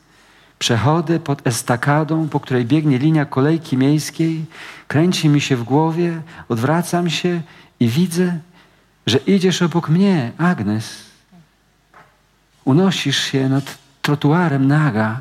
Przechodzę 0.59 1.19
pod 1.19 1.47
estakadą, 1.47 2.29
po 2.29 2.39
której 2.39 2.65
biegnie 2.65 2.97
linia 2.97 3.25
kolejki 3.25 3.77
miejskiej. 3.77 4.45
Kręci 4.87 5.29
mi 5.29 5.41
się 5.41 5.55
w 5.55 5.63
głowie, 5.63 6.21
odwracam 6.49 7.09
się 7.09 7.41
i 7.79 7.87
widzę, 7.87 8.39
że 9.07 9.17
idziesz 9.17 9.61
obok 9.61 9.89
mnie, 9.89 10.31
Agnes. 10.37 11.05
Unosisz 12.65 13.19
się 13.19 13.49
nad 13.49 13.77
trotuarem 14.01 14.67
naga 14.67 15.19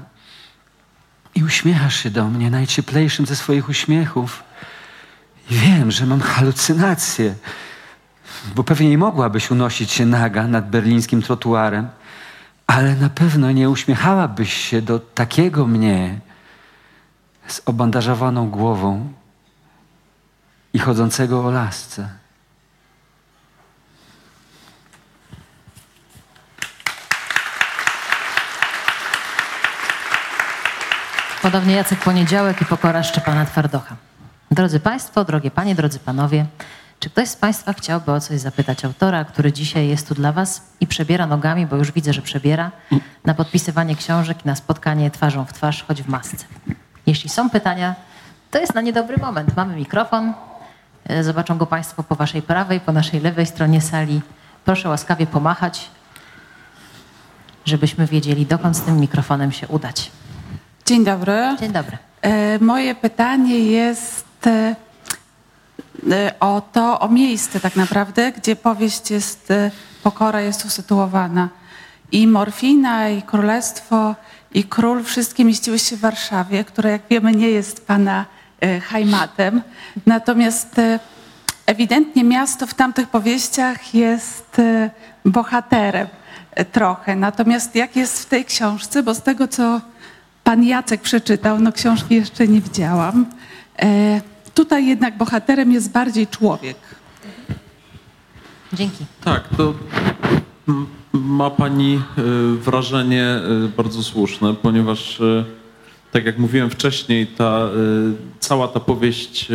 i 1.36 1.44
uśmiechasz 1.44 1.96
się 1.96 2.10
do 2.10 2.28
mnie 2.28 2.50
najcieplejszym 2.50 3.26
ze 3.26 3.36
swoich 3.36 3.68
uśmiechów. 3.68 4.44
I 5.50 5.54
wiem, 5.54 5.90
że 5.90 6.06
mam 6.06 6.20
halucynacje, 6.20 7.34
bo 8.54 8.64
pewnie 8.64 8.90
nie 8.90 8.98
mogłabyś 8.98 9.50
unosić 9.50 9.90
się 9.90 10.06
naga 10.06 10.46
nad 10.46 10.70
berlińskim 10.70 11.22
trotuarem, 11.22 11.88
ale 12.66 12.96
na 12.96 13.10
pewno 13.10 13.52
nie 13.52 13.70
uśmiechałabyś 13.70 14.54
się 14.54 14.82
do 14.82 14.98
takiego 14.98 15.66
mnie 15.66 16.20
z 17.46 17.62
obandażowaną 17.66 18.50
głową 18.50 19.12
i 20.72 20.78
chodzącego 20.78 21.44
o 21.46 21.50
lasce. 21.50 22.08
Podobnie 31.46 31.74
Jacek 31.74 31.98
Poniedziałek 31.98 32.62
i 32.62 32.64
pokora 32.64 33.02
Szczepana 33.02 33.46
Twardocha. 33.46 33.96
Drodzy 34.50 34.80
Państwo, 34.80 35.24
drogie 35.24 35.50
Panie, 35.50 35.74
drodzy 35.74 35.98
Panowie, 35.98 36.46
czy 37.00 37.10
ktoś 37.10 37.28
z 37.28 37.36
Państwa 37.36 37.72
chciałby 37.72 38.12
o 38.12 38.20
coś 38.20 38.40
zapytać 38.40 38.84
autora, 38.84 39.24
który 39.24 39.52
dzisiaj 39.52 39.88
jest 39.88 40.08
tu 40.08 40.14
dla 40.14 40.32
Was 40.32 40.62
i 40.80 40.86
przebiera 40.86 41.26
nogami, 41.26 41.66
bo 41.66 41.76
już 41.76 41.92
widzę, 41.92 42.12
że 42.12 42.22
przebiera, 42.22 42.70
na 43.24 43.34
podpisywanie 43.34 43.96
książek 43.96 44.44
i 44.44 44.48
na 44.48 44.56
spotkanie 44.56 45.10
twarzą 45.10 45.44
w 45.44 45.52
twarz, 45.52 45.84
choć 45.88 46.02
w 46.02 46.08
masce? 46.08 46.46
Jeśli 47.06 47.30
są 47.30 47.50
pytania, 47.50 47.94
to 48.50 48.58
jest 48.58 48.74
na 48.74 48.80
niedobry 48.80 49.16
moment. 49.16 49.56
Mamy 49.56 49.76
mikrofon, 49.76 50.32
e, 51.08 51.24
zobaczą 51.24 51.58
go 51.58 51.66
Państwo 51.66 52.02
po 52.02 52.14
Waszej 52.14 52.42
prawej, 52.42 52.80
po 52.80 52.92
naszej 52.92 53.20
lewej 53.20 53.46
stronie 53.46 53.80
sali. 53.80 54.20
Proszę 54.64 54.88
łaskawie 54.88 55.26
pomachać, 55.26 55.90
żebyśmy 57.64 58.06
wiedzieli, 58.06 58.46
dokąd 58.46 58.76
z 58.76 58.80
tym 58.80 59.00
mikrofonem 59.00 59.52
się 59.52 59.68
udać. 59.68 60.10
Dzień 60.86 61.04
dobry. 61.04 61.56
Dzień 61.60 61.72
dobry. 61.72 61.98
E, 62.22 62.58
moje 62.58 62.94
pytanie 62.94 63.58
jest 63.58 64.46
e, 64.46 64.76
e, 66.10 66.34
o 66.40 66.62
to, 66.72 67.00
o 67.00 67.08
miejsce 67.08 67.60
tak 67.60 67.76
naprawdę, 67.76 68.32
gdzie 68.32 68.56
powieść 68.56 69.10
jest, 69.10 69.52
pokora 70.02 70.40
jest 70.40 70.64
usytuowana. 70.64 71.48
I 72.12 72.26
morfina, 72.26 73.08
i 73.08 73.22
królestwo, 73.22 74.14
i 74.54 74.64
król, 74.64 75.04
wszystkie 75.04 75.44
mieściły 75.44 75.78
się 75.78 75.96
w 75.96 76.00
Warszawie, 76.00 76.64
która 76.64 76.90
jak 76.90 77.02
wiemy 77.10 77.32
nie 77.32 77.50
jest 77.50 77.86
pana 77.86 78.24
hajmatem. 78.82 79.62
Natomiast 80.06 80.80
ewidentnie 81.66 82.24
miasto 82.24 82.66
w 82.66 82.74
tamtych 82.74 83.08
powieściach 83.08 83.94
jest 83.94 84.56
bohaterem 85.24 86.08
trochę. 86.72 87.16
Natomiast 87.16 87.74
jak 87.74 87.96
jest 87.96 88.22
w 88.22 88.26
tej 88.26 88.44
książce, 88.44 89.02
bo 89.02 89.14
z 89.14 89.22
tego 89.22 89.48
co 89.48 89.80
pan 90.46 90.64
Jacek 90.64 91.00
przeczytał, 91.00 91.60
no 91.60 91.72
książki 91.72 92.14
jeszcze 92.14 92.48
nie 92.48 92.60
widziałam. 92.60 93.26
E, 93.78 94.20
tutaj 94.54 94.86
jednak 94.86 95.18
bohaterem 95.18 95.72
jest 95.72 95.92
bardziej 95.92 96.26
człowiek. 96.26 96.76
Dzięki. 98.72 99.04
Tak, 99.24 99.48
to 99.56 99.74
ma 101.12 101.50
pani 101.50 101.94
e, 101.94 102.22
wrażenie 102.54 103.24
e, 103.24 103.68
bardzo 103.76 104.02
słuszne, 104.02 104.54
ponieważ 104.54 105.20
e, 105.20 105.44
tak 106.12 106.26
jak 106.26 106.38
mówiłem 106.38 106.70
wcześniej, 106.70 107.26
ta, 107.26 107.68
cała 108.40 108.68
ta 108.68 108.80
powieść 108.80 109.48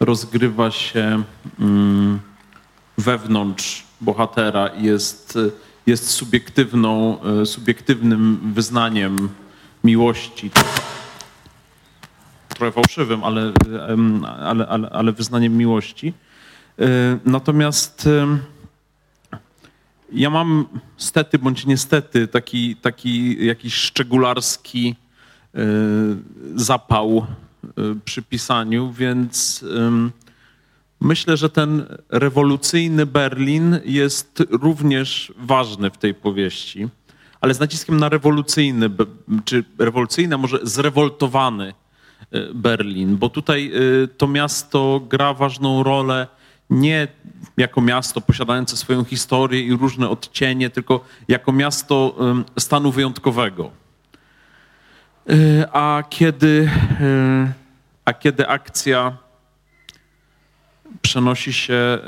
rozgrywa 0.00 0.70
się 0.70 1.22
mm, 1.60 2.20
wewnątrz 2.98 3.84
bohatera 4.00 4.66
i 4.66 4.84
jest 4.84 5.38
jest 5.86 6.10
subiektywną, 6.10 7.18
subiektywnym 7.44 8.52
wyznaniem 8.54 9.28
miłości. 9.88 10.50
Trochę 12.48 12.72
fałszywym, 12.72 13.24
ale, 13.24 13.52
ale, 14.40 14.66
ale, 14.66 14.90
ale 14.90 15.12
wyznaniem 15.12 15.56
miłości. 15.56 16.12
E, 16.78 16.84
Natomiast 17.24 18.08
ja 20.12 20.30
mam 20.30 20.66
stety 20.96 21.38
bądź 21.38 21.66
niestety 21.66 22.28
taki, 22.28 22.76
taki 22.76 23.46
jakiś 23.46 23.74
szczególarski 23.74 24.96
e, 25.54 25.58
zapał 26.54 27.26
e, 27.26 27.26
przy 28.04 28.22
pisaniu, 28.22 28.92
więc 28.92 29.64
myślę, 31.00 31.36
że 31.36 31.50
ten 31.50 31.86
rewolucyjny 32.08 33.06
Berlin 33.06 33.80
jest 33.84 34.42
również 34.50 35.32
ważny 35.38 35.90
w 35.90 35.98
tej 35.98 36.14
powieści, 36.14 36.88
ale 37.40 37.54
z 37.54 37.60
naciskiem 37.60 37.96
na 37.96 38.08
rewolucyjny, 38.08 38.90
czy 39.44 39.64
rewolucyjny, 39.78 40.38
może 40.38 40.58
zrewoltowany 40.62 41.74
e, 42.30 42.54
Berlin, 42.54 43.16
bo 43.16 43.28
tutaj 43.28 43.72
e, 43.74 44.08
to 44.08 44.26
miasto 44.26 45.00
gra 45.08 45.34
ważną 45.34 45.82
rolę 45.82 46.26
nie 46.70 47.08
jako 47.56 47.80
miasto 47.80 48.20
posiadające 48.20 48.76
swoją 48.76 49.04
historię 49.04 49.60
i 49.60 49.76
różne 49.76 50.08
odcienie, 50.08 50.70
tylko 50.70 51.04
jako 51.28 51.52
miasto 51.52 52.16
stanu 52.58 52.92
wyjątkowego. 52.92 53.70
E, 55.28 55.68
A 55.72 56.02
kiedy, 56.10 56.70
a 58.04 58.12
kiedy 58.12 58.48
akcja 58.48 59.16
przenosi 61.02 61.52
się 61.52 61.98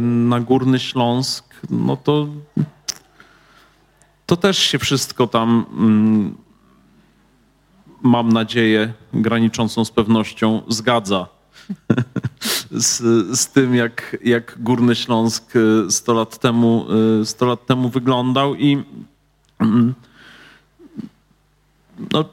na 0.00 0.40
Górny 0.40 0.78
Śląsk, 0.78 1.54
no 1.70 1.96
to, 1.96 2.28
to 4.30 4.36
też 4.36 4.58
się 4.58 4.78
wszystko 4.78 5.26
tam, 5.26 5.66
mm, 5.72 6.36
mam 8.02 8.32
nadzieję, 8.32 8.92
graniczącą 9.14 9.84
z 9.84 9.90
pewnością 9.90 10.62
zgadza. 10.68 11.26
Z, 12.70 12.98
z 13.40 13.48
tym, 13.48 13.74
jak, 13.74 14.16
jak 14.24 14.62
Górny 14.62 14.94
Śląsk 14.94 15.52
e, 15.86 15.90
100 15.90 16.14
lat 16.14 16.38
temu, 16.38 16.86
e, 17.20 17.24
100 17.24 17.46
lat 17.46 17.66
temu 17.66 17.88
wyglądał 17.88 18.54
i 18.54 18.84
mm, 19.58 19.94
no, 22.12 22.24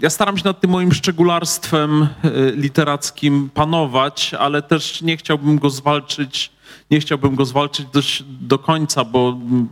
ja 0.00 0.10
staram 0.10 0.38
się 0.38 0.44
nad 0.44 0.60
tym 0.60 0.70
moim 0.70 0.92
szczególarstwem 0.92 2.02
e, 2.02 2.08
literackim 2.52 3.50
panować, 3.54 4.34
ale 4.34 4.62
też 4.62 5.02
nie 5.02 5.16
chciałbym 5.16 5.58
go 5.58 5.70
zwalczyć, 5.70 6.52
nie 6.90 7.00
chciałbym 7.00 7.34
go 7.34 7.44
zwalczyć 7.44 7.86
do, 7.86 8.00
do 8.40 8.58
końca, 8.58 9.04
bo 9.04 9.28
mm, 9.28 9.68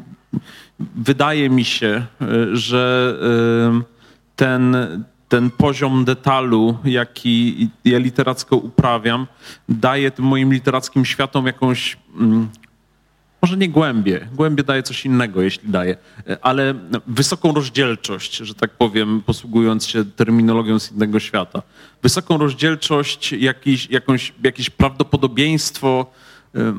wydaje 0.78 1.50
mi 1.50 1.64
się, 1.64 2.06
e, 2.20 2.56
że 2.56 3.14
e, 3.22 3.82
ten, 4.36 4.76
ten 5.28 5.50
poziom 5.50 6.04
detalu, 6.04 6.78
jaki 6.84 7.68
ja 7.84 7.98
literacko 7.98 8.56
uprawiam, 8.56 9.26
daje 9.68 10.10
tym 10.10 10.24
moim 10.24 10.52
literackim 10.52 11.04
światom 11.04 11.46
jakąś 11.46 11.96
mm, 12.20 12.48
może 13.42 13.56
nie 13.56 13.68
głębie, 13.68 14.28
głębie 14.32 14.62
daje 14.62 14.82
coś 14.82 15.06
innego, 15.06 15.42
jeśli 15.42 15.70
daje, 15.70 15.96
ale 16.42 16.74
wysoką 17.06 17.52
rozdzielczość, 17.52 18.36
że 18.36 18.54
tak 18.54 18.70
powiem, 18.70 19.22
posługując 19.26 19.86
się 19.86 20.04
terminologią 20.04 20.78
z 20.78 20.92
innego 20.92 21.20
świata. 21.20 21.62
Wysoką 22.02 22.38
rozdzielczość, 22.38 23.32
jakiś, 23.32 23.90
jakąś, 23.90 24.32
jakieś 24.42 24.70
prawdopodobieństwo, 24.70 26.06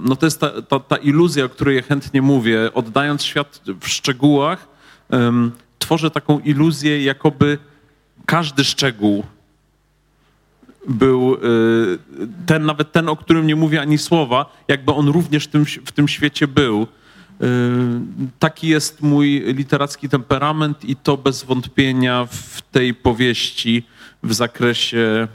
no 0.04 0.16
to 0.16 0.26
jest 0.26 0.40
ta, 0.40 0.62
ta, 0.62 0.80
ta 0.80 0.98
iluzja, 0.98 1.46
o 1.46 1.50
której 1.50 1.76
ja 1.76 1.82
chętnie 1.82 2.22
mówię, 2.22 2.74
oddając 2.74 3.24
świat 3.24 3.62
w 3.82 3.88
szczegółach, 3.88 4.68
em, 5.10 5.52
tworzę 5.80 6.12
taką 6.12 6.40
iluzję, 6.40 7.04
jakoby 7.04 7.58
każdy 8.26 8.64
szczegół 8.64 9.24
był 10.88 11.36
y, 11.36 11.38
ten, 12.46 12.66
nawet 12.66 12.92
ten, 12.92 13.10
o 13.10 13.16
którym 13.16 13.48
nie 13.48 13.56
mówię 13.56 13.82
ani 13.82 13.98
słowa, 13.98 14.58
jakby 14.68 14.92
on 14.92 15.08
również 15.08 15.44
w 15.44 15.48
tym, 15.48 15.66
w 15.66 15.92
tym 15.92 16.08
świecie 16.08 16.48
był. 16.48 16.88
Taki 18.40 18.68
jest 18.68 19.02
mój 19.02 19.44
literacki 19.46 20.10
temperament 20.10 20.86
i 20.86 20.96
to 20.96 21.18
bez 21.18 21.44
wątpienia 21.44 22.28
w 22.32 22.62
tej 22.62 22.94
powieści 22.94 23.84
w 24.24 24.34
zakresie 24.34 25.28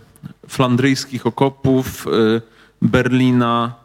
flandryjskich 0.49 1.27
okopów, 1.27 2.07
y, 2.07 2.43
Berlina 2.83 3.82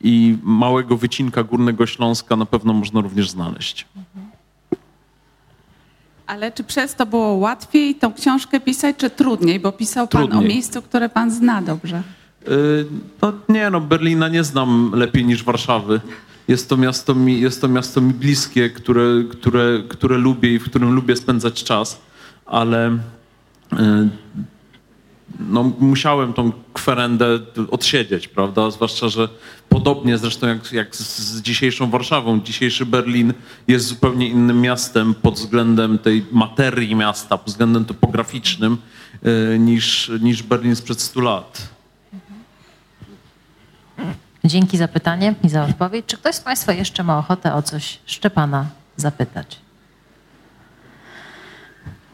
i 0.00 0.38
małego 0.42 0.96
wycinka 0.96 1.42
Górnego 1.42 1.86
Śląska 1.86 2.36
na 2.36 2.46
pewno 2.46 2.72
można 2.72 3.00
również 3.00 3.30
znaleźć. 3.30 3.86
Ale 6.26 6.52
czy 6.52 6.64
przez 6.64 6.94
to 6.94 7.06
było 7.06 7.32
łatwiej 7.32 7.94
tą 7.94 8.12
książkę 8.14 8.60
pisać, 8.60 8.96
czy 8.96 9.10
trudniej? 9.10 9.60
Bo 9.60 9.72
pisał 9.72 10.08
pan 10.08 10.22
o 10.22 10.26
Trudniej. 10.28 10.48
miejscu, 10.48 10.82
które 10.82 11.08
pan 11.08 11.30
zna 11.30 11.62
dobrze. 11.62 12.02
Y, 12.48 12.86
No 13.22 13.32
nie, 13.48 13.70
no 13.70 13.80
Berlina 13.80 14.28
nie 14.28 14.44
znam 14.44 14.90
lepiej 14.94 15.24
niż 15.24 15.44
Warszawy. 15.44 16.00
Jest 16.48 16.68
to 16.68 16.76
miasto 16.76 17.14
mi, 17.14 17.40
jest 17.40 17.60
to 17.60 17.68
miasto 17.68 18.00
mi 18.00 18.14
bliskie, 18.14 18.70
które, 18.70 19.04
które, 19.30 19.82
które 19.88 20.18
lubię 20.18 20.54
i 20.54 20.58
w 20.58 20.64
którym 20.64 20.92
lubię 20.94 21.16
spędzać 21.16 21.64
czas, 21.64 22.00
ale 22.46 22.90
y, 22.90 22.98
no, 25.38 25.72
musiałem 25.78 26.32
tą 26.32 26.52
kwerendę 26.72 27.38
odsiedzieć, 27.70 28.28
prawda? 28.28 28.70
Zwłaszcza, 28.70 29.08
że 29.08 29.28
podobnie 29.68 30.18
zresztą 30.18 30.46
jak, 30.46 30.72
jak 30.72 30.96
z, 30.96 31.42
dzisiejszą 31.42 31.90
Warszawą, 31.90 32.40
dzisiejszy 32.40 32.86
Berlin 32.86 33.32
jest 33.68 33.86
zupełnie 33.86 34.28
innym 34.28 34.60
miastem 34.60 35.14
pod 35.14 35.34
względem 35.34 35.98
tej 35.98 36.24
materii 36.32 36.94
miasta, 36.94 37.38
pod 37.38 37.46
względem 37.46 37.84
topograficznym 37.84 38.78
y, 39.54 39.58
niż, 39.58 40.10
niż 40.20 40.42
Berlin 40.42 40.76
sprzed 40.76 41.00
100 41.00 41.20
lat. 41.20 41.68
Dzięki 44.44 44.76
za 44.76 44.88
pytanie 44.88 45.34
i 45.44 45.48
za 45.48 45.64
odpowiedź. 45.64 46.06
Czy 46.06 46.16
ktoś 46.16 46.34
z 46.34 46.40
Państwa 46.40 46.72
jeszcze 46.72 47.02
ma 47.02 47.18
ochotę 47.18 47.54
o 47.54 47.62
coś 47.62 47.98
Szczepana 48.06 48.66
zapytać? 48.96 49.65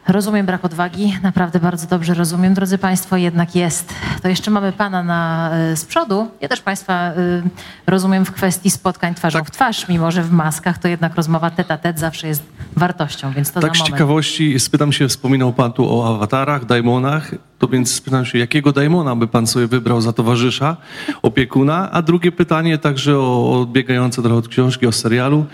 Rozumiem 0.07 0.45
brak 0.45 0.65
odwagi, 0.65 1.13
naprawdę 1.23 1.59
bardzo 1.59 1.87
dobrze 1.87 2.13
rozumiem, 2.13 2.53
drodzy 2.53 2.77
Państwo, 2.77 3.17
jednak 3.17 3.55
jest. 3.55 3.93
To 4.21 4.27
jeszcze 4.27 4.51
mamy 4.51 4.71
Pana 4.71 5.03
na, 5.03 5.51
y, 5.71 5.77
z 5.77 5.85
przodu. 5.85 6.27
Ja 6.41 6.47
też 6.47 6.61
Państwa 6.61 7.11
y, 7.11 7.43
rozumiem 7.87 8.25
w 8.25 8.31
kwestii 8.31 8.69
spotkań 8.69 9.15
twarzą 9.15 9.39
Tak. 9.39 9.47
w 9.47 9.51
twarz, 9.51 9.87
mimo 9.87 10.11
że 10.11 10.23
w 10.23 10.31
maskach 10.31 10.77
to 10.77 10.87
jednak 10.87 11.15
rozmowa 11.15 11.49
tete 11.51 11.93
zawsze 11.95 12.27
jest 12.27 12.43
wartością, 12.75 13.31
więc 13.31 13.51
to 13.51 13.59
Tak 13.59 13.77
z 13.77 13.83
ciekawości 13.83 14.59
spytam 14.59 14.93
się, 14.93 15.07
wspominał 15.07 15.53
pan 15.53 15.73
tu 15.73 15.99
o 15.99 16.15
awatarach, 16.15 16.65
daimonach, 16.65 17.31
to 17.59 17.67
więc 17.67 17.93
spytam 17.93 18.25
się, 18.25 18.37
jakiego 18.39 18.71
daimona 18.71 19.15
by 19.15 19.27
pan 19.27 19.47
sobie 19.47 19.67
wybrał 19.67 20.01
za 20.01 20.13
towarzysza, 20.13 20.77
opiekuna? 21.21 21.91
A 21.91 22.01
drugie 22.01 22.31
pytanie 22.31 22.77
także 22.77 23.19
o 23.19 23.61
odbiegające 23.61 24.21
trochę 24.21 24.37
od 24.37 24.47
książki, 24.47 24.87
o 24.87 24.91
serialu. 24.91 25.45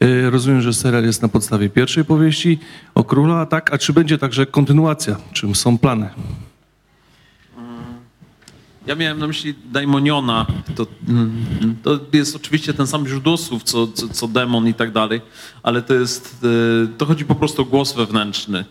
E, 0.00 0.30
Rozumiem, 0.30 0.60
że 0.60 0.74
serial 0.74 1.04
jest 1.04 1.22
na 1.22 1.28
podstawie 1.28 1.70
pierwszej 1.70 2.04
powieści 2.04 2.58
o 2.94 3.04
króla, 3.04 3.46
tak? 3.46 3.74
A 3.74 3.78
czy 3.78 3.92
będzie 3.92 4.18
także 4.18 4.46
kontynuacja? 4.46 5.16
Czym 5.32 5.54
są 5.54 5.78
plany? 5.78 6.10
Ja 8.86 8.94
miałem 8.94 9.18
na 9.18 9.26
myśli 9.26 9.54
daimoniona. 9.72 10.46
To, 10.74 10.86
mm, 11.08 11.76
to 11.82 12.00
jest 12.12 12.36
oczywiście 12.36 12.74
ten 12.74 12.86
sam 12.86 13.08
źródłosłów, 13.08 13.62
co, 13.62 13.86
co, 13.88 14.08
co 14.08 14.28
demon 14.28 14.66
i 14.68 14.74
tak 14.74 14.92
dalej, 14.92 15.20
ale 15.62 15.82
to 15.82 15.94
jest, 15.94 16.44
e, 16.84 16.98
to 16.98 17.06
chodzi 17.06 17.24
po 17.24 17.34
prostu 17.34 17.62
o 17.62 17.64
głos 17.64 17.92
wewnętrzny, 17.92 18.64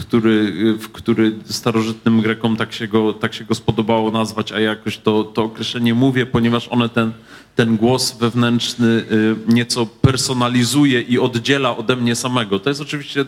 który, 0.00 0.52
w 0.78 0.88
który 0.88 1.32
starożytnym 1.44 2.20
Grekom 2.20 2.56
tak 2.56 2.72
się 2.72 2.88
go, 2.88 3.12
tak 3.12 3.34
się 3.34 3.44
go 3.44 3.54
spodobało 3.54 4.10
nazwać, 4.10 4.52
a 4.52 4.60
ja 4.60 4.70
jakoś 4.70 4.98
to, 4.98 5.24
to 5.24 5.42
określenie 5.42 5.94
mówię, 5.94 6.26
ponieważ 6.26 6.68
one 6.68 6.88
ten, 6.88 7.12
ten 7.56 7.76
głos 7.76 8.18
wewnętrzny 8.18 9.04
e, 9.48 9.54
nieco 9.54 9.86
personalizuje 9.86 11.00
i 11.00 11.18
oddziela 11.18 11.76
ode 11.76 11.96
mnie 11.96 12.14
samego. 12.14 12.58
To 12.58 12.70
jest 12.70 12.80
oczywiście 12.80 13.24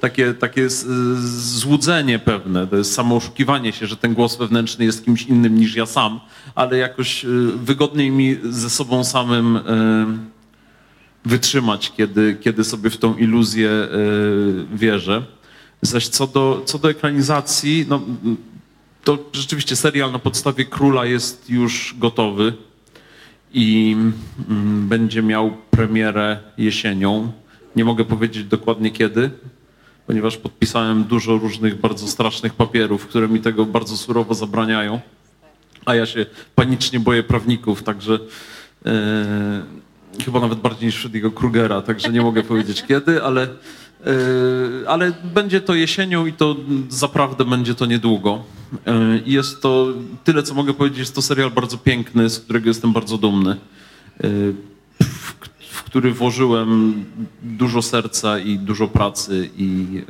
takie, 0.00 0.34
takie 0.34 0.68
złudzenie 1.50 2.18
pewne, 2.18 2.66
to 2.66 2.76
jest 2.76 2.94
samo 2.94 3.16
oszukiwanie 3.16 3.72
się, 3.72 3.86
że 3.86 3.96
ten 3.96 4.14
głos 4.14 4.36
wewnętrzny 4.36 4.84
jest 4.84 5.04
kimś 5.04 5.22
innym 5.22 5.58
niż 5.58 5.76
ja 5.76 5.86
sam, 5.86 6.20
ale 6.54 6.78
jakoś 6.78 7.24
y, 7.24 7.28
wygodniej 7.56 8.10
mi 8.10 8.36
ze 8.50 8.70
sobą 8.70 9.04
samym 9.04 9.56
y, 9.56 9.60
wytrzymać, 11.24 11.92
kiedy, 11.96 12.36
kiedy 12.40 12.64
sobie 12.64 12.90
w 12.90 12.96
tą 12.96 13.16
iluzję 13.16 13.70
y, 13.70 14.76
wierzę. 14.76 15.22
Zaś 15.82 16.08
co 16.08 16.26
do, 16.26 16.62
co 16.64 16.78
do 16.78 16.90
ekranizacji, 16.90 17.86
no, 17.88 18.00
to 19.04 19.18
rzeczywiście 19.32 19.76
serial 19.76 20.12
na 20.12 20.18
podstawie 20.18 20.64
Króla 20.64 21.06
jest 21.06 21.50
już 21.50 21.94
gotowy 21.98 22.52
i 23.52 23.96
mm, 24.48 24.88
będzie 24.88 25.22
miał 25.22 25.56
premierę 25.70 26.38
jesienią. 26.58 27.32
Nie 27.76 27.84
mogę 27.84 28.04
powiedzieć 28.04 28.44
dokładnie 28.44 28.90
kiedy, 28.90 29.30
ponieważ 30.06 30.36
podpisałem 30.36 31.04
dużo 31.04 31.38
różnych 31.38 31.80
bardzo 31.80 32.08
strasznych 32.08 32.54
papierów, 32.54 33.06
które 33.06 33.28
mi 33.28 33.40
tego 33.40 33.66
bardzo 33.66 33.96
surowo 33.96 34.34
zabraniają. 34.34 35.00
A 35.84 35.94
ja 35.94 36.06
się 36.06 36.26
panicznie 36.54 37.00
boję 37.00 37.22
prawników, 37.22 37.82
także 37.82 38.18
e, 38.86 39.62
chyba 40.24 40.40
nawet 40.40 40.58
bardziej 40.58 40.86
niż 40.86 41.06
Freddy'ego 41.06 41.34
Krugera, 41.34 41.82
także 41.82 42.12
nie 42.12 42.22
mogę 42.22 42.42
powiedzieć 42.42 42.84
kiedy, 42.88 43.22
ale, 43.22 43.48
ale 44.86 45.12
będzie 45.24 45.60
to 45.60 45.74
jesienią 45.74 46.26
i 46.26 46.32
to 46.32 46.56
zaprawdę 46.88 47.44
będzie 47.44 47.74
to 47.74 47.86
niedługo. 47.86 48.44
I 49.24 49.32
jest 49.32 49.62
to, 49.62 49.86
tyle 50.24 50.42
co 50.42 50.54
mogę 50.54 50.74
powiedzieć, 50.74 50.98
jest 50.98 51.14
to 51.14 51.22
serial 51.22 51.50
bardzo 51.50 51.78
piękny, 51.78 52.30
z 52.30 52.40
którego 52.40 52.68
jestem 52.68 52.92
bardzo 52.92 53.18
dumny. 53.18 53.50
E, 53.50 53.56
w, 55.60 55.82
który 55.84 56.12
włożyłem 56.12 57.04
dużo 57.42 57.82
serca 57.82 58.38
i 58.38 58.58
dużo 58.58 58.88
pracy 58.88 59.50
i 59.56 60.02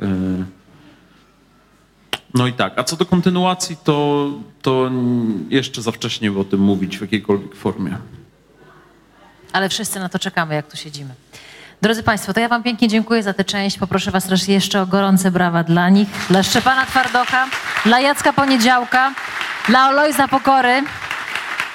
no 2.33 2.47
i 2.47 2.53
tak. 2.53 2.79
A 2.79 2.83
co 2.83 2.95
do 2.95 3.05
kontynuacji, 3.05 3.77
to, 3.83 4.31
to 4.61 4.91
jeszcze 5.49 5.81
za 5.81 5.91
wcześnie 5.91 6.31
o 6.31 6.43
tym 6.43 6.59
mówić 6.59 6.97
w 6.97 7.01
jakiejkolwiek 7.01 7.55
formie. 7.55 7.97
Ale 9.53 9.69
wszyscy 9.69 9.99
na 9.99 10.09
to 10.09 10.19
czekamy, 10.19 10.55
jak 10.55 10.71
tu 10.71 10.77
siedzimy. 10.77 11.13
Drodzy 11.81 12.03
Państwo, 12.03 12.33
to 12.33 12.39
ja 12.39 12.47
Wam 12.47 12.63
pięknie 12.63 12.87
dziękuję 12.87 13.23
za 13.23 13.33
tę 13.33 13.43
część. 13.43 13.77
Poproszę 13.77 14.11
Was 14.11 14.29
raz 14.29 14.47
jeszcze 14.47 14.81
o 14.81 14.85
gorące 14.85 15.31
brawa 15.31 15.63
dla 15.63 15.89
nich, 15.89 16.07
dla 16.29 16.43
Szczepana 16.43 16.85
Twardocha, 16.85 17.45
dla 17.85 17.99
Jacka 17.99 18.33
Poniedziałka, 18.33 19.13
dla 19.67 19.79
Alojza 19.79 20.27
Pokory. 20.27 20.83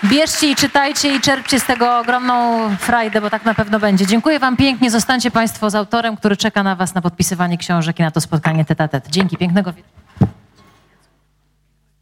Bierzcie 0.05 0.51
i 0.51 0.56
czytajcie 0.56 1.14
i 1.14 1.20
czerpcie 1.20 1.60
z 1.60 1.64
tego 1.64 1.98
ogromną 1.98 2.68
frajdę, 2.76 3.20
bo 3.20 3.31
tak 3.31 3.44
na 3.44 3.55
pewno 3.55 3.81
będzie. 3.81 4.06
Dziękuję 4.06 4.39
Wam 4.39 4.56
pięknie. 4.56 4.90
Zostańcie 4.90 5.31
Państwo 5.31 5.70
z 5.70 5.74
autorem, 5.74 6.16
który 6.16 6.36
czeka 6.36 6.62
na 6.62 6.76
Was 6.76 6.94
na 6.94 7.02
podpisywanie 7.02 7.59
książek 7.59 7.98
i 7.98 8.02
na 8.02 8.10
to 8.10 8.20
spotkanie 8.20 8.64
tet. 8.64 9.09
Dzięki, 9.09 9.36
pięknego 9.36 9.72
wieczoru. 9.72 10.03